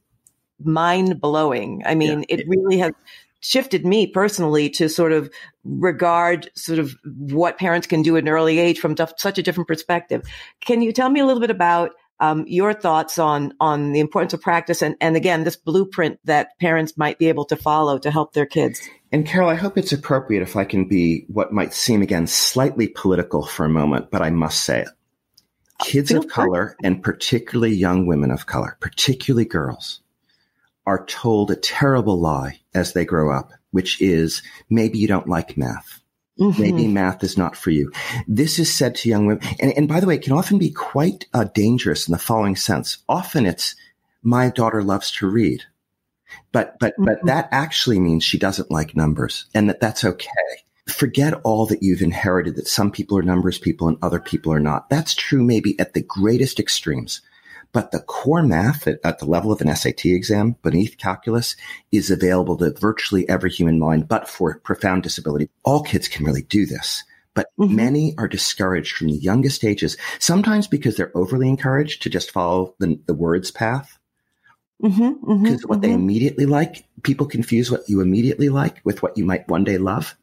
mind 0.63 1.20
blowing. 1.20 1.84
I 1.86 1.96
mean, 1.96 2.20
yeah. 2.30 2.38
it 2.38 2.48
really 2.48 2.78
has 2.78 2.93
shifted 3.39 3.86
me 3.86 4.08
personally 4.08 4.70
to 4.70 4.89
sort 4.89 5.12
of 5.12 5.30
regard 5.63 6.50
sort 6.56 6.80
of 6.80 6.96
what 7.04 7.58
parents 7.58 7.86
can 7.86 8.02
do 8.02 8.17
at 8.17 8.24
an 8.24 8.30
early 8.30 8.60
age 8.60 8.80
from 8.80 8.96
such 9.17 9.38
a 9.38 9.43
different 9.43 9.67
perspective. 9.67 10.24
Can 10.62 10.82
you 10.82 10.91
tell 10.91 11.10
me 11.10 11.20
a 11.20 11.26
little 11.26 11.41
bit 11.41 11.52
about 11.52 11.91
um, 12.19 12.45
your 12.47 12.73
thoughts 12.73 13.19
on 13.19 13.53
on 13.60 13.91
the 13.91 13.99
importance 13.99 14.34
of 14.34 14.41
practice 14.41 14.82
and 14.82 14.95
and 15.01 15.15
again 15.15 15.43
this 15.43 15.56
blueprint 15.56 16.19
that 16.23 16.58
parents 16.60 16.97
might 16.97 17.19
be 17.19 17.27
able 17.27 17.45
to 17.45 17.56
follow 17.56 17.97
to 17.99 18.12
help 18.12 18.34
their 18.34 18.45
kids. 18.45 18.82
And 19.12 19.25
Carol, 19.25 19.49
I 19.49 19.56
hope 19.56 19.77
it's 19.77 19.93
appropriate 19.93 20.41
if 20.41 20.56
I 20.56 20.65
can 20.65 20.86
be 20.86 21.25
what 21.27 21.53
might 21.53 21.73
seem 21.73 22.01
again 22.01 22.27
slightly 22.27 22.88
political 22.88 23.45
for 23.45 23.65
a 23.65 23.69
moment, 23.69 24.12
but 24.12 24.21
I 24.21 24.32
must 24.32 24.63
say 24.63 24.82
it. 24.82 24.89
Kids 25.80 26.12
of 26.12 26.27
color 26.27 26.75
and 26.84 27.03
particularly 27.03 27.73
young 27.73 28.08
women 28.08 28.32
of 28.32 28.47
color, 28.47 28.77
particularly 28.80 29.45
girls, 29.45 30.01
are 30.88 31.06
told 31.06 31.51
a 31.51 31.56
terrible 31.56 32.19
lie 32.19 32.60
as 32.73 32.93
they 32.93 33.06
grow 33.06 33.32
up, 33.32 33.51
which 33.71 34.01
is 34.01 34.41
maybe 34.69 34.97
you 34.97 35.08
don't 35.08 35.30
like 35.30 35.56
math. 35.56 36.01
Mm-hmm. 36.39 36.62
Maybe 36.62 36.88
math 36.88 37.23
is 37.23 37.38
not 37.38 37.56
for 37.56 37.71
you. 37.71 37.91
This 38.28 38.60
is 38.60 38.73
said 38.73 38.95
to 38.95 39.10
young 39.10 39.26
women. 39.26 39.43
And, 39.60 39.73
and 39.73 39.88
by 39.88 40.00
the 40.00 40.08
way, 40.08 40.15
it 40.15 40.21
can 40.21 40.34
often 40.34 40.58
be 40.58 40.69
quite 40.69 41.26
uh, 41.34 41.45
dangerous 41.45 42.08
in 42.08 42.12
the 42.12 42.19
following 42.19 42.56
sense. 42.56 43.00
Often 43.10 43.45
it's, 43.47 43.76
my 44.21 44.50
daughter 44.50 44.84
loves 44.84 45.12
to 45.13 45.28
read. 45.28 45.63
But, 46.52 46.78
but, 46.80 46.93
mm-hmm. 46.93 47.06
but 47.06 47.26
that 47.26 47.50
actually 47.52 48.00
means 48.00 48.23
she 48.23 48.38
doesn't 48.38 48.71
like 48.71 48.95
numbers 48.95 49.45
and 49.54 49.69
that 49.69 49.80
that's 49.80 50.04
okay. 50.04 50.30
Forget 50.88 51.34
all 51.43 51.65
that 51.65 51.84
you've 51.84 52.02
inherited 52.02 52.56
that 52.56 52.67
some 52.67 52.91
people 52.91 53.17
are 53.17 53.23
numbers 53.23 53.58
people 53.58 53.88
and 53.88 53.97
other 54.02 54.19
people 54.19 54.54
are 54.54 54.60
not. 54.60 54.89
That's 54.89 55.13
true 55.15 55.43
maybe 55.43 55.78
at 55.80 55.93
the 55.93 56.02
greatest 56.02 56.60
extremes. 56.60 57.21
But 57.78 57.92
the 57.92 58.00
core 58.00 58.42
math 58.42 58.88
at, 58.88 58.98
at, 59.04 59.20
the 59.20 59.28
level 59.28 59.52
of 59.52 59.62
an 59.62 59.76
SAT 59.76 60.06
exam 60.06 60.56
beneath 60.63 60.98
calculus 60.98 61.56
is 61.92 62.10
available 62.10 62.58
to 62.58 62.72
virtually 62.72 63.30
every 63.30 63.52
human 63.52 63.78
mind, 63.78 64.08
but 64.08 64.28
for 64.28 64.58
profound 64.62 65.04
disability. 65.04 65.52
All 65.63 65.84
kids 65.84 66.08
can 66.08 66.26
really 66.26 66.42
do 66.42 66.66
this. 66.66 67.04
But 67.36 67.50
mm-hmm. 67.60 67.76
many 67.76 68.16
are 68.18 68.28
discouraged 68.28 68.96
from 68.96 69.10
the 69.10 69.18
youngest 69.18 69.63
ages, 69.63 69.96
sometimes 70.18 70.66
because 70.66 70.98
they're 70.98 71.16
overly 71.16 71.48
encouraged 71.50 72.02
to 72.02 72.10
just 72.10 72.32
follow 72.32 72.74
the, 72.80 73.00
the 73.06 73.13
words 73.13 73.52
path. 73.52 74.00
Because 74.82 74.98
mm-hmm, 74.98 75.32
mm-hmm, 75.32 75.68
what 75.68 75.82
they 75.82 75.90
mm-hmm. 75.90 76.02
immediately 76.02 76.48
like, 76.48 76.84
people 77.04 77.28
confuse 77.28 77.70
what 77.70 77.88
you 77.88 78.02
immediately 78.02 78.50
like 78.50 78.82
with 78.86 79.04
what 79.04 79.16
you 79.20 79.24
might 79.24 79.48
one 79.50 79.63
day 79.63 79.78
love. 79.78 80.18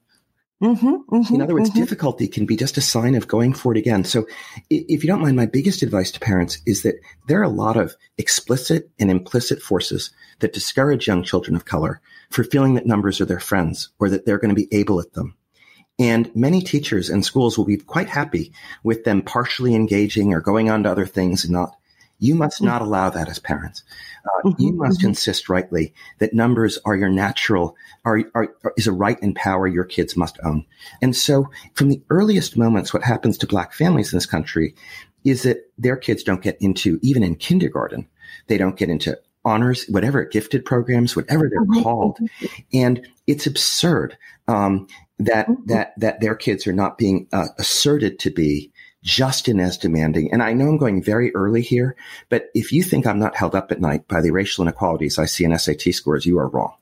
Mm-hmm, 0.65 1.15
mm-hmm, 1.15 1.35
in 1.35 1.43
other 1.43 1.53
words, 1.53 1.69
mm-hmm. 1.69 1.79
difficulty 1.79 2.27
can 2.27 2.47
be 2.47 2.57
just 2.57 2.79
a 2.79 2.81
sign 2.81 3.15
of 3.15 3.29
going 3.29 3.53
for 3.53 3.73
it 3.73 3.79
again. 3.79 4.03
So, 4.03 4.27
if 4.71 5.05
you 5.05 5.09
don't 5.09 5.21
mind, 5.21 5.37
my 5.37 5.45
biggest 5.45 5.83
advice 5.83 6.11
to 6.13 6.21
parents 6.21 6.59
is 6.65 6.83
that 6.85 6.95
there 7.29 7.39
are 7.41 7.45
a 7.45 7.51
lot 7.51 7.77
of 7.77 7.95
explicit 8.17 8.91
and 8.99 9.11
implicit 9.11 9.61
forces 9.61 10.11
that 10.39 10.55
discourage 10.55 11.07
young 11.07 11.23
children 11.23 11.55
of 11.55 11.67
color 11.67 12.01
for 12.31 12.45
feeling 12.45 12.75
that 12.75 12.87
numbers 12.87 13.21
are 13.21 13.27
their 13.27 13.41
friends 13.41 13.91
or 13.99 14.09
that 14.09 14.25
they're 14.25 14.39
going 14.39 14.55
to 14.55 14.61
be 14.61 14.69
able 14.73 15.01
at 15.01 15.13
them. 15.13 15.37
And 15.99 16.35
many 16.35 16.63
teachers 16.63 17.11
and 17.11 17.25
schools 17.25 17.59
will 17.59 17.67
be 17.67 17.77
quite 17.77 18.09
happy 18.09 18.53
with 18.83 19.05
them 19.05 19.21
partially 19.21 19.75
engaging 19.75 20.33
or 20.33 20.41
going 20.41 20.71
on 20.71 20.83
to 20.85 20.91
other 20.91 21.07
things 21.07 21.45
and 21.45 21.53
not 21.53 21.77
you 22.25 22.35
must 22.35 22.63
not 22.63 22.81
allow 22.81 23.11
that 23.11 23.29
as 23.29 23.39
parents. 23.39 23.83
Uh, 24.25 24.49
mm-hmm, 24.49 24.63
you 24.63 24.73
must 24.73 25.01
mm-hmm. 25.01 25.09
insist 25.09 25.51
rightly 25.51 25.93
that 26.19 26.33
numbers 26.33 26.79
are 26.87 26.97
your 26.97 27.11
natural, 27.11 27.77
are, 28.05 28.23
are, 28.35 28.55
is 28.79 28.87
a 28.87 28.93
right 28.93 29.21
and 29.21 29.37
power 29.37 29.67
your 29.67 29.85
kids 29.85 30.17
must 30.17 30.39
own. 30.43 30.65
And 31.03 31.15
so 31.15 31.51
from 31.75 31.91
the 31.91 32.03
earliest 32.09 32.57
moments, 32.57 32.95
what 32.95 33.03
happens 33.03 33.37
to 33.39 33.47
black 33.47 33.75
families 33.75 34.13
in 34.13 34.17
this 34.17 34.27
country 34.27 34.75
is 35.25 35.43
that 35.43 35.71
their 35.77 35.97
kids 35.97 36.23
don't 36.23 36.43
get 36.43 36.57
into, 36.61 36.99
even 37.03 37.23
in 37.23 37.35
kindergarten, 37.35 38.09
they 38.47 38.57
don't 38.57 38.79
get 38.79 38.89
into 38.89 39.19
honors, 39.45 39.85
whatever 39.89 40.25
gifted 40.25 40.65
programs, 40.65 41.15
whatever 41.15 41.51
they're 41.51 41.61
mm-hmm. 41.61 41.83
called. 41.83 42.19
And 42.73 43.07
it's 43.27 43.47
absurd, 43.47 44.17
um, 44.49 44.87
that, 45.19 45.47
that, 45.67 45.93
that 45.99 46.21
their 46.21 46.35
kids 46.35 46.67
are 46.67 46.73
not 46.73 46.97
being 46.97 47.29
uh, 47.33 47.49
asserted 47.59 48.19
to 48.21 48.31
be 48.31 48.73
just 49.05 49.49
in 49.49 49.61
as 49.61 49.77
demanding. 49.77 50.33
And 50.33 50.43
I 50.43 50.55
know 50.55 50.67
I'm 50.67 50.79
going 50.79 51.03
very 51.03 51.33
early 51.35 51.61
here, 51.61 51.95
but 52.31 52.49
if 52.55 52.73
you 52.73 52.83
think 52.83 53.07
I'm 53.07 53.19
not 53.19 53.37
held 53.37 53.55
up 53.55 53.71
at 53.71 53.81
night 53.81 54.09
by 54.09 54.21
the 54.21 54.31
racial 54.31 54.63
inequalities 54.63 55.19
I 55.19 55.27
see 55.27 55.45
in 55.45 55.57
SAT 55.57 55.83
scores, 55.95 56.27
you 56.27 56.39
are 56.39 56.49
wrong. 56.49 56.73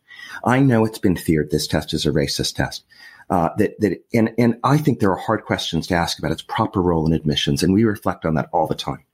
I 0.45 0.61
know 0.61 0.85
it's 0.85 0.99
been 0.99 1.17
feared 1.17 1.51
this 1.51 1.67
test 1.67 1.93
is 1.93 2.07
a 2.07 2.11
racist 2.11 2.55
test. 2.55 2.85
Uh, 3.29 3.51
that 3.57 3.79
that 3.81 4.05
and 4.13 4.33
and 4.39 4.59
I 4.63 4.79
think 4.79 5.01
there 5.01 5.11
are 5.11 5.17
hard 5.17 5.45
questions 5.45 5.87
to 5.87 5.95
ask 5.95 6.19
about 6.19 6.33
its 6.33 6.43
proper 6.43 6.83
role 6.83 7.07
in 7.07 7.13
admissions, 7.13 7.63
and 7.63 7.73
we 7.73 7.85
reflect 7.85 8.25
on 8.25 8.35
that 8.35 8.49
all 8.53 8.67
the 8.67 8.75
time. 8.75 9.05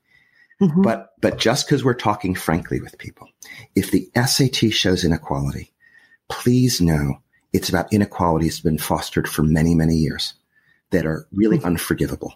Mm-hmm. 0.61 0.83
But 0.83 1.13
but 1.21 1.39
just 1.39 1.67
because 1.67 1.85
we're 1.85 1.95
talking 1.95 2.35
frankly 2.35 2.81
with 2.81 2.99
people, 2.99 3.29
if 3.75 3.91
the 3.91 4.11
SAT 4.17 4.73
shows 4.73 5.05
inequality, 5.05 5.73
please 6.29 6.81
know 6.81 7.21
it's 7.53 7.69
about 7.69 7.93
inequalities 7.93 8.57
that 8.57 8.69
have 8.69 8.73
been 8.73 8.79
fostered 8.79 9.29
for 9.29 9.43
many 9.43 9.75
many 9.75 9.95
years 9.95 10.35
that 10.91 11.07
are 11.07 11.27
really 11.33 11.59
mm-hmm. 11.59 11.67
unforgivable 11.67 12.35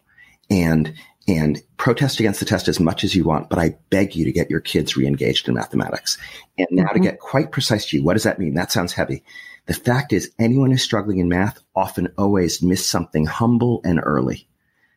and 0.53 0.93
and 1.29 1.63
protest 1.77 2.19
against 2.19 2.41
the 2.41 2.47
test 2.47 2.67
as 2.67 2.81
much 2.81 3.05
as 3.05 3.15
you 3.15 3.25
want, 3.25 3.49
but 3.49 3.59
I 3.59 3.77
beg 3.91 4.17
you 4.17 4.25
to 4.25 4.33
get 4.33 4.51
your 4.51 4.61
kids 4.61 4.97
re-engaged 4.97 5.49
in 5.49 5.55
mathematics. 5.55 6.19
And 6.59 6.67
now 6.73 6.87
mm-hmm. 6.87 6.95
to 6.95 7.01
get 7.01 7.21
quite 7.21 7.53
precise 7.53 7.87
to 7.87 7.97
you, 7.97 8.03
what 8.03 8.15
does 8.15 8.25
that 8.25 8.41
mean? 8.41 8.55
That 8.55 8.73
sounds 8.73 8.93
heavy. 8.93 9.23
The 9.67 9.75
fact 9.75 10.13
is 10.13 10.33
anyone 10.41 10.73
who's 10.73 10.83
struggling 10.83 11.19
in 11.19 11.29
math 11.29 11.61
often 11.77 12.13
always 12.19 12.61
miss 12.61 12.85
something 12.85 13.25
humble 13.25 13.81
and 13.85 14.01
early. 14.03 14.49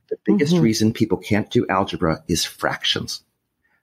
The 0.09 0.17
biggest 0.25 0.55
mm-hmm. 0.55 0.63
reason 0.63 0.93
people 0.93 1.19
can't 1.19 1.49
do 1.49 1.67
algebra 1.69 2.23
is 2.27 2.43
fractions. 2.43 3.21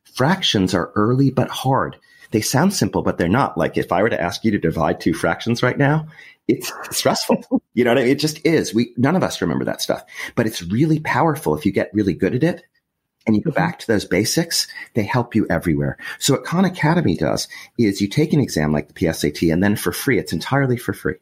Fractions 0.03 0.75
are 0.75 0.91
early 0.97 1.31
but 1.31 1.49
hard. 1.49 1.97
They 2.33 2.41
sound 2.41 2.75
simple, 2.75 3.03
but 3.03 3.19
they're 3.19 3.29
not. 3.29 3.57
Like 3.57 3.77
if 3.77 3.93
I 3.93 4.03
were 4.03 4.11
to 4.11 4.21
ask 4.21 4.45
you 4.45 4.51
to 4.51 4.59
divide 4.59 5.01
two 5.01 5.15
fractions 5.15 5.63
right 5.63 5.79
now, 5.79 6.09
it's 6.49 6.73
stressful. 6.91 7.63
you 7.75 7.85
know 7.85 7.91
what 7.91 7.99
I 7.99 8.03
mean? 8.03 8.11
It 8.11 8.19
just 8.19 8.45
is. 8.45 8.75
We 8.75 8.93
none 8.97 9.17
of 9.17 9.23
us 9.23 9.41
remember 9.41 9.65
that 9.67 9.83
stuff, 9.83 10.05
but 10.35 10.47
it's 10.47 10.63
really 10.63 11.01
powerful 11.01 11.57
if 11.57 11.65
you 11.65 11.73
get 11.73 11.95
really 11.95 12.15
good 12.15 12.35
at 12.35 12.43
it 12.43 12.65
and 13.27 13.37
you 13.37 13.43
go 13.43 13.51
mm-hmm. 13.51 13.57
back 13.57 13.79
to 13.81 13.87
those 13.87 14.05
basics. 14.05 14.67
They 14.95 15.05
help 15.05 15.35
you 15.35 15.47
everywhere. 15.49 15.99
So 16.19 16.35
what 16.35 16.45
Khan 16.45 16.65
Academy 16.65 17.17
does 17.17 17.49
is 17.79 18.01
you 18.01 18.09
take 18.09 18.33
an 18.33 18.41
exam 18.41 18.73
like 18.73 18.89
the 18.89 18.95
PSAT, 18.95 19.53
and 19.53 19.63
then 19.63 19.77
for 19.77 19.93
free, 19.93 20.19
it's 20.19 20.33
entirely 20.33 20.77
for 20.77 20.93
free. 20.93 21.17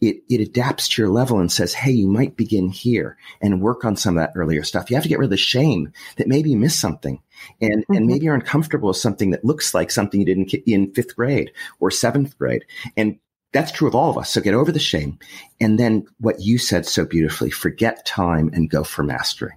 It, 0.00 0.22
it 0.28 0.40
adapts 0.40 0.88
to 0.88 1.02
your 1.02 1.10
level 1.10 1.38
and 1.38 1.50
says, 1.50 1.72
Hey, 1.72 1.92
you 1.92 2.06
might 2.06 2.36
begin 2.36 2.68
here 2.68 3.16
and 3.40 3.62
work 3.62 3.86
on 3.86 3.96
some 3.96 4.18
of 4.18 4.22
that 4.22 4.32
earlier 4.38 4.62
stuff. 4.62 4.90
You 4.90 4.96
have 4.96 5.04
to 5.04 5.08
get 5.08 5.18
rid 5.18 5.26
of 5.26 5.30
the 5.30 5.38
shame 5.38 5.92
that 6.16 6.28
maybe 6.28 6.50
you 6.50 6.58
missed 6.58 6.80
something 6.80 7.22
and, 7.62 7.82
mm-hmm. 7.82 7.94
and 7.94 8.06
maybe 8.06 8.26
you're 8.26 8.34
uncomfortable 8.34 8.88
with 8.88 8.98
something 8.98 9.30
that 9.30 9.44
looks 9.44 9.72
like 9.72 9.90
something 9.90 10.20
you 10.20 10.26
did 10.26 10.36
in, 10.36 10.62
in 10.66 10.92
fifth 10.92 11.16
grade 11.16 11.52
or 11.80 11.90
seventh 11.90 12.36
grade. 12.36 12.66
And 12.98 13.18
that's 13.54 13.72
true 13.72 13.88
of 13.88 13.94
all 13.94 14.10
of 14.10 14.18
us. 14.18 14.30
So 14.30 14.40
get 14.40 14.52
over 14.52 14.72
the 14.72 14.78
shame. 14.78 15.18
And 15.60 15.78
then 15.78 16.06
what 16.18 16.40
you 16.40 16.58
said 16.58 16.84
so 16.84 17.06
beautifully, 17.06 17.50
forget 17.50 18.04
time 18.04 18.50
and 18.52 18.68
go 18.68 18.84
for 18.84 19.04
mastery. 19.04 19.52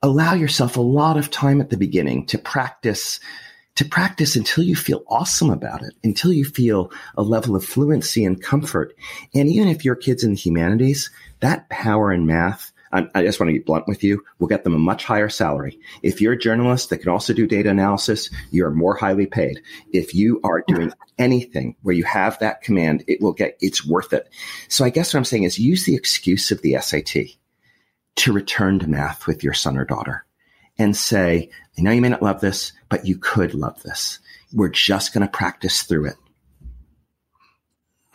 Allow 0.00 0.34
yourself 0.34 0.76
a 0.76 0.80
lot 0.80 1.16
of 1.16 1.30
time 1.30 1.60
at 1.60 1.70
the 1.70 1.76
beginning 1.76 2.26
to 2.26 2.38
practice, 2.38 3.20
to 3.74 3.84
practice 3.84 4.36
until 4.36 4.64
you 4.64 4.76
feel 4.76 5.04
awesome 5.08 5.50
about 5.50 5.82
it, 5.82 5.92
until 6.02 6.32
you 6.32 6.44
feel 6.44 6.90
a 7.16 7.22
level 7.22 7.56
of 7.56 7.64
fluency 7.64 8.24
and 8.24 8.42
comfort. 8.42 8.94
And 9.34 9.48
even 9.48 9.68
if 9.68 9.84
your 9.84 9.96
kid's 9.96 10.24
in 10.24 10.30
the 10.30 10.36
humanities, 10.36 11.10
that 11.40 11.68
power 11.68 12.12
in 12.12 12.26
math 12.26 12.71
I, 12.92 13.08
I 13.14 13.22
just 13.22 13.40
want 13.40 13.48
to 13.48 13.54
be 13.54 13.64
blunt 13.64 13.88
with 13.88 14.04
you. 14.04 14.22
We'll 14.38 14.48
get 14.48 14.64
them 14.64 14.74
a 14.74 14.78
much 14.78 15.04
higher 15.04 15.28
salary. 15.28 15.78
If 16.02 16.20
you're 16.20 16.34
a 16.34 16.38
journalist 16.38 16.90
that 16.90 16.98
can 16.98 17.10
also 17.10 17.32
do 17.32 17.46
data 17.46 17.70
analysis, 17.70 18.30
you're 18.50 18.70
more 18.70 18.94
highly 18.94 19.26
paid. 19.26 19.60
If 19.92 20.14
you 20.14 20.40
are 20.44 20.64
doing 20.66 20.92
anything 21.18 21.76
where 21.82 21.94
you 21.94 22.04
have 22.04 22.38
that 22.38 22.62
command, 22.62 23.04
it 23.08 23.20
will 23.20 23.32
get, 23.32 23.56
it's 23.60 23.86
worth 23.86 24.12
it. 24.12 24.28
So 24.68 24.84
I 24.84 24.90
guess 24.90 25.12
what 25.12 25.18
I'm 25.18 25.24
saying 25.24 25.44
is 25.44 25.58
use 25.58 25.84
the 25.84 25.94
excuse 25.94 26.50
of 26.50 26.62
the 26.62 26.76
SAT 26.80 27.36
to 28.16 28.32
return 28.32 28.78
to 28.80 28.88
math 28.88 29.26
with 29.26 29.42
your 29.42 29.54
son 29.54 29.78
or 29.78 29.84
daughter 29.84 30.24
and 30.78 30.96
say, 30.96 31.50
I 31.78 31.82
know 31.82 31.90
you 31.90 32.02
may 32.02 32.08
not 32.08 32.22
love 32.22 32.40
this, 32.40 32.72
but 32.88 33.06
you 33.06 33.16
could 33.16 33.54
love 33.54 33.82
this. 33.82 34.18
We're 34.52 34.68
just 34.68 35.14
going 35.14 35.26
to 35.26 35.32
practice 35.32 35.82
through 35.82 36.06
it. 36.06 36.16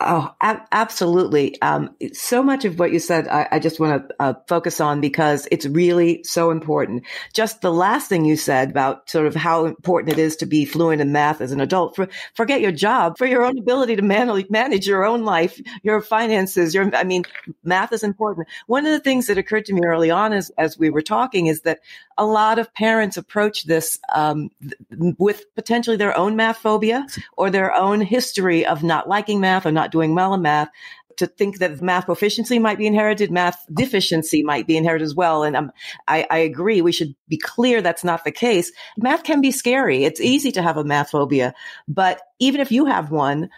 Oh, 0.00 0.32
ab- 0.40 0.62
absolutely. 0.70 1.60
Um, 1.60 1.90
so 2.12 2.40
much 2.40 2.64
of 2.64 2.78
what 2.78 2.92
you 2.92 3.00
said, 3.00 3.26
I, 3.26 3.48
I 3.50 3.58
just 3.58 3.80
want 3.80 4.08
to 4.08 4.14
uh, 4.20 4.34
focus 4.46 4.80
on 4.80 5.00
because 5.00 5.48
it's 5.50 5.66
really 5.66 6.22
so 6.22 6.52
important. 6.52 7.02
Just 7.34 7.62
the 7.62 7.72
last 7.72 8.08
thing 8.08 8.24
you 8.24 8.36
said 8.36 8.70
about 8.70 9.10
sort 9.10 9.26
of 9.26 9.34
how 9.34 9.64
important 9.64 10.12
it 10.12 10.20
is 10.20 10.36
to 10.36 10.46
be 10.46 10.64
fluent 10.64 11.00
in 11.00 11.10
math 11.10 11.40
as 11.40 11.50
an 11.50 11.60
adult. 11.60 11.96
For, 11.96 12.06
forget 12.34 12.60
your 12.60 12.70
job, 12.70 13.18
for 13.18 13.26
your 13.26 13.44
own 13.44 13.58
ability 13.58 13.96
to 13.96 14.02
man- 14.02 14.44
manage 14.50 14.86
your 14.86 15.04
own 15.04 15.24
life, 15.24 15.60
your 15.82 16.00
finances. 16.00 16.74
Your, 16.74 16.94
I 16.94 17.02
mean, 17.02 17.24
math 17.64 17.92
is 17.92 18.04
important. 18.04 18.46
One 18.68 18.86
of 18.86 18.92
the 18.92 19.00
things 19.00 19.26
that 19.26 19.36
occurred 19.36 19.64
to 19.64 19.72
me 19.72 19.80
early 19.84 20.12
on 20.12 20.32
as 20.32 20.50
as 20.58 20.78
we 20.78 20.90
were 20.90 21.02
talking 21.02 21.48
is 21.48 21.62
that 21.62 21.80
a 22.16 22.26
lot 22.26 22.58
of 22.58 22.74
parents 22.74 23.16
approach 23.16 23.64
this 23.64 23.98
um, 24.14 24.50
th- 24.60 25.14
with 25.18 25.44
potentially 25.54 25.96
their 25.96 26.16
own 26.16 26.36
math 26.36 26.58
phobia 26.58 27.06
or 27.36 27.48
their 27.48 27.72
own 27.74 28.00
history 28.00 28.66
of 28.66 28.82
not 28.82 29.08
liking 29.08 29.40
math 29.40 29.66
or 29.66 29.72
not 29.72 29.87
not 29.88 29.92
doing 29.92 30.14
well 30.14 30.34
in 30.34 30.42
math 30.42 30.68
to 31.16 31.26
think 31.26 31.58
that 31.58 31.80
math 31.82 32.06
proficiency 32.06 32.58
might 32.60 32.78
be 32.78 32.86
inherited, 32.86 33.30
math 33.30 33.64
deficiency 33.72 34.42
might 34.42 34.66
be 34.66 34.76
inherited 34.76 35.04
as 35.04 35.16
well. 35.16 35.42
And 35.42 35.56
um, 35.56 35.72
I, 36.06 36.24
I, 36.30 36.38
agree. 36.38 36.80
We 36.80 36.92
should 36.92 37.14
be 37.28 37.36
clear 37.36 37.82
that's 37.82 38.04
not 38.04 38.22
the 38.22 38.30
case. 38.30 38.70
Math 38.96 39.24
can 39.24 39.40
be 39.40 39.50
scary. 39.50 40.04
It's 40.04 40.20
easy 40.20 40.52
to 40.52 40.62
have 40.62 40.76
a 40.76 40.84
math 40.84 41.10
phobia, 41.10 41.54
but 41.88 42.20
even 42.38 42.60
if 42.60 42.70
you 42.70 42.86
have 42.86 43.10
one, 43.10 43.50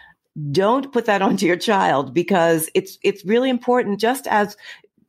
don't 0.51 0.91
put 0.91 1.05
that 1.05 1.21
onto 1.27 1.45
your 1.45 1.57
child 1.57 2.13
because 2.13 2.67
it's 2.73 2.97
it's 3.03 3.23
really 3.25 3.49
important. 3.49 3.99
Just 3.99 4.25
as 4.25 4.57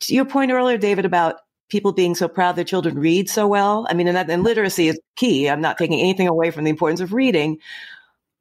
to 0.01 0.15
your 0.15 0.27
point 0.27 0.53
earlier, 0.53 0.77
David, 0.77 1.07
about 1.07 1.37
people 1.71 1.93
being 1.93 2.15
so 2.15 2.29
proud 2.29 2.55
their 2.55 2.65
children 2.65 2.99
read 2.99 3.31
so 3.31 3.49
well. 3.49 3.87
I 3.89 3.95
mean, 3.95 4.09
and, 4.09 4.17
that, 4.17 4.29
and 4.29 4.43
literacy 4.43 4.89
is 4.89 5.01
key. 5.17 5.49
I'm 5.49 5.63
not 5.63 5.79
taking 5.79 6.01
anything 6.01 6.29
away 6.29 6.51
from 6.51 6.65
the 6.65 6.71
importance 6.71 7.01
of 7.01 7.15
reading, 7.15 7.61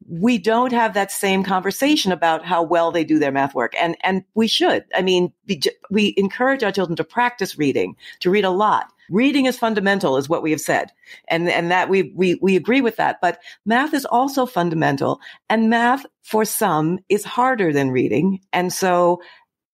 we 0.08 0.38
don't 0.38 0.74
have 0.74 0.94
that 0.94 1.12
same 1.12 1.44
conversation 1.44 2.12
about 2.12 2.46
how 2.46 2.64
well 2.64 2.92
they 2.92 3.04
do 3.04 3.20
their 3.20 3.32
math 3.32 3.54
work. 3.54 3.74
And, 3.80 3.96
and 4.02 4.24
we 4.34 4.48
should. 4.48 4.86
I 4.96 5.02
mean, 5.02 5.32
we 5.90 6.14
encourage 6.18 6.64
our 6.64 6.72
children 6.72 6.96
to 6.98 7.04
practice 7.04 7.58
reading, 7.58 7.96
to 8.22 8.30
read 8.30 8.46
a 8.46 8.50
lot. 8.50 8.92
Reading 9.10 9.46
is 9.46 9.60
fundamental 9.60 10.18
is 10.18 10.30
what 10.30 10.42
we 10.42 10.52
have 10.52 10.62
said. 10.62 10.92
And, 11.28 11.50
and 11.50 11.70
that 11.72 11.90
we, 11.90 12.14
we, 12.16 12.36
we 12.42 12.56
agree 12.56 12.82
with 12.82 12.96
that. 12.96 13.20
But 13.22 13.40
math 13.66 13.94
is 13.94 14.06
also 14.06 14.46
fundamental 14.46 15.20
and 15.50 15.70
math 15.70 16.06
for 16.24 16.46
some 16.46 17.00
is 17.10 17.24
harder 17.24 17.72
than 17.74 17.92
reading. 17.92 18.40
And 18.54 18.72
so 18.72 19.22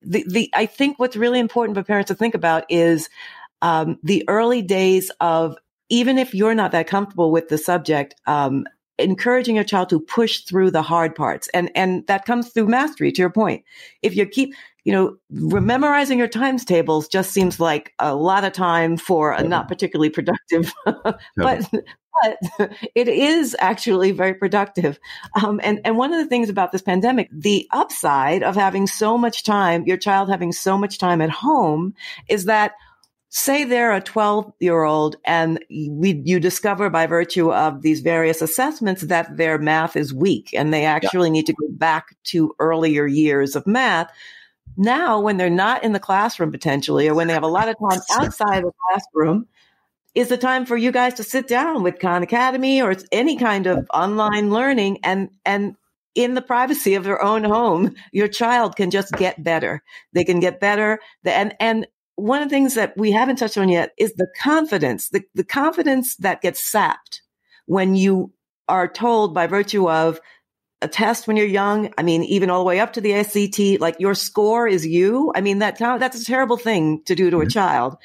the, 0.01 0.25
the, 0.27 0.49
I 0.53 0.65
think 0.65 0.99
what's 0.99 1.15
really 1.15 1.39
important 1.39 1.77
for 1.77 1.83
parents 1.83 2.09
to 2.09 2.15
think 2.15 2.35
about 2.35 2.65
is, 2.69 3.09
um, 3.61 3.97
the 4.03 4.23
early 4.27 4.61
days 4.61 5.11
of 5.19 5.55
even 5.89 6.17
if 6.17 6.33
you're 6.33 6.55
not 6.55 6.71
that 6.71 6.87
comfortable 6.87 7.31
with 7.31 7.47
the 7.47 7.57
subject, 7.57 8.13
um, 8.25 8.65
encouraging 8.99 9.55
your 9.55 9.63
child 9.63 9.89
to 9.89 9.99
push 9.99 10.39
through 10.39 10.71
the 10.71 10.81
hard 10.81 11.15
parts. 11.15 11.47
And, 11.53 11.71
and 11.75 12.05
that 12.07 12.25
comes 12.25 12.49
through 12.49 12.67
mastery 12.67 13.11
to 13.11 13.21
your 13.21 13.29
point. 13.29 13.63
If 14.01 14.15
you 14.15 14.25
keep, 14.25 14.53
you 14.83 14.93
know, 14.93 15.17
memorizing 15.29 16.17
your 16.17 16.27
times 16.27 16.65
tables 16.65 17.07
just 17.07 17.31
seems 17.31 17.59
like 17.59 17.93
a 17.99 18.15
lot 18.15 18.43
of 18.43 18.53
time 18.53 18.97
for 18.97 19.31
a 19.31 19.43
not 19.43 19.67
particularly 19.67 20.09
productive, 20.09 20.73
but, 20.85 21.19
but 21.35 22.37
it 22.95 23.07
is 23.07 23.55
actually 23.59 24.11
very 24.11 24.33
productive. 24.33 24.99
Um, 25.43 25.59
and, 25.63 25.81
and 25.83 25.97
one 25.97 26.13
of 26.13 26.19
the 26.19 26.29
things 26.29 26.49
about 26.49 26.71
this 26.71 26.81
pandemic, 26.81 27.29
the 27.31 27.67
upside 27.71 28.43
of 28.43 28.55
having 28.55 28.87
so 28.87 29.17
much 29.17 29.43
time, 29.43 29.85
your 29.85 29.97
child 29.97 30.29
having 30.29 30.51
so 30.51 30.77
much 30.77 30.97
time 30.97 31.21
at 31.21 31.29
home 31.29 31.93
is 32.29 32.45
that 32.45 32.73
say 33.29 33.63
they're 33.63 33.93
a 33.93 34.01
12 34.01 34.53
year 34.59 34.83
old 34.83 35.17
and 35.25 35.63
we, 35.69 36.21
you 36.25 36.39
discover 36.39 36.89
by 36.89 37.05
virtue 37.05 37.51
of 37.51 37.81
these 37.81 37.99
various 37.99 38.41
assessments 38.41 39.01
that 39.03 39.35
their 39.35 39.57
math 39.57 39.95
is 39.95 40.13
weak 40.13 40.49
and 40.53 40.73
they 40.73 40.85
actually 40.85 41.29
yeah. 41.29 41.33
need 41.33 41.45
to 41.45 41.53
go 41.53 41.67
back 41.71 42.15
to 42.23 42.53
earlier 42.59 43.05
years 43.05 43.55
of 43.55 43.67
math. 43.67 44.09
Now, 44.77 45.19
when 45.19 45.37
they're 45.37 45.49
not 45.49 45.83
in 45.83 45.93
the 45.93 45.99
classroom 45.99 46.51
potentially, 46.51 47.07
or 47.07 47.15
when 47.15 47.27
they 47.27 47.33
have 47.33 47.43
a 47.43 47.47
lot 47.47 47.67
of 47.67 47.75
time 47.89 47.99
outside 48.11 48.59
of 48.59 48.65
the 48.65 48.71
classroom, 48.89 49.47
is 50.15 50.29
the 50.29 50.37
time 50.37 50.65
for 50.65 50.77
you 50.77 50.91
guys 50.91 51.13
to 51.15 51.23
sit 51.23 51.47
down 51.47 51.83
with 51.83 51.99
Khan 51.99 52.23
Academy 52.23 52.81
or 52.81 52.95
any 53.11 53.37
kind 53.37 53.67
of 53.67 53.87
online 53.93 54.49
learning 54.49 54.99
and, 55.03 55.29
and 55.45 55.75
in 56.15 56.33
the 56.33 56.41
privacy 56.41 56.95
of 56.95 57.03
their 57.03 57.21
own 57.21 57.43
home, 57.43 57.93
your 58.11 58.27
child 58.27 58.75
can 58.75 58.89
just 58.89 59.11
get 59.13 59.43
better. 59.43 59.83
They 60.13 60.23
can 60.23 60.39
get 60.39 60.59
better. 60.59 60.99
And, 61.23 61.55
and 61.59 61.85
one 62.17 62.41
of 62.41 62.49
the 62.49 62.55
things 62.55 62.73
that 62.73 62.97
we 62.97 63.11
haven't 63.11 63.37
touched 63.37 63.57
on 63.57 63.69
yet 63.69 63.93
is 63.97 64.13
the 64.15 64.27
confidence, 64.41 65.09
the, 65.09 65.23
the 65.35 65.43
confidence 65.43 66.15
that 66.17 66.41
gets 66.41 66.59
sapped 66.63 67.21
when 67.67 67.95
you 67.95 68.33
are 68.67 68.87
told 68.87 69.35
by 69.35 69.45
virtue 69.45 69.87
of 69.87 70.19
a 70.81 70.87
test 70.87 71.27
when 71.27 71.37
you're 71.37 71.45
young. 71.45 71.93
I 71.95 72.01
mean, 72.01 72.23
even 72.23 72.49
all 72.49 72.59
the 72.59 72.67
way 72.67 72.79
up 72.79 72.93
to 72.93 73.01
the 73.01 73.23
SAT, 73.23 73.79
like 73.79 73.99
your 73.99 74.15
score 74.15 74.67
is 74.67 74.85
you. 74.85 75.31
I 75.35 75.41
mean, 75.41 75.59
that 75.59 75.77
that's 75.77 76.19
a 76.19 76.25
terrible 76.25 76.57
thing 76.57 77.03
to 77.05 77.13
do 77.13 77.29
to 77.29 77.37
mm-hmm. 77.37 77.47
a 77.47 77.49
child. 77.49 77.97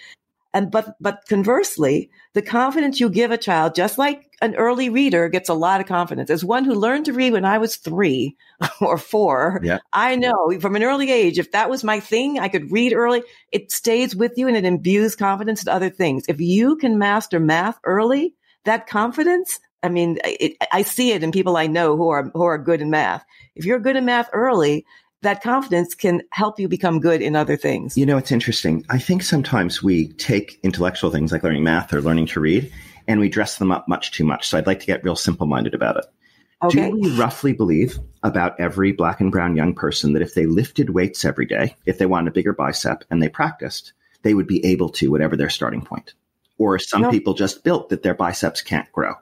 And 0.52 0.70
but 0.70 0.94
but 1.00 1.22
conversely, 1.28 2.10
the 2.34 2.42
confidence 2.42 2.98
you 2.98 3.10
give 3.10 3.30
a 3.30 3.36
child, 3.36 3.74
just 3.74 3.98
like 3.98 4.24
an 4.40 4.54
early 4.56 4.88
reader 4.88 5.28
gets 5.28 5.48
a 5.48 5.54
lot 5.54 5.80
of 5.80 5.86
confidence. 5.86 6.30
As 6.30 6.44
one 6.44 6.64
who 6.64 6.74
learned 6.74 7.04
to 7.04 7.12
read 7.12 7.32
when 7.32 7.44
I 7.44 7.58
was 7.58 7.76
three 7.76 8.36
or 8.80 8.96
four, 8.96 9.60
yeah. 9.62 9.78
I 9.92 10.16
know 10.16 10.58
from 10.60 10.74
an 10.76 10.82
early 10.82 11.10
age, 11.10 11.38
if 11.38 11.52
that 11.52 11.68
was 11.68 11.84
my 11.84 12.00
thing, 12.00 12.38
I 12.38 12.48
could 12.48 12.72
read 12.72 12.94
early. 12.94 13.22
It 13.50 13.70
stays 13.70 14.16
with 14.16 14.32
you 14.36 14.48
and 14.48 14.56
it 14.56 14.64
imbues 14.64 15.14
confidence 15.14 15.62
in 15.62 15.68
other 15.68 15.90
things. 15.90 16.24
If 16.28 16.40
you 16.40 16.76
can 16.76 16.98
master 16.98 17.38
math 17.38 17.78
early, 17.84 18.34
that 18.64 18.86
confidence, 18.86 19.60
I 19.82 19.88
mean, 19.88 20.18
it, 20.24 20.56
I 20.72 20.82
see 20.82 21.10
it 21.10 21.22
in 21.22 21.32
people 21.32 21.56
I 21.56 21.66
know 21.66 21.96
who 21.96 22.08
are 22.08 22.30
who 22.32 22.44
are 22.44 22.58
good 22.58 22.80
in 22.80 22.90
math. 22.90 23.24
If 23.54 23.64
you're 23.64 23.80
good 23.80 23.96
in 23.96 24.04
math 24.04 24.30
early, 24.32 24.86
that 25.22 25.42
confidence 25.42 25.94
can 25.94 26.22
help 26.30 26.60
you 26.60 26.68
become 26.68 27.00
good 27.00 27.22
in 27.22 27.34
other 27.34 27.56
things. 27.56 27.96
You 27.96 28.06
know, 28.06 28.18
it's 28.18 28.32
interesting. 28.32 28.84
I 28.90 28.98
think 28.98 29.22
sometimes 29.22 29.82
we 29.82 30.08
take 30.14 30.58
intellectual 30.62 31.10
things 31.10 31.32
like 31.32 31.42
learning 31.42 31.64
math 31.64 31.92
or 31.92 32.00
learning 32.00 32.26
to 32.26 32.40
read 32.40 32.70
and 33.08 33.20
we 33.20 33.28
dress 33.28 33.58
them 33.58 33.72
up 33.72 33.88
much 33.88 34.12
too 34.12 34.24
much. 34.24 34.48
So 34.48 34.58
I'd 34.58 34.66
like 34.66 34.80
to 34.80 34.86
get 34.86 35.04
real 35.04 35.16
simple 35.16 35.46
minded 35.46 35.74
about 35.74 35.96
it. 35.96 36.04
Okay. 36.62 36.90
Do 36.90 36.96
we 36.96 37.10
roughly 37.16 37.52
believe 37.52 37.98
about 38.22 38.60
every 38.60 38.92
black 38.92 39.20
and 39.20 39.32
brown 39.32 39.56
young 39.56 39.74
person 39.74 40.12
that 40.12 40.22
if 40.22 40.34
they 40.34 40.46
lifted 40.46 40.90
weights 40.90 41.24
every 41.24 41.46
day, 41.46 41.76
if 41.86 41.98
they 41.98 42.06
wanted 42.06 42.28
a 42.28 42.32
bigger 42.32 42.52
bicep 42.52 43.04
and 43.10 43.20
they 43.20 43.28
practiced, 43.28 43.92
they 44.22 44.34
would 44.34 44.46
be 44.46 44.64
able 44.64 44.88
to, 44.90 45.10
whatever 45.10 45.36
their 45.36 45.50
starting 45.50 45.82
point? 45.82 46.14
Or 46.58 46.78
some 46.78 47.10
people 47.10 47.34
just 47.34 47.64
built 47.64 47.88
that 47.88 48.04
their 48.04 48.14
biceps 48.14 48.60
can't 48.60 48.90
grow. 48.92 49.14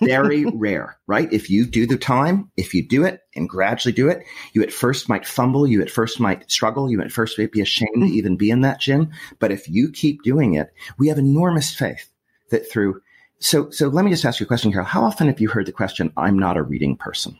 Very 0.00 0.44
rare, 0.44 0.98
right? 1.06 1.32
If 1.32 1.50
you 1.50 1.66
do 1.66 1.86
the 1.86 1.96
time, 1.96 2.50
if 2.56 2.74
you 2.74 2.86
do 2.86 3.04
it 3.04 3.20
and 3.34 3.48
gradually 3.48 3.92
do 3.92 4.08
it, 4.08 4.24
you 4.52 4.62
at 4.62 4.72
first 4.72 5.08
might 5.08 5.26
fumble, 5.26 5.66
you 5.66 5.82
at 5.82 5.90
first 5.90 6.20
might 6.20 6.50
struggle, 6.50 6.90
you 6.90 7.00
at 7.00 7.12
first 7.12 7.38
might 7.38 7.52
be 7.52 7.60
ashamed 7.60 7.96
mm-hmm. 7.96 8.06
to 8.06 8.12
even 8.12 8.36
be 8.36 8.50
in 8.50 8.62
that 8.62 8.80
gym. 8.80 9.10
But 9.38 9.52
if 9.52 9.68
you 9.68 9.90
keep 9.90 10.22
doing 10.22 10.54
it, 10.54 10.72
we 10.98 11.08
have 11.08 11.18
enormous 11.18 11.72
faith 11.72 12.10
that 12.50 12.70
through. 12.70 13.00
So, 13.38 13.70
so 13.70 13.88
let 13.88 14.04
me 14.04 14.10
just 14.10 14.24
ask 14.24 14.40
you 14.40 14.44
a 14.44 14.48
question, 14.48 14.72
Carol. 14.72 14.86
How 14.86 15.04
often 15.04 15.28
have 15.28 15.40
you 15.40 15.48
heard 15.48 15.66
the 15.66 15.72
question, 15.72 16.12
I'm 16.16 16.38
not 16.38 16.56
a 16.56 16.62
reading 16.62 16.96
person? 16.96 17.38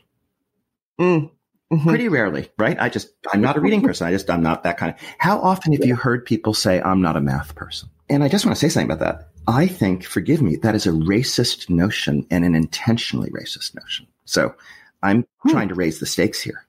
Mm. 0.99 1.31
Mm-hmm. 1.71 1.87
Pretty 1.87 2.09
rarely, 2.09 2.49
right? 2.57 2.77
I 2.79 2.89
just, 2.89 3.13
I'm 3.31 3.39
not 3.39 3.55
a 3.55 3.61
reading 3.61 3.81
person. 3.81 4.05
I 4.05 4.11
just, 4.11 4.29
I'm 4.29 4.43
not 4.43 4.63
that 4.63 4.77
kind 4.77 4.93
of. 4.93 4.99
How 5.19 5.39
often 5.39 5.71
have 5.71 5.85
you 5.85 5.95
heard 5.95 6.25
people 6.25 6.53
say, 6.53 6.81
I'm 6.81 7.01
not 7.01 7.15
a 7.15 7.21
math 7.21 7.55
person? 7.55 7.89
And 8.09 8.25
I 8.25 8.27
just 8.27 8.45
want 8.45 8.57
to 8.57 8.59
say 8.59 8.67
something 8.67 8.91
about 8.91 8.99
that. 8.99 9.30
I 9.47 9.67
think, 9.67 10.03
forgive 10.03 10.41
me, 10.41 10.55
that 10.57 10.75
is 10.75 10.85
a 10.85 10.91
racist 10.91 11.69
notion 11.69 12.25
and 12.29 12.45
an 12.45 12.55
intentionally 12.55 13.29
racist 13.31 13.75
notion. 13.75 14.07
So 14.25 14.55
I'm 15.01 15.25
hmm. 15.39 15.49
trying 15.49 15.69
to 15.69 15.75
raise 15.75 15.99
the 15.99 16.05
stakes 16.05 16.41
here. 16.41 16.65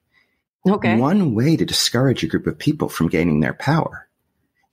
Okay. 0.67 0.97
One 0.97 1.35
way 1.35 1.55
to 1.55 1.65
discourage 1.65 2.23
a 2.23 2.27
group 2.27 2.47
of 2.47 2.57
people 2.57 2.89
from 2.89 3.09
gaining 3.09 3.41
their 3.41 3.53
power 3.53 4.07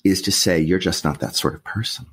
is 0.05 0.23
to 0.23 0.33
say, 0.33 0.61
you're 0.61 0.79
just 0.79 1.05
not 1.05 1.21
that 1.21 1.37
sort 1.37 1.55
of 1.55 1.65
person. 1.65 2.07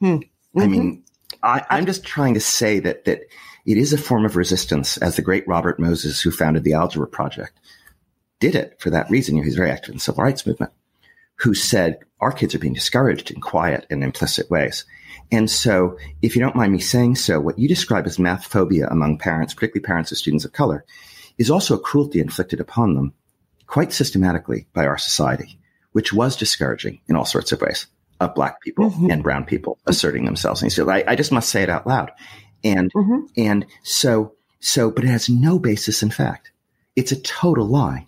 Hmm. 0.00 0.06
Mm-hmm. 0.06 0.60
I 0.60 0.66
mean, 0.66 1.04
I, 1.42 1.62
I'm 1.70 1.86
just 1.86 2.04
trying 2.04 2.34
to 2.34 2.40
say 2.40 2.80
that, 2.80 3.04
that 3.04 3.20
it 3.66 3.78
is 3.78 3.92
a 3.92 3.98
form 3.98 4.24
of 4.24 4.36
resistance, 4.36 4.96
as 4.98 5.16
the 5.16 5.22
great 5.22 5.46
Robert 5.46 5.78
Moses, 5.78 6.20
who 6.20 6.30
founded 6.30 6.64
the 6.64 6.74
Algebra 6.74 7.06
Project, 7.06 7.58
did 8.40 8.54
it 8.54 8.76
for 8.80 8.90
that 8.90 9.10
reason. 9.10 9.36
You 9.36 9.42
know, 9.42 9.44
he's 9.44 9.56
very 9.56 9.70
active 9.70 9.90
in 9.90 9.96
the 9.96 10.00
civil 10.00 10.24
rights 10.24 10.46
movement, 10.46 10.72
who 11.36 11.54
said, 11.54 11.98
our 12.24 12.32
kids 12.32 12.54
are 12.54 12.58
being 12.58 12.72
discouraged 12.72 13.30
in 13.30 13.40
quiet 13.40 13.86
and 13.90 14.02
implicit 14.02 14.50
ways. 14.50 14.86
And 15.30 15.50
so, 15.50 15.98
if 16.22 16.34
you 16.34 16.40
don't 16.40 16.56
mind 16.56 16.72
me 16.72 16.80
saying 16.80 17.16
so, 17.16 17.38
what 17.38 17.58
you 17.58 17.68
describe 17.68 18.06
as 18.06 18.18
math 18.18 18.46
phobia 18.46 18.88
among 18.88 19.18
parents, 19.18 19.52
particularly 19.54 19.84
parents 19.84 20.10
of 20.10 20.18
students 20.18 20.44
of 20.44 20.52
color, 20.52 20.84
is 21.38 21.50
also 21.50 21.74
a 21.74 21.80
cruelty 21.80 22.20
inflicted 22.20 22.60
upon 22.60 22.94
them 22.94 23.12
quite 23.66 23.92
systematically 23.92 24.66
by 24.72 24.86
our 24.86 24.96
society, 24.96 25.58
which 25.92 26.12
was 26.12 26.36
discouraging 26.36 27.00
in 27.08 27.16
all 27.16 27.26
sorts 27.26 27.52
of 27.52 27.60
ways 27.60 27.86
of 28.20 28.34
black 28.34 28.60
people 28.62 28.90
mm-hmm. 28.90 29.10
and 29.10 29.22
brown 29.22 29.44
people 29.44 29.78
asserting 29.86 30.24
themselves. 30.24 30.62
And 30.62 30.72
so 30.72 30.88
I, 30.88 31.04
I, 31.06 31.16
just 31.16 31.32
must 31.32 31.48
say 31.50 31.62
it 31.62 31.68
out 31.68 31.86
loud. 31.86 32.10
And, 32.62 32.92
mm-hmm. 32.92 33.26
and 33.36 33.66
so, 33.82 34.34
so, 34.60 34.90
but 34.90 35.04
it 35.04 35.08
has 35.08 35.28
no 35.28 35.58
basis 35.58 36.02
in 36.02 36.10
fact. 36.10 36.52
It's 36.96 37.12
a 37.12 37.20
total 37.20 37.66
lie. 37.66 38.06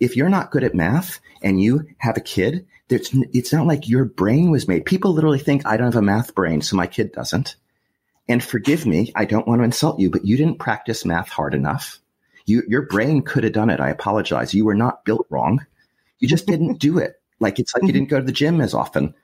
If 0.00 0.16
you're 0.16 0.28
not 0.28 0.52
good 0.52 0.64
at 0.64 0.74
math 0.74 1.20
and 1.42 1.60
you 1.60 1.86
have 1.98 2.16
a 2.16 2.22
kid 2.22 2.66
it's, 2.88 3.10
it's 3.32 3.52
not 3.52 3.66
like 3.66 3.88
your 3.88 4.04
brain 4.04 4.50
was 4.50 4.68
made. 4.68 4.86
People 4.86 5.12
literally 5.12 5.38
think 5.38 5.66
I 5.66 5.76
don't 5.76 5.92
have 5.92 5.96
a 5.96 6.02
math 6.02 6.34
brain, 6.34 6.60
so 6.62 6.76
my 6.76 6.86
kid 6.86 7.12
doesn't. 7.12 7.56
And 8.28 8.44
forgive 8.44 8.86
me, 8.86 9.12
I 9.16 9.24
don't 9.24 9.46
want 9.46 9.60
to 9.60 9.64
insult 9.64 9.98
you, 9.98 10.10
but 10.10 10.24
you 10.24 10.36
didn't 10.36 10.58
practice 10.58 11.04
math 11.04 11.28
hard 11.28 11.54
enough. 11.54 11.98
You, 12.44 12.62
your 12.68 12.82
brain 12.82 13.22
could 13.22 13.44
have 13.44 13.52
done 13.52 13.70
it. 13.70 13.80
I 13.80 13.90
apologize. 13.90 14.54
You 14.54 14.64
were 14.64 14.74
not 14.74 15.04
built 15.04 15.26
wrong. 15.30 15.64
You 16.18 16.28
just 16.28 16.46
didn't 16.46 16.78
do 16.78 16.98
it. 16.98 17.20
Like 17.40 17.58
it's 17.58 17.74
like 17.74 17.84
you 17.84 17.92
didn't 17.92 18.08
go 18.08 18.18
to 18.18 18.26
the 18.26 18.32
gym 18.32 18.60
as 18.60 18.74
often. 18.74 19.14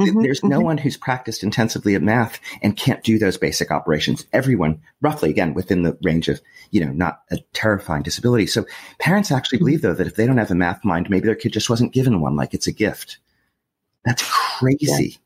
Mm-hmm, 0.00 0.22
There's 0.22 0.42
no 0.42 0.56
mm-hmm. 0.56 0.64
one 0.64 0.78
who's 0.78 0.96
practiced 0.96 1.44
intensively 1.44 1.94
at 1.94 2.02
math 2.02 2.40
and 2.62 2.76
can't 2.76 3.04
do 3.04 3.16
those 3.16 3.38
basic 3.38 3.70
operations. 3.70 4.26
Everyone, 4.32 4.80
roughly 5.00 5.30
again, 5.30 5.54
within 5.54 5.84
the 5.84 5.96
range 6.02 6.28
of, 6.28 6.40
you 6.72 6.84
know, 6.84 6.90
not 6.90 7.22
a 7.30 7.38
terrifying 7.52 8.02
disability. 8.02 8.46
So 8.46 8.66
parents 8.98 9.30
actually 9.30 9.58
mm-hmm. 9.58 9.66
believe 9.66 9.82
though 9.82 9.94
that 9.94 10.08
if 10.08 10.16
they 10.16 10.26
don't 10.26 10.38
have 10.38 10.50
a 10.50 10.56
math 10.56 10.84
mind, 10.84 11.10
maybe 11.10 11.26
their 11.26 11.36
kid 11.36 11.52
just 11.52 11.70
wasn't 11.70 11.92
given 11.92 12.20
one, 12.20 12.34
like 12.34 12.54
it's 12.54 12.66
a 12.66 12.72
gift. 12.72 13.18
That's 14.04 14.24
crazy. 14.28 15.18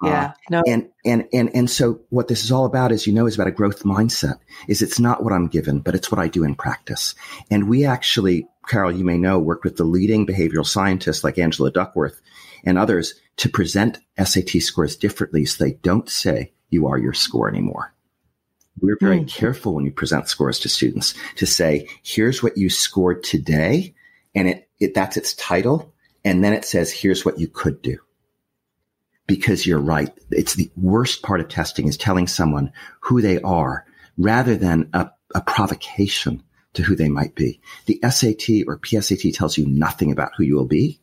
Yeah. 0.00 0.10
yeah. 0.10 0.24
Uh, 0.24 0.32
no. 0.50 0.62
And, 0.64 0.88
and, 1.04 1.28
and, 1.32 1.50
and 1.52 1.68
so 1.68 2.00
what 2.10 2.28
this 2.28 2.44
is 2.44 2.52
all 2.52 2.66
about 2.66 2.92
is, 2.92 3.08
you 3.08 3.12
know, 3.12 3.26
is 3.26 3.34
about 3.34 3.48
a 3.48 3.52
growth 3.52 3.82
mindset 3.82 4.38
is 4.68 4.80
it's 4.80 5.00
not 5.00 5.24
what 5.24 5.32
I'm 5.32 5.48
given, 5.48 5.80
but 5.80 5.96
it's 5.96 6.10
what 6.10 6.20
I 6.20 6.28
do 6.28 6.44
in 6.44 6.54
practice. 6.54 7.16
And 7.50 7.68
we 7.68 7.84
actually, 7.84 8.46
Carol, 8.68 8.92
you 8.92 9.04
may 9.04 9.18
know, 9.18 9.40
worked 9.40 9.64
with 9.64 9.76
the 9.76 9.84
leading 9.84 10.24
behavioral 10.24 10.66
scientists 10.66 11.24
like 11.24 11.36
Angela 11.36 11.72
Duckworth 11.72 12.22
and 12.64 12.78
others 12.78 13.14
to 13.36 13.48
present 13.48 13.98
SAT 14.22 14.50
scores 14.60 14.96
differently 14.96 15.44
so 15.44 15.64
they 15.64 15.72
don't 15.82 16.08
say 16.08 16.52
you 16.70 16.86
are 16.86 16.98
your 16.98 17.12
score 17.12 17.48
anymore. 17.48 17.92
We're 18.80 18.98
very 18.98 19.20
mm. 19.20 19.28
careful 19.28 19.74
when 19.74 19.84
we 19.84 19.90
present 19.90 20.28
scores 20.28 20.58
to 20.60 20.68
students 20.68 21.14
to 21.36 21.46
say, 21.46 21.88
here's 22.02 22.42
what 22.42 22.56
you 22.56 22.70
scored 22.70 23.22
today. 23.22 23.94
And 24.34 24.48
it, 24.48 24.68
it, 24.80 24.94
that's 24.94 25.16
its 25.16 25.34
title. 25.34 25.92
And 26.24 26.42
then 26.42 26.52
it 26.52 26.64
says, 26.64 26.90
here's 26.90 27.24
what 27.24 27.38
you 27.38 27.48
could 27.48 27.82
do. 27.82 27.98
Because 29.26 29.66
you're 29.66 29.80
right. 29.80 30.12
It's 30.30 30.54
the 30.54 30.70
worst 30.76 31.22
part 31.22 31.40
of 31.40 31.48
testing 31.48 31.86
is 31.86 31.96
telling 31.96 32.26
someone 32.26 32.72
who 33.00 33.20
they 33.20 33.40
are 33.42 33.84
rather 34.18 34.56
than 34.56 34.88
a, 34.92 35.10
a 35.34 35.40
provocation 35.42 36.42
to 36.74 36.82
who 36.82 36.96
they 36.96 37.08
might 37.08 37.34
be. 37.34 37.60
The 37.86 38.00
SAT 38.02 38.66
or 38.66 38.78
PSAT 38.78 39.34
tells 39.34 39.58
you 39.58 39.66
nothing 39.66 40.10
about 40.10 40.32
who 40.36 40.44
you 40.44 40.56
will 40.56 40.66
be. 40.66 41.00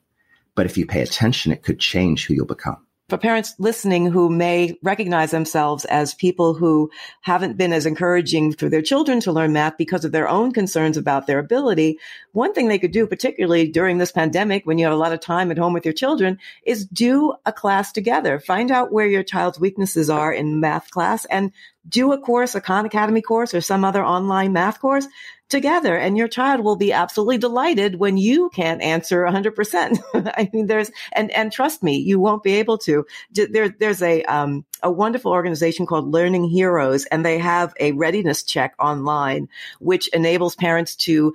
But 0.60 0.66
if 0.66 0.78
you 0.78 0.86
pay 0.86 1.02
attention, 1.02 1.54
it 1.54 1.64
could 1.64 1.80
change 1.80 2.26
who 2.26 2.34
you'll 2.34 2.46
become. 2.46 2.86
For 3.08 3.18
parents 3.18 3.56
listening 3.60 4.12
who 4.12 4.30
may 4.30 4.78
recognize 4.84 5.32
themselves 5.32 5.86
as 5.86 6.14
people 6.14 6.54
who 6.54 6.92
haven't 7.22 7.56
been 7.56 7.72
as 7.72 7.86
encouraging 7.86 8.52
for 8.52 8.68
their 8.68 8.82
children 8.82 9.22
to 9.22 9.32
learn 9.32 9.54
math 9.54 9.78
because 9.78 10.04
of 10.04 10.12
their 10.12 10.28
own 10.28 10.52
concerns 10.52 10.98
about 10.98 11.28
their 11.28 11.40
ability, 11.40 11.98
one 12.34 12.54
thing 12.54 12.68
they 12.68 12.78
could 12.78 12.92
do, 12.92 13.08
particularly 13.08 13.70
during 13.70 14.00
this 14.00 14.12
pandemic 14.12 14.66
when 14.66 14.78
you 14.78 14.84
have 14.84 14.94
a 14.94 14.98
lot 14.98 15.14
of 15.14 15.22
time 15.22 15.50
at 15.50 15.58
home 15.58 15.72
with 15.72 15.86
your 15.86 15.94
children, 15.94 16.38
is 16.66 16.86
do 16.88 17.34
a 17.46 17.54
class 17.54 17.94
together. 17.94 18.38
Find 18.38 18.70
out 18.70 18.92
where 18.92 19.08
your 19.08 19.24
child's 19.24 19.62
weaknesses 19.62 20.10
are 20.10 20.34
in 20.34 20.60
math 20.60 20.92
class 20.92 21.24
and 21.24 21.54
do 21.88 22.12
a 22.12 22.18
course, 22.20 22.56
a 22.56 22.62
Khan 22.62 22.86
Academy 22.86 23.22
course 23.22 23.54
or 23.54 23.62
some 23.62 23.86
other 23.86 24.04
online 24.04 24.54
math 24.54 24.80
course 24.80 25.08
together 25.50 25.98
and 25.98 26.16
your 26.16 26.28
child 26.28 26.62
will 26.62 26.76
be 26.76 26.94
absolutely 26.94 27.38
delighted 27.38 27.96
when 27.96 28.18
you 28.18 28.50
can't 28.50 28.82
answer 28.82 29.24
100%. 29.24 30.00
I 30.14 30.50
mean, 30.54 30.68
there's, 30.68 30.92
and, 31.12 31.32
and 31.32 31.52
trust 31.52 31.82
me, 31.82 31.98
you 31.98 32.20
won't 32.20 32.44
be 32.44 32.54
able 32.56 32.78
to. 32.80 33.06
There, 33.32 33.70
there's 33.70 34.02
a, 34.02 34.24
um, 34.24 34.64
a 34.84 34.92
wonderful 34.92 35.32
organization 35.32 35.86
called 35.86 36.12
Learning 36.12 36.44
Heroes 36.44 37.06
and 37.06 37.26
they 37.26 37.40
have 37.40 37.74
a 37.80 37.94
readiness 37.94 38.44
check 38.44 38.76
online, 38.80 39.50
which 39.80 40.08
enables 40.10 40.56
parents 40.56 40.96
to 40.98 41.34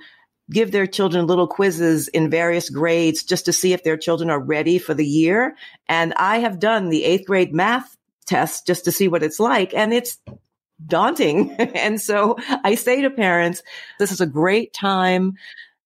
give 0.49 0.71
their 0.71 0.87
children 0.87 1.27
little 1.27 1.47
quizzes 1.47 2.07
in 2.07 2.29
various 2.29 2.69
grades 2.69 3.23
just 3.23 3.45
to 3.45 3.53
see 3.53 3.73
if 3.73 3.83
their 3.83 3.97
children 3.97 4.29
are 4.29 4.39
ready 4.39 4.77
for 4.77 4.93
the 4.93 5.05
year. 5.05 5.55
And 5.89 6.13
I 6.13 6.39
have 6.39 6.59
done 6.59 6.89
the 6.89 7.03
eighth 7.03 7.25
grade 7.25 7.53
math 7.53 7.97
test 8.25 8.67
just 8.67 8.85
to 8.85 8.91
see 8.91 9.07
what 9.07 9.23
it's 9.23 9.39
like. 9.39 9.73
And 9.73 9.93
it's 9.93 10.19
daunting. 10.85 11.51
and 11.59 11.99
so 12.01 12.37
I 12.63 12.75
say 12.75 13.01
to 13.01 13.09
parents, 13.09 13.63
this 13.99 14.11
is 14.11 14.21
a 14.21 14.27
great 14.27 14.73
time 14.73 15.33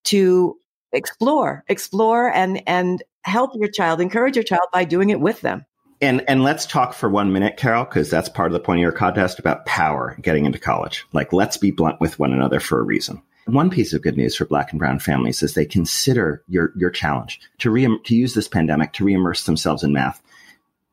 to 0.05 0.57
explore, 0.91 1.63
explore 1.67 2.31
and, 2.31 2.63
and 2.67 3.03
help 3.23 3.51
your 3.55 3.69
child, 3.69 4.01
encourage 4.01 4.35
your 4.35 4.43
child 4.43 4.67
by 4.73 4.85
doing 4.85 5.09
it 5.09 5.19
with 5.19 5.41
them. 5.41 5.65
And 6.01 6.23
and 6.29 6.43
let's 6.43 6.65
talk 6.65 6.93
for 6.93 7.09
one 7.09 7.33
minute, 7.33 7.57
Carol, 7.57 7.83
because 7.83 8.09
that's 8.09 8.29
part 8.29 8.47
of 8.47 8.53
the 8.53 8.61
point 8.61 8.79
of 8.79 8.83
your 8.83 8.93
contest 8.93 9.37
about 9.37 9.65
power 9.65 10.15
getting 10.21 10.45
into 10.45 10.57
college. 10.57 11.05
Like, 11.11 11.33
let's 11.33 11.57
be 11.57 11.71
blunt 11.71 11.99
with 11.99 12.17
one 12.17 12.31
another 12.31 12.61
for 12.61 12.79
a 12.79 12.83
reason. 12.83 13.21
One 13.47 13.69
piece 13.69 13.91
of 13.91 14.01
good 14.01 14.15
news 14.15 14.35
for 14.35 14.45
Black 14.45 14.71
and 14.71 14.79
Brown 14.79 14.99
families 14.99 15.43
is 15.43 15.53
they 15.53 15.65
consider 15.65 16.41
your 16.47 16.71
your 16.77 16.89
challenge 16.89 17.41
to 17.57 17.69
re 17.69 17.85
to 18.05 18.15
use 18.15 18.33
this 18.33 18.47
pandemic 18.47 18.93
to 18.93 19.03
reimmerse 19.03 19.45
themselves 19.45 19.83
in 19.83 19.91
math 19.91 20.21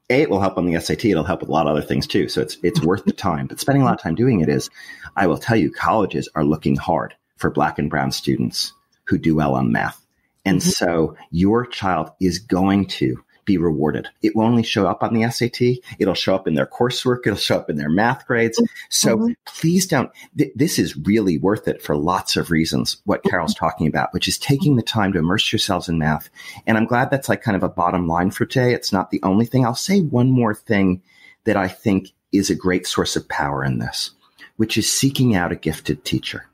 a, 0.09 0.23
it 0.23 0.31
will 0.31 0.41
help 0.41 0.57
on 0.57 0.67
the 0.67 0.81
SAT. 0.81 1.07
It'll 1.07 1.25
help 1.25 1.41
with 1.41 1.49
a 1.49 1.53
lot 1.53 1.67
of 1.67 1.73
other 1.73 1.87
things 1.87 2.07
too. 2.07 2.29
So 2.29 2.41
it's 2.41 2.57
it's 2.63 2.83
worth 2.83 3.05
the 3.05 3.13
time. 3.13 3.47
But 3.47 3.61
spending 3.61 3.83
a 3.83 3.85
lot 3.85 3.95
of 3.95 4.03
time 4.03 4.15
doing 4.15 4.41
it 4.41 4.49
is, 4.49 4.71
I 5.17 5.27
will 5.27 5.39
tell 5.39 5.57
you, 5.57 5.71
colleges 5.71 6.29
are 6.35 6.45
looking 6.45 6.77
hard 6.77 7.15
for 7.37 7.51
black 7.51 7.79
and 7.79 7.91
brown 7.91 8.13
students 8.13 8.73
who 9.05 9.19
do 9.19 9.35
well 9.35 9.55
on 9.55 9.73
math. 9.73 10.05
And 10.45 10.61
mm-hmm. 10.61 10.71
so 10.71 11.17
your 11.31 11.67
child 11.67 12.11
is 12.21 12.39
going 12.39 12.87
to 12.87 13.23
be 13.47 13.57
rewarded. 13.57 14.09
It 14.23 14.37
will 14.37 14.43
only 14.43 14.63
show 14.63 14.87
up 14.87 15.03
on 15.03 15.15
the 15.15 15.31
SAT. 15.31 15.83
It'll 15.99 16.15
show 16.15 16.35
up 16.35 16.47
in 16.47 16.55
their 16.55 16.67
coursework. 16.67 17.21
It'll 17.25 17.39
show 17.39 17.57
up 17.57 17.71
in 17.71 17.77
their 17.77 17.89
math 17.89 18.27
grades. 18.27 18.61
So 18.91 19.17
mm-hmm. 19.17 19.33
please 19.47 19.87
don't, 19.87 20.11
th- 20.37 20.53
this 20.55 20.79
is 20.79 20.97
really 20.97 21.39
worth 21.39 21.67
it 21.67 21.81
for 21.81 21.97
lots 21.97 22.37
of 22.37 22.51
reasons, 22.51 22.99
what 23.05 23.23
Carol's 23.23 23.55
talking 23.55 23.87
about, 23.87 24.13
which 24.13 24.29
is 24.29 24.37
taking 24.37 24.77
the 24.77 24.83
time 24.83 25.13
to 25.13 25.19
immerse 25.21 25.51
yourselves 25.51 25.89
in 25.89 25.99
math. 25.99 26.29
And 26.67 26.77
I'm 26.77 26.87
glad 26.87 27.11
that's 27.11 27.31
like 27.31 27.43
kind 27.43 27.57
of 27.57 27.63
a 27.63 27.69
bottom 27.69 28.07
line 28.07 28.31
for 28.31 28.45
today. 28.45 28.75
It's 28.75 28.93
not 28.93 29.11
the 29.11 29.23
only 29.23 29.47
thing. 29.47 29.65
I'll 29.65 29.75
say 29.75 30.01
one 30.01 30.31
more 30.31 30.55
thing 30.55 31.01
that 31.45 31.57
I 31.57 31.69
think 31.69 32.13
is 32.33 32.51
a 32.51 32.55
great 32.55 32.87
source 32.87 33.17
of 33.17 33.29
power 33.29 33.65
in 33.65 33.79
this, 33.79 34.11
which 34.57 34.77
is 34.77 34.91
seeking 34.93 35.35
out 35.35 35.53
a 35.53 35.57
gifted 35.57 36.05
teacher. 36.05 36.47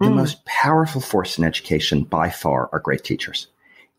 The 0.00 0.06
mm. 0.06 0.16
most 0.16 0.44
powerful 0.44 1.00
force 1.00 1.38
in 1.38 1.44
education 1.44 2.02
by 2.02 2.30
far 2.30 2.68
are 2.72 2.80
great 2.80 3.04
teachers. 3.04 3.46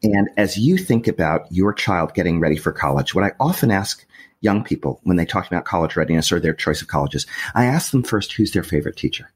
And 0.04 0.30
as 0.38 0.58
you 0.58 0.78
think 0.78 1.08
about 1.08 1.52
your 1.52 1.74
child 1.74 2.14
getting 2.14 2.40
ready 2.40 2.58
for 2.58 2.72
college, 2.72 3.16
what 3.16 3.24
I 3.24 3.32
often 3.40 3.72
ask 3.72 4.06
young 4.42 4.64
people 4.64 5.00
when 5.04 5.18
they 5.18 5.26
talk 5.26 5.48
about 5.48 5.66
college 5.66 5.96
readiness 5.96 6.32
or 6.32 6.40
their 6.40 6.54
choice 6.54 6.82
of 6.82 6.88
colleges, 6.88 7.26
I 7.56 7.66
ask 7.66 7.92
them 7.92 8.04
first 8.04 8.34
who's 8.34 8.52
their 8.52 8.64
favorite 8.64 8.98
teacher. 8.98 9.32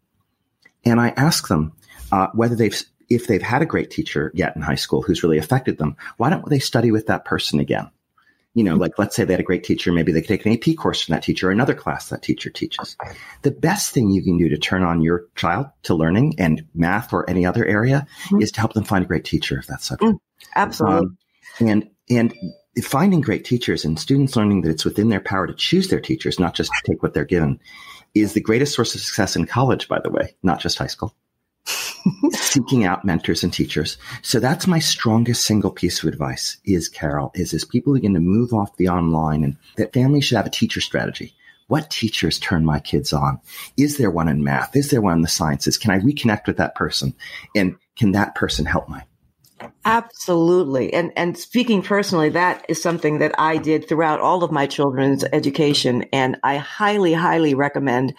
And 0.85 0.99
I 0.99 1.09
ask 1.09 1.47
them 1.47 1.73
uh, 2.11 2.27
whether 2.33 2.55
they've, 2.55 2.79
if 3.09 3.27
they've 3.27 3.41
had 3.41 3.61
a 3.61 3.65
great 3.65 3.89
teacher 3.89 4.31
yet 4.33 4.55
in 4.55 4.61
high 4.61 4.75
school 4.75 5.01
who's 5.01 5.23
really 5.23 5.37
affected 5.37 5.77
them, 5.77 5.95
why 6.17 6.29
don't 6.29 6.47
they 6.49 6.59
study 6.59 6.91
with 6.91 7.07
that 7.07 7.25
person 7.25 7.59
again? 7.59 7.89
You 8.59 8.65
know, 8.65 8.75
like 8.75 8.99
let's 8.99 9.15
say 9.15 9.23
they 9.23 9.31
had 9.31 9.39
a 9.39 9.43
great 9.43 9.63
teacher, 9.63 9.89
maybe 9.93 10.11
they 10.11 10.19
could 10.19 10.27
take 10.27 10.45
an 10.45 10.51
AP 10.51 10.75
course 10.75 11.05
from 11.05 11.13
that 11.13 11.23
teacher 11.23 11.47
or 11.47 11.51
another 11.51 11.73
class 11.73 12.09
that 12.09 12.21
teacher 12.21 12.49
teaches. 12.49 12.97
The 13.41 13.51
best 13.51 13.93
thing 13.93 14.09
you 14.09 14.21
can 14.21 14.37
do 14.37 14.49
to 14.49 14.57
turn 14.57 14.83
on 14.83 14.99
your 14.99 15.27
child 15.37 15.67
to 15.83 15.95
learning 15.95 16.35
and 16.37 16.67
math 16.75 17.13
or 17.13 17.29
any 17.29 17.45
other 17.45 17.65
area 17.65 18.05
mm-hmm. 18.25 18.41
is 18.41 18.51
to 18.51 18.59
help 18.59 18.73
them 18.73 18.83
find 18.83 19.05
a 19.05 19.07
great 19.07 19.23
teacher 19.23 19.57
if 19.57 19.67
that's 19.67 19.85
subject. 19.85 20.11
Mm, 20.11 20.19
absolutely. 20.57 20.97
Um, 20.97 21.17
and, 21.61 21.89
and 22.09 22.33
finding 22.83 23.21
great 23.21 23.45
teachers 23.45 23.85
and 23.85 23.97
students 23.97 24.35
learning 24.35 24.63
that 24.63 24.71
it's 24.71 24.83
within 24.83 25.07
their 25.07 25.21
power 25.21 25.47
to 25.47 25.53
choose 25.53 25.87
their 25.87 26.01
teachers, 26.01 26.37
not 26.37 26.53
just 26.53 26.69
to 26.69 26.91
take 26.91 27.01
what 27.01 27.13
they're 27.13 27.23
given, 27.23 27.61
is 28.13 28.33
the 28.33 28.41
greatest 28.41 28.75
source 28.75 28.93
of 28.93 28.99
success 28.99 29.37
in 29.37 29.45
college, 29.45 29.87
by 29.87 30.01
the 30.03 30.11
way, 30.11 30.35
not 30.43 30.59
just 30.59 30.77
high 30.77 30.87
school. 30.87 31.15
Seeking 32.31 32.83
out 32.83 33.05
mentors 33.05 33.43
and 33.43 33.53
teachers. 33.53 33.97
So 34.21 34.39
that's 34.39 34.67
my 34.67 34.79
strongest 34.79 35.45
single 35.45 35.71
piece 35.71 36.01
of 36.03 36.09
advice 36.09 36.57
is 36.65 36.89
Carol, 36.89 37.31
is 37.35 37.53
as 37.53 37.65
people 37.65 37.93
begin 37.93 38.13
to 38.13 38.19
move 38.19 38.53
off 38.53 38.75
the 38.77 38.89
online 38.89 39.43
and 39.43 39.57
that 39.77 39.93
families 39.93 40.25
should 40.25 40.37
have 40.37 40.47
a 40.47 40.51
teacher 40.51 40.81
strategy. 40.81 41.33
What 41.67 41.91
teachers 41.91 42.39
turn 42.39 42.65
my 42.65 42.79
kids 42.79 43.13
on? 43.13 43.39
Is 43.77 43.97
there 43.97 44.09
one 44.09 44.27
in 44.27 44.43
math? 44.43 44.75
Is 44.75 44.89
there 44.89 45.01
one 45.01 45.17
in 45.17 45.21
the 45.21 45.27
sciences? 45.27 45.77
Can 45.77 45.91
I 45.91 45.99
reconnect 45.99 46.47
with 46.47 46.57
that 46.57 46.73
person? 46.73 47.13
And 47.55 47.75
can 47.95 48.13
that 48.13 48.33
person 48.33 48.65
help 48.65 48.89
my 48.89 49.03
Absolutely. 49.85 50.93
And 50.93 51.11
and 51.15 51.37
speaking 51.37 51.81
personally, 51.81 52.29
that 52.29 52.65
is 52.69 52.81
something 52.81 53.19
that 53.19 53.33
I 53.37 53.57
did 53.57 53.87
throughout 53.87 54.19
all 54.19 54.43
of 54.43 54.51
my 54.51 54.67
children's 54.67 55.23
education. 55.33 56.05
And 56.13 56.37
I 56.43 56.57
highly, 56.57 57.13
highly 57.13 57.53
recommend 57.53 58.13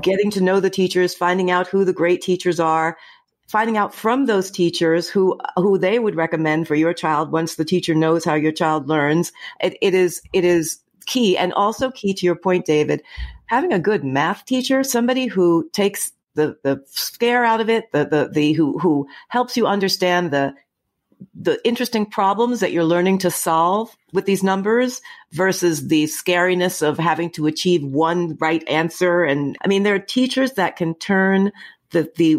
getting 0.00 0.30
to 0.32 0.40
know 0.40 0.60
the 0.60 0.70
teachers, 0.70 1.14
finding 1.14 1.50
out 1.50 1.68
who 1.68 1.84
the 1.84 1.92
great 1.92 2.22
teachers 2.22 2.60
are, 2.60 2.96
finding 3.46 3.76
out 3.76 3.94
from 3.94 4.26
those 4.26 4.50
teachers 4.50 5.08
who 5.08 5.38
who 5.56 5.78
they 5.78 5.98
would 5.98 6.16
recommend 6.16 6.66
for 6.66 6.74
your 6.74 6.92
child 6.92 7.32
once 7.32 7.54
the 7.54 7.64
teacher 7.64 7.94
knows 7.94 8.24
how 8.24 8.34
your 8.34 8.52
child 8.52 8.88
learns. 8.88 9.32
It, 9.60 9.76
it 9.80 9.94
is 9.94 10.22
it 10.32 10.44
is 10.44 10.80
key 11.06 11.38
and 11.38 11.52
also 11.52 11.90
key 11.90 12.12
to 12.14 12.26
your 12.26 12.36
point, 12.36 12.66
David, 12.66 13.02
having 13.46 13.72
a 13.72 13.78
good 13.78 14.04
math 14.04 14.44
teacher, 14.44 14.82
somebody 14.82 15.26
who 15.26 15.68
takes 15.72 16.12
the, 16.34 16.56
the 16.62 16.82
scare 16.86 17.44
out 17.44 17.60
of 17.60 17.70
it, 17.70 17.90
the, 17.92 18.04
the, 18.04 18.28
the, 18.30 18.52
who, 18.52 18.78
who 18.78 19.08
helps 19.28 19.56
you 19.56 19.66
understand 19.66 20.30
the 20.30 20.54
the 21.34 21.58
interesting 21.66 22.04
problems 22.04 22.60
that 22.60 22.72
you're 22.72 22.84
learning 22.84 23.16
to 23.16 23.30
solve 23.30 23.96
with 24.12 24.26
these 24.26 24.42
numbers 24.42 25.00
versus 25.32 25.88
the 25.88 26.04
scariness 26.04 26.86
of 26.86 26.98
having 26.98 27.30
to 27.30 27.46
achieve 27.46 27.82
one 27.82 28.36
right 28.38 28.62
answer. 28.68 29.24
And 29.24 29.56
I 29.64 29.68
mean, 29.68 29.82
there 29.82 29.94
are 29.94 29.98
teachers 29.98 30.52
that 30.52 30.76
can 30.76 30.94
turn 30.94 31.52
the, 31.90 32.12
the, 32.16 32.36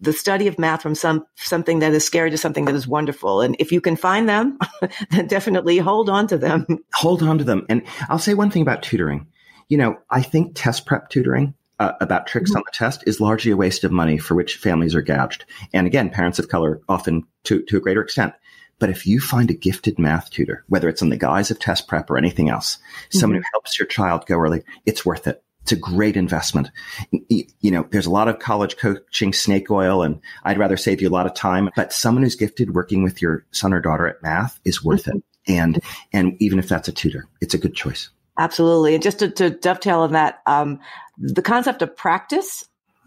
the 0.00 0.12
study 0.12 0.46
of 0.46 0.58
math 0.58 0.82
from 0.82 0.94
some 0.94 1.24
something 1.36 1.80
that 1.80 1.92
is 1.92 2.04
scary 2.04 2.30
to 2.30 2.38
something 2.38 2.64
that 2.66 2.74
is 2.74 2.86
wonderful. 2.86 3.40
And 3.40 3.56
if 3.58 3.72
you 3.72 3.80
can 3.80 3.96
find 3.96 4.28
them, 4.28 4.58
then 5.10 5.26
definitely 5.26 5.78
hold 5.78 6.08
on 6.08 6.26
to 6.28 6.38
them. 6.38 6.66
Hold 6.94 7.22
on 7.22 7.38
to 7.38 7.44
them. 7.44 7.66
And 7.68 7.82
I'll 8.08 8.18
say 8.18 8.34
one 8.34 8.50
thing 8.50 8.62
about 8.62 8.82
tutoring. 8.82 9.26
You 9.68 9.78
know, 9.78 9.98
I 10.10 10.22
think 10.22 10.52
test 10.54 10.86
prep 10.86 11.10
tutoring 11.10 11.54
uh, 11.78 11.92
about 12.00 12.26
tricks 12.26 12.50
mm-hmm. 12.50 12.58
on 12.58 12.62
the 12.66 12.72
test 12.72 13.04
is 13.06 13.20
largely 13.20 13.50
a 13.50 13.56
waste 13.56 13.84
of 13.84 13.92
money 13.92 14.18
for 14.18 14.34
which 14.34 14.56
families 14.56 14.94
are 14.94 15.02
gouged. 15.02 15.44
And 15.72 15.86
again, 15.86 16.10
parents 16.10 16.38
of 16.38 16.48
color 16.48 16.80
often 16.88 17.24
to, 17.44 17.62
to 17.64 17.76
a 17.76 17.80
greater 17.80 18.02
extent. 18.02 18.32
But 18.78 18.90
if 18.90 19.06
you 19.06 19.20
find 19.20 19.50
a 19.50 19.54
gifted 19.54 19.98
math 19.98 20.30
tutor, 20.30 20.64
whether 20.68 20.88
it's 20.88 21.02
in 21.02 21.08
the 21.08 21.16
guise 21.16 21.50
of 21.50 21.58
test 21.58 21.88
prep 21.88 22.10
or 22.10 22.18
anything 22.18 22.48
else, 22.48 22.76
mm-hmm. 22.76 23.18
someone 23.18 23.38
who 23.38 23.48
helps 23.52 23.78
your 23.78 23.86
child 23.86 24.26
go 24.26 24.36
early, 24.36 24.62
it's 24.84 25.04
worth 25.04 25.26
it. 25.26 25.42
It's 25.66 25.72
a 25.72 25.76
great 25.76 26.16
investment. 26.16 26.70
You 27.10 27.72
know, 27.72 27.88
there's 27.90 28.06
a 28.06 28.10
lot 28.10 28.28
of 28.28 28.38
college 28.38 28.76
coaching 28.76 29.32
snake 29.32 29.68
oil 29.68 30.00
and 30.00 30.20
I'd 30.44 30.58
rather 30.58 30.76
save 30.76 31.02
you 31.02 31.08
a 31.08 31.10
lot 31.10 31.26
of 31.26 31.34
time, 31.34 31.70
but 31.74 31.92
someone 31.92 32.22
who's 32.22 32.36
gifted 32.36 32.72
working 32.72 33.02
with 33.02 33.20
your 33.20 33.44
son 33.50 33.72
or 33.72 33.80
daughter 33.80 34.06
at 34.06 34.22
math 34.22 34.60
is 34.64 34.84
worth 34.84 35.06
mm-hmm. 35.06 35.18
it. 35.18 35.24
And, 35.48 35.82
and 36.12 36.36
even 36.38 36.60
if 36.60 36.68
that's 36.68 36.86
a 36.86 36.92
tutor, 36.92 37.26
it's 37.40 37.52
a 37.52 37.58
good 37.58 37.74
choice. 37.74 38.10
Absolutely. 38.38 38.94
And 38.94 39.02
just 39.02 39.18
to, 39.18 39.28
to 39.28 39.50
dovetail 39.50 40.02
on 40.02 40.12
that, 40.12 40.40
um, 40.46 40.78
the 41.18 41.42
concept 41.42 41.82
of 41.82 41.96
practice 41.96 42.64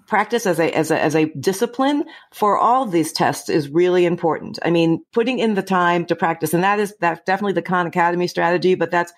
practice 0.10 0.45
as 0.45 0.60
a 0.60 0.76
as 0.76 0.91
a 0.91 1.01
as 1.01 1.16
a 1.16 1.26
discipline 1.39 2.03
for 2.34 2.57
all 2.57 2.86
these 2.86 3.14
tests 3.14 3.47
is 3.47 3.70
really 3.70 4.05
important. 4.05 4.60
I 4.64 4.72
mean, 4.72 5.03
putting 5.14 5.39
in 5.39 5.53
the 5.53 5.64
time 5.64 6.05
to 6.07 6.16
practice, 6.16 6.53
and 6.53 6.64
that 6.64 6.80
is 6.80 6.93
that's 6.99 7.22
definitely 7.26 7.53
the 7.53 7.62
Khan 7.62 7.88
Academy 7.88 8.28
strategy, 8.28 8.76
but 8.76 8.91
that's 8.91 9.14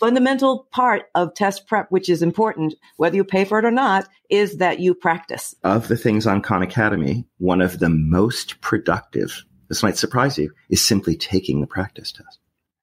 fundamental 0.00 0.66
part 0.70 1.04
of 1.14 1.34
test 1.34 1.66
prep, 1.66 1.90
which 1.90 2.08
is 2.08 2.22
important, 2.22 2.74
whether 2.96 3.16
you 3.16 3.24
pay 3.24 3.44
for 3.44 3.58
it 3.58 3.64
or 3.64 3.70
not, 3.70 4.08
is 4.30 4.56
that 4.58 4.80
you 4.80 4.94
practice. 4.94 5.54
Of 5.62 5.88
the 5.88 5.96
things 5.96 6.26
on 6.26 6.42
Khan 6.42 6.62
Academy, 6.62 7.24
one 7.38 7.60
of 7.60 7.78
the 7.78 7.88
most 7.88 8.60
productive, 8.60 9.44
this 9.68 9.82
might 9.82 9.96
surprise 9.96 10.38
you, 10.38 10.52
is 10.68 10.84
simply 10.84 11.16
taking 11.16 11.60
the 11.60 11.66
practice 11.66 12.12
test. 12.12 12.38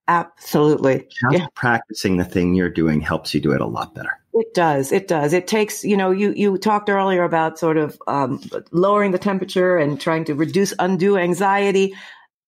Absolutely. 0.07 1.07
Just 1.21 1.37
yeah. 1.37 1.47
practicing 1.55 2.17
the 2.17 2.25
thing 2.25 2.53
you're 2.53 2.69
doing 2.69 3.01
helps 3.01 3.33
you 3.33 3.39
do 3.39 3.53
it 3.53 3.61
a 3.61 3.65
lot 3.65 3.93
better. 3.93 4.11
It 4.33 4.53
does. 4.53 4.91
It 4.91 5.07
does. 5.07 5.33
It 5.33 5.47
takes, 5.47 5.83
you 5.83 5.97
know, 5.97 6.11
you, 6.11 6.33
you 6.35 6.57
talked 6.57 6.89
earlier 6.89 7.23
about 7.23 7.59
sort 7.59 7.77
of 7.77 8.01
um, 8.07 8.41
lowering 8.71 9.11
the 9.11 9.19
temperature 9.19 9.77
and 9.77 9.99
trying 9.99 10.25
to 10.25 10.35
reduce 10.35 10.73
undue 10.79 11.17
anxiety. 11.17 11.93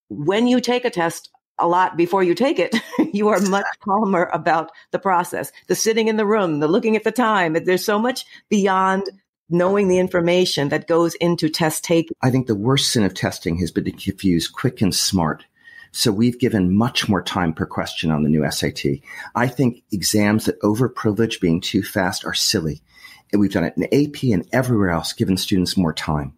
When 0.08 0.46
you 0.46 0.60
take 0.60 0.84
a 0.84 0.90
test 0.90 1.30
a 1.58 1.68
lot 1.68 1.96
before 1.96 2.22
you 2.22 2.34
take 2.34 2.58
it, 2.58 2.74
you 3.12 3.28
are 3.28 3.40
much 3.40 3.66
calmer 3.80 4.28
about 4.32 4.70
the 4.90 4.98
process. 4.98 5.52
The 5.68 5.74
sitting 5.74 6.08
in 6.08 6.16
the 6.16 6.26
room, 6.26 6.60
the 6.60 6.68
looking 6.68 6.96
at 6.96 7.04
the 7.04 7.12
time. 7.12 7.52
There's 7.52 7.84
so 7.84 7.98
much 7.98 8.24
beyond 8.48 9.04
knowing 9.50 9.88
the 9.88 9.98
information 9.98 10.70
that 10.70 10.88
goes 10.88 11.14
into 11.16 11.48
test 11.48 11.84
taking. 11.84 12.16
I 12.22 12.30
think 12.30 12.46
the 12.46 12.54
worst 12.54 12.90
sin 12.90 13.04
of 13.04 13.14
testing 13.14 13.58
has 13.58 13.70
been 13.70 13.84
to 13.84 13.92
confuse 13.92 14.48
quick 14.48 14.80
and 14.80 14.94
smart 14.94 15.44
so 15.94 16.10
we've 16.10 16.40
given 16.40 16.74
much 16.74 17.08
more 17.08 17.22
time 17.22 17.52
per 17.52 17.66
question 17.66 18.10
on 18.10 18.24
the 18.24 18.28
new 18.28 18.50
SAT. 18.50 19.00
I 19.34 19.46
think 19.46 19.84
exams 19.92 20.46
that 20.46 20.60
overprivilege 20.60 21.40
being 21.40 21.60
too 21.60 21.84
fast 21.84 22.24
are 22.24 22.34
silly. 22.34 22.82
And 23.30 23.40
we've 23.40 23.52
done 23.52 23.64
it 23.64 23.74
in 23.76 23.84
AP 23.84 24.24
and 24.24 24.46
everywhere 24.52 24.90
else, 24.90 25.12
given 25.12 25.36
students 25.36 25.76
more 25.76 25.92
time. 25.92 26.36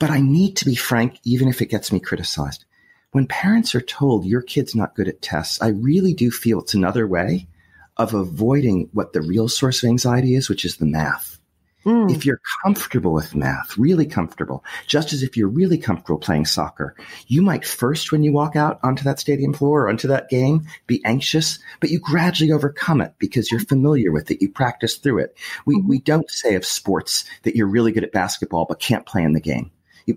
But 0.00 0.10
I 0.10 0.20
need 0.20 0.56
to 0.56 0.64
be 0.64 0.74
frank, 0.74 1.20
even 1.22 1.46
if 1.46 1.62
it 1.62 1.70
gets 1.70 1.92
me 1.92 2.00
criticized. 2.00 2.64
When 3.12 3.28
parents 3.28 3.76
are 3.76 3.80
told 3.80 4.26
your 4.26 4.42
kid's 4.42 4.74
not 4.74 4.96
good 4.96 5.06
at 5.06 5.22
tests, 5.22 5.62
I 5.62 5.68
really 5.68 6.12
do 6.12 6.32
feel 6.32 6.60
it's 6.60 6.74
another 6.74 7.06
way 7.06 7.46
of 7.96 8.12
avoiding 8.12 8.88
what 8.92 9.12
the 9.12 9.22
real 9.22 9.48
source 9.48 9.84
of 9.84 9.88
anxiety 9.88 10.34
is, 10.34 10.48
which 10.48 10.64
is 10.64 10.76
the 10.76 10.86
math. 10.86 11.38
Mm. 11.84 12.10
If 12.10 12.24
you're 12.24 12.40
comfortable 12.62 13.12
with 13.12 13.34
math, 13.34 13.76
really 13.76 14.06
comfortable, 14.06 14.64
just 14.86 15.12
as 15.12 15.22
if 15.22 15.36
you're 15.36 15.48
really 15.48 15.76
comfortable 15.76 16.18
playing 16.18 16.46
soccer, 16.46 16.96
you 17.26 17.42
might 17.42 17.64
first, 17.64 18.10
when 18.10 18.22
you 18.22 18.32
walk 18.32 18.56
out 18.56 18.80
onto 18.82 19.04
that 19.04 19.20
stadium 19.20 19.52
floor 19.52 19.82
or 19.82 19.88
onto 19.88 20.08
that 20.08 20.30
game, 20.30 20.66
be 20.86 21.02
anxious, 21.04 21.58
but 21.80 21.90
you 21.90 21.98
gradually 21.98 22.52
overcome 22.52 23.00
it 23.00 23.14
because 23.18 23.50
you're 23.50 23.60
familiar 23.60 24.12
with 24.12 24.30
it. 24.30 24.40
You 24.40 24.50
practice 24.50 24.96
through 24.96 25.18
it. 25.18 25.36
We, 25.66 25.76
mm-hmm. 25.76 25.88
we 25.88 25.98
don't 26.00 26.30
say 26.30 26.54
of 26.54 26.64
sports 26.64 27.24
that 27.42 27.54
you're 27.54 27.66
really 27.66 27.92
good 27.92 28.04
at 28.04 28.12
basketball, 28.12 28.64
but 28.66 28.80
can't 28.80 29.06
play 29.06 29.22
in 29.22 29.32
the 29.32 29.40
game. 29.40 29.70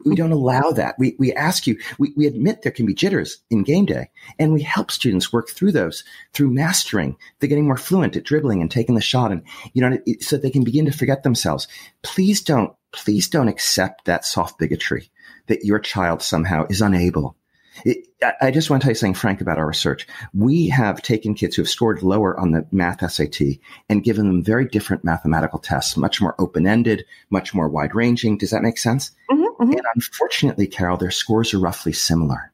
We 0.06 0.16
don't 0.16 0.32
allow 0.32 0.72
that. 0.72 0.96
We, 0.98 1.16
we 1.18 1.34
ask 1.34 1.68
you, 1.68 1.78
we, 1.98 2.14
we 2.16 2.28
admit 2.28 2.62
there 2.62 2.72
can 2.72 2.86
be 2.86 2.94
jitters 2.94 3.38
in 3.50 3.64
game 3.64 3.86
day 3.86 4.10
and 4.40 4.54
we 4.54 4.62
help 4.62 4.92
students 4.92 5.32
work 5.32 5.50
through 5.50 5.72
those 5.72 6.04
through 6.34 6.52
mastering. 6.52 7.18
They're 7.40 7.50
getting 7.50 7.68
more 7.68 7.78
fluent 7.78 8.16
at 8.16 8.24
dribbling 8.24 8.62
and 8.62 8.70
taking 8.70 8.96
the 8.96 9.02
shot 9.02 9.32
and, 9.32 9.44
you 9.74 9.82
know, 9.82 9.98
so 10.20 10.38
they 10.38 10.52
can 10.52 10.64
begin 10.64 10.86
to 10.86 10.92
forget 10.92 11.24
themselves. 11.24 11.68
Please 12.02 12.42
don't, 12.42 12.74
please 12.92 13.28
don't 13.28 13.48
accept 13.48 14.06
that 14.06 14.26
soft 14.26 14.58
bigotry 14.60 15.10
that 15.48 15.64
your 15.64 15.80
child 15.80 16.22
somehow 16.22 16.66
is 16.70 16.82
unable 16.82 17.38
it, 17.86 18.08
I 18.42 18.52
just 18.52 18.70
want 18.70 18.82
to 18.82 18.86
tell 18.86 18.92
you 18.92 18.96
something 18.96 19.14
frank 19.14 19.42
about 19.42 19.58
our 19.58 19.68
research. 19.68 20.08
We 20.34 20.70
have 20.70 21.02
taken 21.02 21.36
kids 21.36 21.56
who 21.56 21.62
have 21.62 21.70
scored 21.70 22.02
lower 22.02 22.40
on 22.40 22.52
the 22.52 22.66
math 22.72 23.10
SAT 23.10 23.60
and 23.90 24.04
given 24.04 24.28
them 24.28 24.44
very 24.44 24.66
different 24.66 25.04
mathematical 25.04 25.60
tests, 25.60 25.98
much 25.98 26.22
more 26.22 26.36
open 26.40 26.66
ended, 26.66 27.06
much 27.30 27.54
more 27.54 27.70
wide 27.70 27.94
ranging. 27.94 28.38
Does 28.38 28.50
that 28.52 28.64
make 28.64 28.78
sense? 28.78 29.12
Mm-hmm, 29.30 29.37
mm-hmm. 29.60 29.72
And 29.72 29.86
unfortunately, 29.96 30.68
Carol, 30.68 30.98
their 30.98 31.12
scores 31.12 31.54
are 31.54 31.60
roughly 31.60 31.94
similar. 31.94 32.52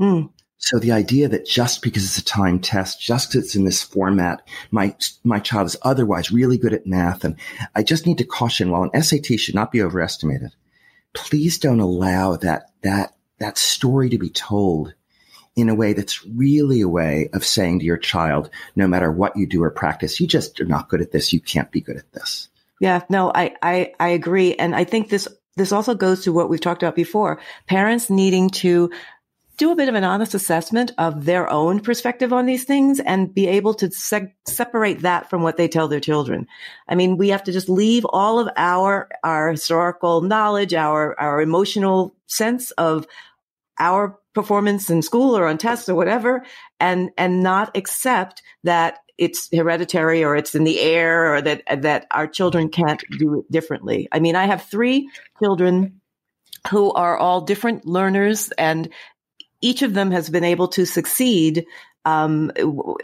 Mm. 0.00 0.30
So 0.58 0.78
the 0.78 0.92
idea 0.92 1.26
that 1.28 1.46
just 1.46 1.82
because 1.82 2.04
it's 2.04 2.18
a 2.18 2.24
time 2.24 2.60
test, 2.60 3.00
just 3.00 3.30
because 3.30 3.46
it's 3.46 3.56
in 3.56 3.64
this 3.64 3.82
format, 3.82 4.46
my 4.70 4.94
my 5.24 5.40
child 5.40 5.66
is 5.66 5.76
otherwise 5.82 6.30
really 6.30 6.58
good 6.58 6.74
at 6.74 6.86
math, 6.86 7.24
and 7.24 7.36
I 7.74 7.82
just 7.82 8.06
need 8.06 8.18
to 8.18 8.24
caution: 8.24 8.70
while 8.70 8.88
an 8.92 9.02
SAT 9.02 9.40
should 9.40 9.54
not 9.54 9.72
be 9.72 9.82
overestimated, 9.82 10.52
please 11.14 11.58
don't 11.58 11.80
allow 11.80 12.36
that 12.36 12.72
that 12.82 13.14
that 13.38 13.56
story 13.56 14.10
to 14.10 14.18
be 14.18 14.28
told 14.28 14.94
in 15.56 15.68
a 15.68 15.74
way 15.74 15.92
that's 15.92 16.24
really 16.26 16.80
a 16.80 16.88
way 16.88 17.28
of 17.32 17.44
saying 17.44 17.78
to 17.80 17.84
your 17.84 17.98
child, 17.98 18.50
no 18.76 18.86
matter 18.86 19.10
what 19.10 19.36
you 19.36 19.46
do 19.46 19.62
or 19.62 19.70
practice, 19.70 20.20
you 20.20 20.26
just 20.26 20.60
are 20.60 20.66
not 20.66 20.88
good 20.88 21.00
at 21.00 21.10
this. 21.10 21.32
You 21.32 21.40
can't 21.40 21.70
be 21.70 21.80
good 21.80 21.96
at 21.96 22.12
this. 22.12 22.48
Yeah, 22.80 23.02
no, 23.08 23.30
I, 23.34 23.54
I, 23.62 23.92
I 23.98 24.08
agree. 24.08 24.54
And 24.54 24.74
I 24.74 24.84
think 24.84 25.08
this, 25.08 25.28
this 25.60 25.72
also 25.72 25.94
goes 25.94 26.24
to 26.24 26.32
what 26.32 26.48
we've 26.48 26.60
talked 26.60 26.82
about 26.82 26.96
before. 26.96 27.38
Parents 27.66 28.08
needing 28.08 28.48
to 28.50 28.90
do 29.58 29.70
a 29.70 29.76
bit 29.76 29.90
of 29.90 29.94
an 29.94 30.04
honest 30.04 30.32
assessment 30.32 30.90
of 30.96 31.26
their 31.26 31.50
own 31.50 31.80
perspective 31.80 32.32
on 32.32 32.46
these 32.46 32.64
things 32.64 32.98
and 32.98 33.34
be 33.34 33.46
able 33.46 33.74
to 33.74 33.90
se- 33.90 34.34
separate 34.46 35.00
that 35.00 35.28
from 35.28 35.42
what 35.42 35.58
they 35.58 35.68
tell 35.68 35.86
their 35.86 36.00
children. 36.00 36.46
I 36.88 36.94
mean, 36.94 37.18
we 37.18 37.28
have 37.28 37.44
to 37.44 37.52
just 37.52 37.68
leave 37.68 38.06
all 38.06 38.38
of 38.38 38.48
our, 38.56 39.10
our 39.22 39.50
historical 39.50 40.22
knowledge, 40.22 40.72
our, 40.72 41.18
our 41.20 41.42
emotional 41.42 42.16
sense 42.26 42.70
of 42.72 43.06
our 43.78 44.18
performance 44.32 44.88
in 44.88 45.02
school 45.02 45.36
or 45.36 45.46
on 45.46 45.58
tests 45.58 45.90
or 45.90 45.94
whatever 45.94 46.42
and, 46.78 47.10
and 47.18 47.42
not 47.42 47.76
accept 47.76 48.42
that 48.64 49.00
it's 49.20 49.50
hereditary 49.54 50.24
or 50.24 50.34
it's 50.34 50.54
in 50.54 50.64
the 50.64 50.80
air 50.80 51.34
or 51.34 51.42
that, 51.42 51.62
that 51.82 52.06
our 52.10 52.26
children 52.26 52.70
can't 52.70 53.04
do 53.18 53.40
it 53.40 53.52
differently. 53.52 54.08
I 54.10 54.18
mean, 54.18 54.34
I 54.34 54.46
have 54.46 54.64
three 54.64 55.10
children 55.38 56.00
who 56.70 56.90
are 56.94 57.18
all 57.18 57.42
different 57.42 57.86
learners 57.86 58.50
and 58.56 58.88
each 59.60 59.82
of 59.82 59.92
them 59.92 60.10
has 60.10 60.30
been 60.30 60.42
able 60.42 60.68
to 60.68 60.86
succeed 60.86 61.66
um, 62.06 62.50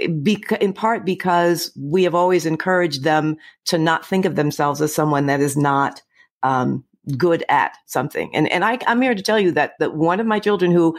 in 0.01 0.73
part 0.73 1.05
because 1.05 1.71
we 1.79 2.05
have 2.05 2.15
always 2.15 2.47
encouraged 2.47 3.05
them 3.05 3.37
to 3.67 3.77
not 3.77 4.07
think 4.07 4.25
of 4.25 4.37
themselves 4.37 4.81
as 4.81 4.95
someone 4.95 5.27
that 5.27 5.41
is 5.41 5.55
not 5.55 6.01
um, 6.43 6.83
good 7.19 7.45
at 7.51 7.77
something. 7.85 8.35
And 8.35 8.51
and 8.51 8.65
I, 8.65 8.79
am 8.87 9.03
here 9.03 9.15
to 9.15 9.23
tell 9.23 9.39
you 9.39 9.53
that 9.53 9.75
that 9.81 9.95
one 9.95 10.19
of 10.19 10.27
my 10.27 10.39
children 10.39 10.71
who, 10.71 10.99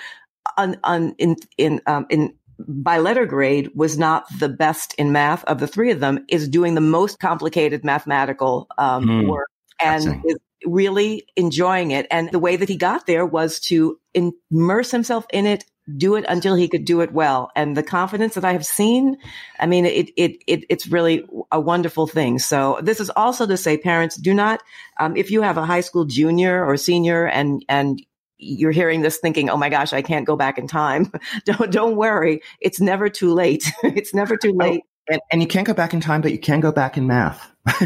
on, 0.58 0.78
on 0.84 1.16
in 1.18 1.38
in 1.58 1.82
um, 1.88 2.06
in 2.12 2.36
by 2.60 2.98
letter 3.00 3.26
grade 3.26 3.72
was 3.76 3.98
not 3.98 4.26
the 4.40 4.50
best 4.50 4.94
in 4.98 5.12
math 5.12 5.44
of 5.46 5.60
the 5.60 5.68
three 5.68 5.92
of 5.92 6.00
them 6.00 6.26
is 6.30 6.48
doing 6.48 6.76
the 6.76 6.82
most 6.82 7.20
complicated 7.20 7.84
mathematical 7.84 8.68
um, 8.78 9.06
mm, 9.06 9.28
work 9.28 9.48
and 9.82 10.24
is 10.26 10.38
really 10.66 11.28
enjoying 11.36 11.92
it. 11.92 12.08
And 12.10 12.32
the 12.32 12.40
way 12.40 12.56
that 12.56 12.70
he 12.70 12.78
got 12.78 13.06
there 13.06 13.26
was 13.26 13.60
to 13.62 14.00
immerse 14.14 14.92
himself 14.92 15.26
in 15.32 15.46
it, 15.46 15.66
do 15.96 16.16
it 16.16 16.26
until 16.28 16.56
he 16.56 16.68
could 16.68 16.84
do 16.84 17.02
it 17.02 17.14
well. 17.14 17.52
And 17.56 17.78
the 17.78 17.84
confidence 17.84 18.34
that 18.36 18.44
I 18.44 18.54
have 18.54 18.66
seen, 18.66 19.18
I 19.60 19.68
mean, 19.68 19.86
it, 19.86 20.10
it, 20.18 20.44
it 20.48 20.66
it's 20.68 20.88
really 20.88 21.26
a 21.52 21.60
wonderful 21.60 22.08
thing. 22.08 22.40
So 22.40 22.80
this 22.82 23.00
is 23.00 23.10
also 23.12 23.46
to 23.46 23.56
say, 23.56 23.78
parents, 23.78 24.18
do 24.18 24.34
not, 24.34 24.62
um, 25.00 25.16
if 25.16 25.32
you 25.32 25.44
have 25.44 25.58
a 25.58 25.66
high 25.66 25.82
school 25.82 26.06
junior 26.06 26.66
or 26.66 26.76
senior 26.76 27.26
and, 27.26 27.64
and 27.70 28.02
you're 28.38 28.72
hearing 28.72 29.02
this 29.02 29.18
thinking, 29.18 29.50
oh 29.50 29.58
my 29.58 29.70
gosh, 29.70 29.94
I 29.94 30.02
can't 30.02 30.26
go 30.26 30.36
back 30.36 30.58
in 30.58 30.68
time. 30.68 31.12
don't, 31.46 31.72
don't 31.72 31.96
worry. 31.96 32.42
It's 32.60 32.80
never 32.80 33.10
too 33.10 33.34
late. 33.34 33.72
it's 33.84 34.14
never 34.14 34.38
too 34.38 34.52
oh, 34.52 34.64
late. 34.64 34.82
Oh, 34.84 35.14
and, 35.14 35.22
and 35.32 35.42
you 35.42 35.48
can't 35.48 35.66
go 35.66 35.74
back 35.74 35.94
in 35.94 36.02
time, 36.02 36.22
but 36.22 36.32
you 36.32 36.40
can 36.40 36.60
go 36.60 36.72
back 36.72 36.98
in 36.98 37.08
math. 37.08 37.52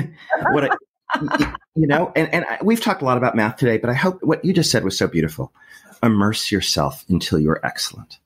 what 0.52 0.72
I, 0.72 1.56
you 1.76 1.88
know, 1.88 2.12
and, 2.16 2.34
and 2.34 2.46
we've 2.64 2.82
talked 2.82 3.02
a 3.02 3.06
lot 3.06 3.18
about 3.18 3.36
math 3.36 3.58
today, 3.58 3.78
but 3.78 3.90
I 3.90 3.94
hope 3.94 4.24
what 4.24 4.44
you 4.44 4.54
just 4.54 4.72
said 4.72 4.84
was 4.84 4.98
so 4.98 5.08
beautiful. 5.08 5.54
Immerse 6.02 6.52
yourself 6.52 7.06
until 7.10 7.40
you're 7.40 7.60
excellent 7.64 8.20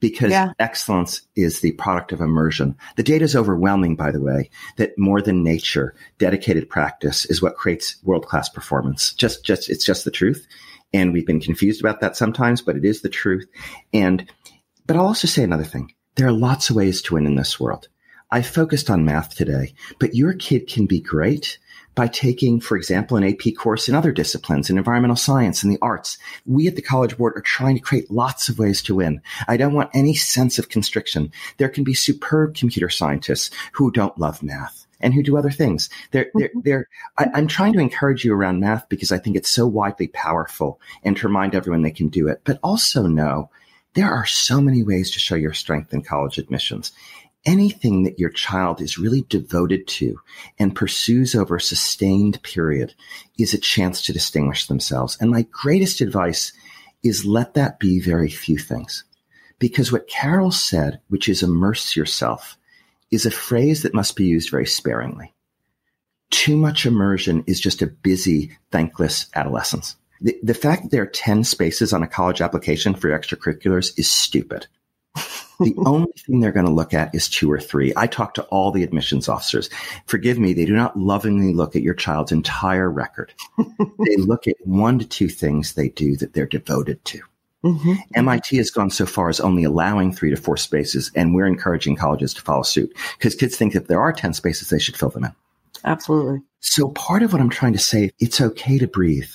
because 0.00 0.30
yeah. 0.30 0.52
excellence 0.58 1.20
is 1.36 1.60
the 1.60 1.72
product 1.72 2.12
of 2.12 2.20
immersion. 2.20 2.76
The 2.96 3.02
data 3.02 3.24
is 3.24 3.36
overwhelming, 3.36 3.96
by 3.96 4.10
the 4.10 4.20
way, 4.20 4.50
that 4.76 4.98
more 4.98 5.20
than 5.20 5.44
nature, 5.44 5.94
dedicated 6.18 6.68
practice 6.68 7.26
is 7.26 7.42
what 7.42 7.56
creates 7.56 7.96
world 8.02 8.26
class 8.26 8.48
performance. 8.48 9.12
Just, 9.12 9.44
just, 9.44 9.68
it's 9.68 9.84
just 9.84 10.04
the 10.04 10.10
truth. 10.10 10.46
And 10.92 11.12
we've 11.12 11.26
been 11.26 11.40
confused 11.40 11.80
about 11.80 12.00
that 12.00 12.16
sometimes, 12.16 12.62
but 12.62 12.76
it 12.76 12.84
is 12.84 13.02
the 13.02 13.08
truth. 13.08 13.46
And, 13.92 14.30
but 14.86 14.96
I'll 14.96 15.06
also 15.06 15.28
say 15.28 15.42
another 15.42 15.64
thing. 15.64 15.92
There 16.16 16.26
are 16.26 16.32
lots 16.32 16.70
of 16.70 16.76
ways 16.76 17.02
to 17.02 17.14
win 17.14 17.26
in 17.26 17.36
this 17.36 17.60
world. 17.60 17.88
I 18.32 18.42
focused 18.42 18.90
on 18.90 19.04
math 19.04 19.34
today, 19.34 19.74
but 19.98 20.14
your 20.14 20.34
kid 20.34 20.68
can 20.68 20.86
be 20.86 21.00
great 21.00 21.58
by 21.96 22.06
taking, 22.06 22.60
for 22.60 22.76
example, 22.76 23.16
an 23.16 23.24
AP 23.24 23.54
course 23.58 23.88
in 23.88 23.94
other 23.94 24.12
disciplines, 24.12 24.70
in 24.70 24.78
environmental 24.78 25.16
science 25.16 25.62
and 25.62 25.72
the 25.72 25.78
arts. 25.82 26.18
We 26.46 26.68
at 26.68 26.76
the 26.76 26.82
College 26.82 27.16
Board 27.16 27.36
are 27.36 27.42
trying 27.42 27.74
to 27.74 27.82
create 27.82 28.10
lots 28.10 28.48
of 28.48 28.58
ways 28.58 28.82
to 28.82 28.94
win. 28.94 29.20
I 29.48 29.56
don't 29.56 29.74
want 29.74 29.90
any 29.92 30.14
sense 30.14 30.58
of 30.58 30.68
constriction. 30.68 31.32
There 31.56 31.68
can 31.68 31.82
be 31.82 31.94
superb 31.94 32.54
computer 32.54 32.88
scientists 32.88 33.50
who 33.72 33.90
don't 33.90 34.18
love 34.18 34.42
math 34.42 34.79
and 35.00 35.14
who 35.14 35.22
do 35.22 35.36
other 35.36 35.50
things. 35.50 35.88
They're, 36.10 36.30
they're, 36.34 36.48
mm-hmm. 36.48 36.60
they're, 36.64 36.88
I, 37.18 37.38
am 37.38 37.46
trying 37.46 37.72
to 37.74 37.80
encourage 37.80 38.24
you 38.24 38.34
around 38.34 38.60
math 38.60 38.88
because 38.88 39.12
I 39.12 39.18
think 39.18 39.36
it's 39.36 39.50
so 39.50 39.66
widely 39.66 40.08
powerful 40.08 40.80
and 41.02 41.16
to 41.16 41.26
remind 41.26 41.54
everyone 41.54 41.82
they 41.82 41.90
can 41.90 42.08
do 42.08 42.28
it, 42.28 42.42
but 42.44 42.58
also 42.62 43.06
know 43.06 43.50
there 43.94 44.12
are 44.12 44.26
so 44.26 44.60
many 44.60 44.82
ways 44.82 45.10
to 45.10 45.18
show 45.18 45.34
your 45.34 45.52
strength 45.52 45.92
in 45.92 46.02
college 46.02 46.38
admissions 46.38 46.92
anything 47.44 48.02
that 48.02 48.18
your 48.18 48.30
child 48.30 48.80
is 48.80 48.98
really 48.98 49.22
devoted 49.22 49.86
to 49.86 50.20
and 50.58 50.74
pursues 50.76 51.34
over 51.34 51.56
a 51.56 51.60
sustained 51.60 52.42
period 52.42 52.94
is 53.38 53.54
a 53.54 53.58
chance 53.58 54.02
to 54.02 54.12
distinguish 54.12 54.66
themselves. 54.66 55.16
And 55.20 55.30
my 55.30 55.46
greatest 55.50 56.00
advice 56.00 56.52
is 57.02 57.24
let 57.24 57.54
that 57.54 57.80
be 57.80 58.00
very 58.00 58.28
few 58.28 58.58
things. 58.58 59.04
Because 59.58 59.92
what 59.92 60.08
Carol 60.08 60.50
said, 60.50 61.00
which 61.08 61.28
is 61.28 61.42
immerse 61.42 61.96
yourself, 61.96 62.56
is 63.10 63.26
a 63.26 63.30
phrase 63.30 63.82
that 63.82 63.94
must 63.94 64.16
be 64.16 64.24
used 64.24 64.50
very 64.50 64.66
sparingly. 64.66 65.34
Too 66.30 66.56
much 66.56 66.86
immersion 66.86 67.44
is 67.46 67.60
just 67.60 67.82
a 67.82 67.86
busy, 67.86 68.56
thankless 68.70 69.26
adolescence. 69.34 69.96
The, 70.20 70.38
the 70.42 70.54
fact 70.54 70.82
that 70.82 70.90
there 70.90 71.02
are 71.02 71.06
10 71.06 71.44
spaces 71.44 71.92
on 71.92 72.02
a 72.02 72.08
college 72.08 72.40
application 72.40 72.94
for 72.94 73.08
extracurriculars 73.08 73.98
is 73.98 74.08
stupid 74.08 74.66
the 75.60 75.74
only 75.84 76.12
thing 76.16 76.40
they're 76.40 76.52
going 76.52 76.66
to 76.66 76.72
look 76.72 76.94
at 76.94 77.14
is 77.14 77.28
two 77.28 77.50
or 77.50 77.60
three. 77.60 77.92
I 77.96 78.06
talk 78.06 78.34
to 78.34 78.42
all 78.44 78.70
the 78.70 78.82
admissions 78.82 79.28
officers. 79.28 79.68
Forgive 80.06 80.38
me, 80.38 80.52
they 80.52 80.64
do 80.64 80.74
not 80.74 80.98
lovingly 80.98 81.52
look 81.52 81.74
at 81.74 81.82
your 81.82 81.94
child's 81.94 82.32
entire 82.32 82.90
record. 82.90 83.32
they 83.58 84.16
look 84.16 84.46
at 84.46 84.56
one 84.64 84.98
to 84.98 85.06
two 85.06 85.28
things 85.28 85.72
they 85.72 85.88
do 85.88 86.16
that 86.16 86.32
they're 86.32 86.46
devoted 86.46 87.04
to. 87.06 87.20
Mm-hmm. 87.64 87.94
MIT 88.14 88.56
has 88.56 88.70
gone 88.70 88.90
so 88.90 89.04
far 89.04 89.28
as 89.28 89.40
only 89.40 89.64
allowing 89.64 90.12
three 90.12 90.30
to 90.30 90.36
four 90.36 90.56
spaces, 90.56 91.10
and 91.14 91.34
we're 91.34 91.46
encouraging 91.46 91.96
colleges 91.96 92.32
to 92.34 92.42
follow 92.42 92.62
suit 92.62 92.94
because 93.18 93.34
kids 93.34 93.56
think 93.56 93.74
if 93.74 93.86
there 93.86 94.00
are 94.00 94.12
10 94.12 94.32
spaces, 94.32 94.70
they 94.70 94.78
should 94.78 94.96
fill 94.96 95.10
them 95.10 95.24
in. 95.24 95.32
Absolutely. 95.84 96.40
So 96.60 96.88
part 96.88 97.22
of 97.22 97.32
what 97.32 97.40
I'm 97.40 97.50
trying 97.50 97.72
to 97.74 97.78
say, 97.78 98.12
it's 98.18 98.40
okay 98.40 98.78
to 98.78 98.86
breathe. 98.86 99.30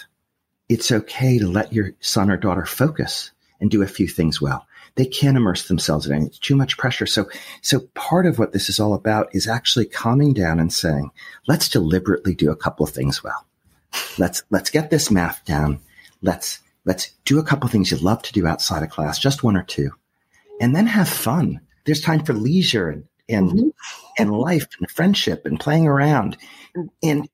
It's 0.70 0.92
okay 0.92 1.38
to 1.40 1.48
let 1.48 1.74
your 1.74 1.92
son 2.00 2.32
or 2.32 2.38
daughter 2.38 2.66
focus 2.66 3.32
and 3.60 3.70
do 3.70 3.84
a 3.84 3.88
few 3.88 4.08
things 4.08 4.42
well 4.42 4.66
they 4.96 5.06
can't 5.06 5.38
immerse 5.38 5.68
themselves 5.68 6.08
in 6.08 6.14
anything. 6.14 6.30
It's 6.30 6.40
too 6.40 6.56
much 6.56 6.78
pressure. 6.78 7.06
So, 7.06 7.30
so 7.62 7.82
part 7.94 8.26
of 8.26 8.40
what 8.40 8.54
this 8.54 8.70
is 8.70 8.80
all 8.80 8.94
about 8.94 9.34
is 9.34 9.48
actually 9.48 9.86
calming 9.86 10.34
down 10.34 10.60
and 10.60 10.74
saying, 10.74 11.12
let's 11.48 11.70
deliberately 11.70 12.34
do 12.34 12.50
a 12.52 12.56
couple 12.56 12.86
of 12.86 12.94
things 12.94 13.24
well. 13.24 13.46
Let's, 14.18 14.44
let's 14.50 14.70
get 14.70 14.90
this 14.90 15.12
math 15.12 15.44
down. 15.46 15.80
Let's, 16.22 16.60
let's 16.86 17.12
do 17.26 17.40
a 17.40 17.44
couple 17.44 17.70
things 17.70 17.92
you 17.92 17.98
love 17.98 18.22
to 18.24 18.34
do 18.34 18.48
outside 18.48 18.84
of 18.84 18.90
class, 18.90 19.20
just 19.20 19.44
one 19.44 19.58
or 19.58 19.64
two, 19.64 19.92
and 20.60 20.76
then 20.76 20.88
have 20.88 21.10
fun. 21.10 21.62
There's 21.86 22.02
time 22.02 22.24
for 22.24 22.34
leisure 22.34 22.90
and, 22.90 23.04
and, 23.28 23.52
mm-hmm. 23.52 23.70
and 24.18 24.32
life 24.32 24.68
and 24.80 24.90
friendship 24.90 25.46
and 25.46 25.60
playing 25.60 25.88
around. 25.88 26.38
And 27.04 27.30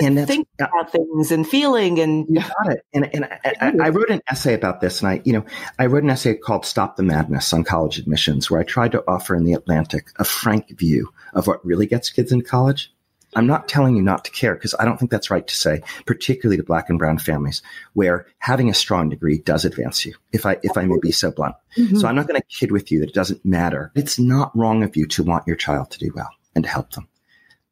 and 0.00 0.26
think 0.26 0.48
about 0.60 0.92
things 0.92 1.32
and 1.32 1.48
feeling 1.48 1.98
and 2.00 2.26
you 2.28 2.40
got 2.40 2.72
it. 2.72 2.84
And 2.92 3.14
and 3.14 3.24
I, 3.24 3.72
I, 3.86 3.88
wrote 3.88 4.10
an 4.10 4.20
essay 4.28 4.54
about 4.54 4.80
this, 4.80 5.00
and 5.00 5.08
I 5.08 5.22
you 5.24 5.32
know 5.32 5.44
I 5.78 5.86
wrote 5.86 6.02
an 6.02 6.10
essay 6.10 6.34
called 6.34 6.66
"Stop 6.66 6.96
the 6.96 7.02
Madness" 7.02 7.52
on 7.52 7.64
college 7.64 7.98
admissions, 7.98 8.50
where 8.50 8.60
I 8.60 8.64
tried 8.64 8.92
to 8.92 9.04
offer 9.08 9.34
in 9.34 9.44
the 9.44 9.54
Atlantic 9.54 10.08
a 10.16 10.24
frank 10.24 10.76
view 10.78 11.12
of 11.34 11.46
what 11.46 11.64
really 11.64 11.86
gets 11.86 12.10
kids 12.10 12.32
in 12.32 12.42
college. 12.42 12.92
I'm 13.36 13.46
not 13.46 13.68
telling 13.68 13.94
you 13.94 14.02
not 14.02 14.24
to 14.24 14.30
care 14.30 14.54
because 14.54 14.74
I 14.78 14.84
don't 14.84 14.98
think 14.98 15.10
that's 15.10 15.30
right 15.30 15.46
to 15.46 15.54
say, 15.54 15.82
particularly 16.06 16.56
to 16.56 16.62
black 16.62 16.88
and 16.88 16.98
brown 16.98 17.18
families, 17.18 17.62
where 17.92 18.26
having 18.38 18.70
a 18.70 18.74
strong 18.74 19.10
degree 19.10 19.38
does 19.38 19.64
advance 19.64 20.06
you. 20.06 20.14
If 20.32 20.46
I 20.46 20.56
if 20.62 20.76
I 20.76 20.86
may 20.86 20.96
be 21.00 21.12
so 21.12 21.30
blunt, 21.30 21.54
mm-hmm. 21.76 21.98
so 21.98 22.08
I'm 22.08 22.16
not 22.16 22.26
going 22.26 22.40
to 22.40 22.46
kid 22.48 22.72
with 22.72 22.90
you 22.90 23.00
that 23.00 23.10
it 23.10 23.14
doesn't 23.14 23.44
matter. 23.44 23.92
It's 23.94 24.18
not 24.18 24.56
wrong 24.56 24.82
of 24.82 24.96
you 24.96 25.06
to 25.08 25.22
want 25.22 25.46
your 25.46 25.56
child 25.56 25.90
to 25.92 25.98
do 25.98 26.10
well 26.16 26.30
and 26.54 26.64
to 26.64 26.70
help 26.70 26.92
them. 26.92 27.08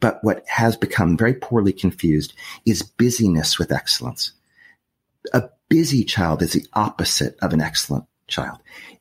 But 0.00 0.22
what 0.22 0.44
has 0.46 0.76
become 0.76 1.16
very 1.16 1.34
poorly 1.34 1.72
confused 1.72 2.34
is 2.66 2.82
busyness 2.82 3.58
with 3.58 3.72
excellence. 3.72 4.32
A 5.32 5.48
busy 5.70 6.04
child 6.04 6.42
is 6.42 6.52
the 6.52 6.66
opposite 6.74 7.38
of 7.40 7.54
an 7.54 7.62
excellent 7.62 8.04
child. 8.28 8.58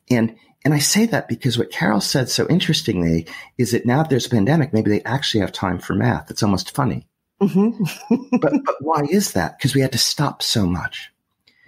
And 0.08 0.36
and 0.64 0.72
I 0.72 0.78
say 0.78 1.06
that 1.06 1.28
because 1.28 1.58
what 1.58 1.70
Carol 1.70 2.00
said 2.00 2.28
so 2.28 2.46
interestingly 2.48 3.26
is 3.58 3.72
that 3.72 3.86
now 3.86 3.98
that 3.98 4.10
there's 4.10 4.26
a 4.26 4.30
pandemic, 4.30 4.72
maybe 4.72 4.90
they 4.90 5.02
actually 5.02 5.40
have 5.40 5.52
time 5.52 5.78
for 5.78 5.94
math. 5.94 6.30
It's 6.30 6.42
almost 6.42 6.74
funny. 6.74 7.06
Mm-hmm. 7.40 8.36
but, 8.38 8.52
but 8.64 8.76
why 8.80 9.02
is 9.10 9.32
that? 9.32 9.58
Because 9.58 9.74
we 9.74 9.80
had 9.80 9.92
to 9.92 9.98
stop 9.98 10.42
so 10.42 10.66
much. 10.66 11.10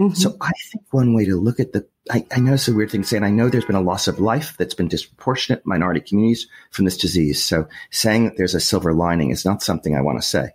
Mm-hmm. 0.00 0.14
So 0.14 0.36
I 0.40 0.52
think 0.70 0.84
one 0.90 1.14
way 1.14 1.24
to 1.26 1.36
look 1.36 1.60
at 1.60 1.72
the 1.72 1.86
I, 2.10 2.24
I 2.30 2.38
know 2.38 2.54
it's 2.54 2.68
a 2.68 2.74
weird 2.74 2.90
thing 2.90 3.02
to 3.02 3.08
say, 3.08 3.16
and 3.16 3.26
I 3.26 3.30
know 3.30 3.48
there's 3.48 3.64
been 3.64 3.74
a 3.74 3.80
loss 3.80 4.06
of 4.06 4.20
life 4.20 4.54
that's 4.56 4.74
been 4.74 4.88
disproportionate 4.88 5.66
minority 5.66 6.00
communities 6.00 6.46
from 6.70 6.84
this 6.84 6.96
disease. 6.96 7.42
So 7.42 7.66
saying 7.90 8.24
that 8.24 8.36
there's 8.36 8.54
a 8.54 8.60
silver 8.60 8.92
lining 8.92 9.30
is 9.30 9.44
not 9.44 9.62
something 9.62 9.96
I 9.96 10.02
want 10.02 10.18
to 10.18 10.26
say. 10.26 10.50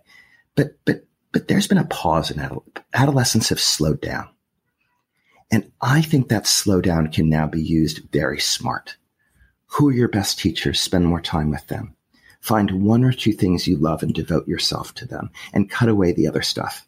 But 0.54 0.76
but 0.84 1.04
but 1.32 1.48
there's 1.48 1.66
been 1.66 1.78
a 1.78 1.84
pause 1.84 2.30
in 2.30 2.38
adol- 2.38 2.64
adolescents 2.94 3.50
have 3.50 3.60
slowed 3.60 4.00
down. 4.00 4.28
And 5.52 5.70
I 5.82 6.00
think 6.00 6.28
that 6.28 6.44
slowdown 6.44 7.12
can 7.12 7.28
now 7.28 7.46
be 7.46 7.62
used 7.62 8.10
very 8.10 8.40
smart. 8.40 8.96
Who 9.66 9.88
are 9.88 9.92
your 9.92 10.08
best 10.08 10.38
teachers? 10.38 10.80
Spend 10.80 11.06
more 11.06 11.20
time 11.20 11.50
with 11.50 11.66
them. 11.66 11.94
Find 12.40 12.82
one 12.82 13.04
or 13.04 13.12
two 13.12 13.32
things 13.32 13.68
you 13.68 13.76
love 13.76 14.02
and 14.02 14.12
devote 14.12 14.48
yourself 14.48 14.94
to 14.94 15.06
them 15.06 15.30
and 15.52 15.70
cut 15.70 15.88
away 15.88 16.12
the 16.12 16.26
other 16.26 16.42
stuff. 16.42 16.86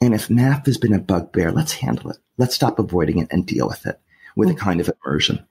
And 0.00 0.14
if 0.14 0.28
math 0.28 0.66
has 0.66 0.78
been 0.78 0.92
a 0.92 0.98
bugbear, 0.98 1.52
let's 1.52 1.72
handle 1.72 2.10
it. 2.10 2.18
Let's 2.36 2.56
stop 2.56 2.80
avoiding 2.80 3.18
it 3.18 3.28
and 3.30 3.46
deal 3.46 3.68
with 3.68 3.86
it 3.86 4.00
with 4.34 4.48
a 4.48 4.52
hmm. 4.52 4.58
kind 4.58 4.80
of 4.80 4.90
immersion. 5.04 5.46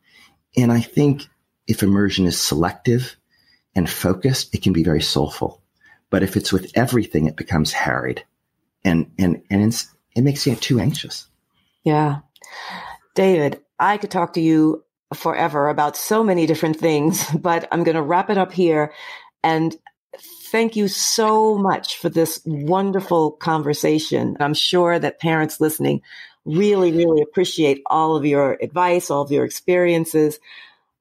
And 0.57 0.71
I 0.71 0.81
think 0.81 1.23
if 1.67 1.83
immersion 1.83 2.25
is 2.25 2.39
selective 2.39 3.15
and 3.73 3.89
focused, 3.89 4.53
it 4.53 4.61
can 4.61 4.73
be 4.73 4.83
very 4.83 5.01
soulful. 5.01 5.61
But 6.09 6.23
if 6.23 6.35
it's 6.35 6.51
with 6.51 6.69
everything, 6.75 7.27
it 7.27 7.37
becomes 7.37 7.71
harried 7.71 8.25
and, 8.83 9.11
and, 9.17 9.41
and 9.49 9.85
it 10.15 10.21
makes 10.21 10.45
you 10.45 10.55
too 10.55 10.81
anxious. 10.81 11.27
Yeah. 11.83 12.19
David, 13.15 13.61
I 13.79 13.97
could 13.97 14.11
talk 14.11 14.33
to 14.33 14.41
you 14.41 14.83
forever 15.13 15.67
about 15.67 15.97
so 15.97 16.23
many 16.23 16.45
different 16.45 16.77
things, 16.77 17.25
but 17.35 17.67
I'm 17.71 17.83
going 17.83 17.95
to 17.95 18.01
wrap 18.01 18.29
it 18.29 18.37
up 18.37 18.51
here. 18.53 18.93
And 19.43 19.75
thank 20.51 20.75
you 20.75 20.87
so 20.87 21.57
much 21.57 21.97
for 21.97 22.09
this 22.09 22.41
wonderful 22.45 23.31
conversation. 23.31 24.37
I'm 24.39 24.53
sure 24.53 24.99
that 24.99 25.19
parents 25.19 25.61
listening 25.61 26.01
really, 26.45 26.91
really 26.91 27.21
appreciate 27.21 27.81
all 27.85 28.15
of 28.15 28.25
your 28.25 28.57
advice, 28.61 29.09
all 29.09 29.21
of 29.21 29.31
your 29.31 29.45
experiences. 29.45 30.39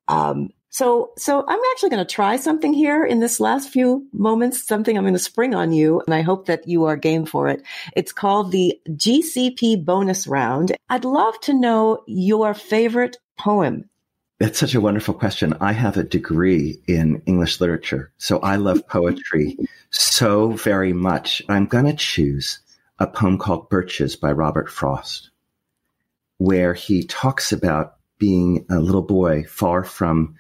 Um, 0.09 0.51
so, 0.71 1.13
so 1.19 1.45
I'm 1.47 1.61
actually 1.73 1.91
going 1.91 2.07
to 2.07 2.15
try 2.15 2.37
something 2.37 2.73
here 2.73 3.05
in 3.05 3.21
this 3.21 3.41
last 3.41 3.71
few 3.71 4.07
moments, 4.13 4.67
something 4.67 4.97
I'm 4.97 5.05
going 5.05 5.15
to 5.15 5.19
spring 5.19 5.55
on 5.55 5.73
you, 5.73 6.01
and 6.07 6.15
I 6.15 6.23
hope 6.23 6.47
that 6.47 6.67
you 6.67 6.85
are 6.85 6.97
game 6.97 7.27
for 7.27 7.49
it. 7.49 7.63
It's 7.95 8.13
called 8.13 8.53
the 8.53 8.81
GCP 8.89 9.85
bonus 9.85 10.27
round. 10.27 10.77
I'd 10.89 11.05
love 11.05 11.39
to 11.41 11.55
know 11.55 12.03
your 12.07 12.55
favorite 12.55 13.19
poem 13.37 13.91
that's 14.41 14.59
such 14.59 14.75
a 14.75 14.81
wonderful 14.81 15.13
question. 15.13 15.55
I 15.61 15.73
have 15.73 15.99
a 15.99 16.03
degree 16.03 16.81
in 16.87 17.23
English 17.27 17.61
literature, 17.61 18.11
so 18.17 18.39
I 18.39 18.57
love 18.57 18.89
poetry 18.89 19.59
so 19.91 20.53
very 20.53 20.95
much. 20.95 21.43
I'm 21.51 21.67
going 21.67 21.85
to 21.85 21.93
choose 21.93 22.61
a 22.99 23.07
poem 23.07 23.37
called 23.37 23.69
Birches 23.69 24.17
by 24.17 24.33
Robert 24.33 24.71
Frost, 24.71 25.31
where 26.39 26.73
he 26.73 27.05
talks 27.05 27.53
about 27.53 27.97
being 28.19 28.65
a 28.71 28.81
little 28.81 29.03
boy 29.03 29.45
far 29.45 29.85
from 29.85 30.37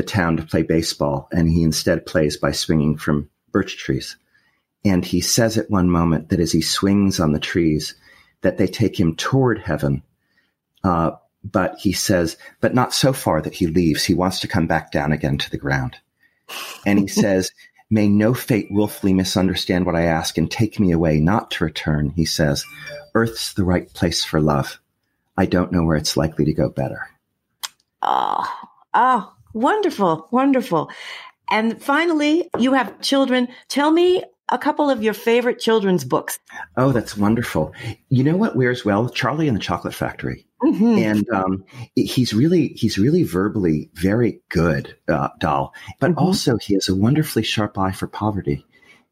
the 0.00 0.06
town 0.06 0.38
to 0.38 0.42
play 0.42 0.62
baseball, 0.62 1.28
and 1.30 1.46
he 1.46 1.62
instead 1.62 2.06
plays 2.06 2.38
by 2.38 2.52
swinging 2.52 2.96
from 2.96 3.28
birch 3.52 3.76
trees. 3.76 4.16
And 4.82 5.04
he 5.04 5.20
says 5.20 5.58
at 5.58 5.70
one 5.70 5.90
moment 5.90 6.30
that 6.30 6.40
as 6.40 6.52
he 6.52 6.62
swings 6.62 7.20
on 7.20 7.32
the 7.32 7.38
trees, 7.38 7.94
that 8.40 8.56
they 8.56 8.66
take 8.66 8.98
him 8.98 9.14
toward 9.14 9.58
heaven, 9.58 10.02
uh, 10.82 11.10
but 11.44 11.76
he 11.78 11.92
says, 11.92 12.38
but 12.62 12.74
not 12.74 12.94
so 12.94 13.12
far 13.12 13.42
that 13.42 13.52
he 13.52 13.66
leaves. 13.66 14.02
He 14.02 14.14
wants 14.14 14.40
to 14.40 14.48
come 14.48 14.66
back 14.66 14.90
down 14.90 15.12
again 15.12 15.36
to 15.36 15.50
the 15.50 15.58
ground. 15.58 15.98
And 16.86 16.98
he 16.98 17.06
says, 17.22 17.52
May 17.90 18.08
no 18.08 18.32
fate 18.32 18.68
willfully 18.70 19.12
misunderstand 19.12 19.84
what 19.84 19.96
I 19.96 20.04
ask 20.04 20.38
and 20.38 20.50
take 20.50 20.80
me 20.80 20.92
away, 20.92 21.20
not 21.20 21.50
to 21.50 21.64
return. 21.64 22.08
He 22.08 22.24
says, 22.24 22.64
Earth's 23.14 23.52
the 23.52 23.64
right 23.64 23.92
place 23.92 24.24
for 24.24 24.40
love. 24.40 24.80
I 25.36 25.44
don't 25.44 25.72
know 25.72 25.84
where 25.84 25.96
it's 25.96 26.16
likely 26.16 26.46
to 26.46 26.54
go 26.54 26.70
better. 26.70 27.06
Oh, 28.00 28.46
oh, 28.94 29.34
wonderful, 29.52 30.28
wonderful. 30.30 30.90
And 31.50 31.82
finally, 31.82 32.48
you 32.58 32.74
have 32.74 33.00
children. 33.00 33.48
Tell 33.68 33.90
me 33.90 34.22
a 34.50 34.58
couple 34.58 34.90
of 34.90 35.02
your 35.02 35.14
favorite 35.14 35.58
children's 35.58 36.04
books. 36.04 36.38
Oh, 36.76 36.92
that's 36.92 37.16
wonderful. 37.16 37.72
You 38.08 38.24
know 38.24 38.36
what 38.36 38.56
wears 38.56 38.84
well? 38.84 39.08
Charlie 39.08 39.48
and 39.48 39.56
the 39.56 39.60
Chocolate 39.60 39.94
Factory. 39.94 40.46
Mm-hmm. 40.62 40.98
And 40.98 41.30
um, 41.30 41.64
he's 41.94 42.34
really 42.34 42.68
he's 42.68 42.98
really 42.98 43.22
verbally 43.22 43.90
very 43.94 44.40
good, 44.50 44.94
uh, 45.08 45.28
Dahl. 45.38 45.72
But 45.98 46.10
mm-hmm. 46.10 46.18
also 46.18 46.58
he 46.58 46.74
has 46.74 46.88
a 46.88 46.94
wonderfully 46.94 47.42
sharp 47.42 47.78
eye 47.78 47.92
for 47.92 48.06
poverty 48.06 48.66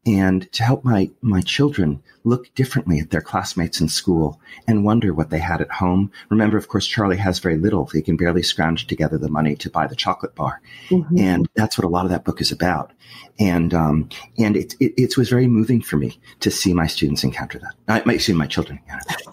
and 0.06 0.50
to 0.52 0.62
help 0.62 0.84
my, 0.84 1.10
my 1.20 1.40
children 1.40 2.02
look 2.24 2.52
differently 2.54 2.98
at 2.98 3.10
their 3.10 3.20
classmates 3.20 3.80
in 3.80 3.88
school 3.88 4.40
and 4.66 4.84
wonder 4.84 5.12
what 5.12 5.30
they 5.30 5.38
had 5.38 5.60
at 5.60 5.70
home. 5.70 6.10
Remember, 6.30 6.56
of 6.56 6.68
course, 6.68 6.86
Charlie 6.86 7.16
has 7.16 7.38
very 7.38 7.56
little. 7.56 7.86
He 7.86 8.02
can 8.02 8.16
barely 8.16 8.42
scrounge 8.42 8.86
together 8.86 9.18
the 9.18 9.28
money 9.28 9.56
to 9.56 9.70
buy 9.70 9.86
the 9.86 9.96
chocolate 9.96 10.34
bar. 10.34 10.60
Mm-hmm. 10.88 11.18
And 11.18 11.48
that's 11.54 11.76
what 11.76 11.84
a 11.84 11.88
lot 11.88 12.04
of 12.04 12.10
that 12.10 12.24
book 12.24 12.40
is 12.40 12.52
about. 12.52 12.92
And, 13.38 13.74
um, 13.74 14.08
and 14.38 14.56
it, 14.56 14.74
it, 14.80 14.94
it, 14.96 15.16
was 15.16 15.28
very 15.28 15.46
moving 15.46 15.80
for 15.80 15.96
me 15.96 16.18
to 16.40 16.50
see 16.50 16.72
my 16.74 16.86
students 16.86 17.24
encounter 17.24 17.58
that. 17.58 17.74
I 17.86 18.02
might 18.04 18.20
see 18.20 18.32
my 18.32 18.46
children 18.46 18.80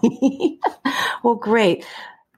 well, 1.24 1.36
great. 1.36 1.86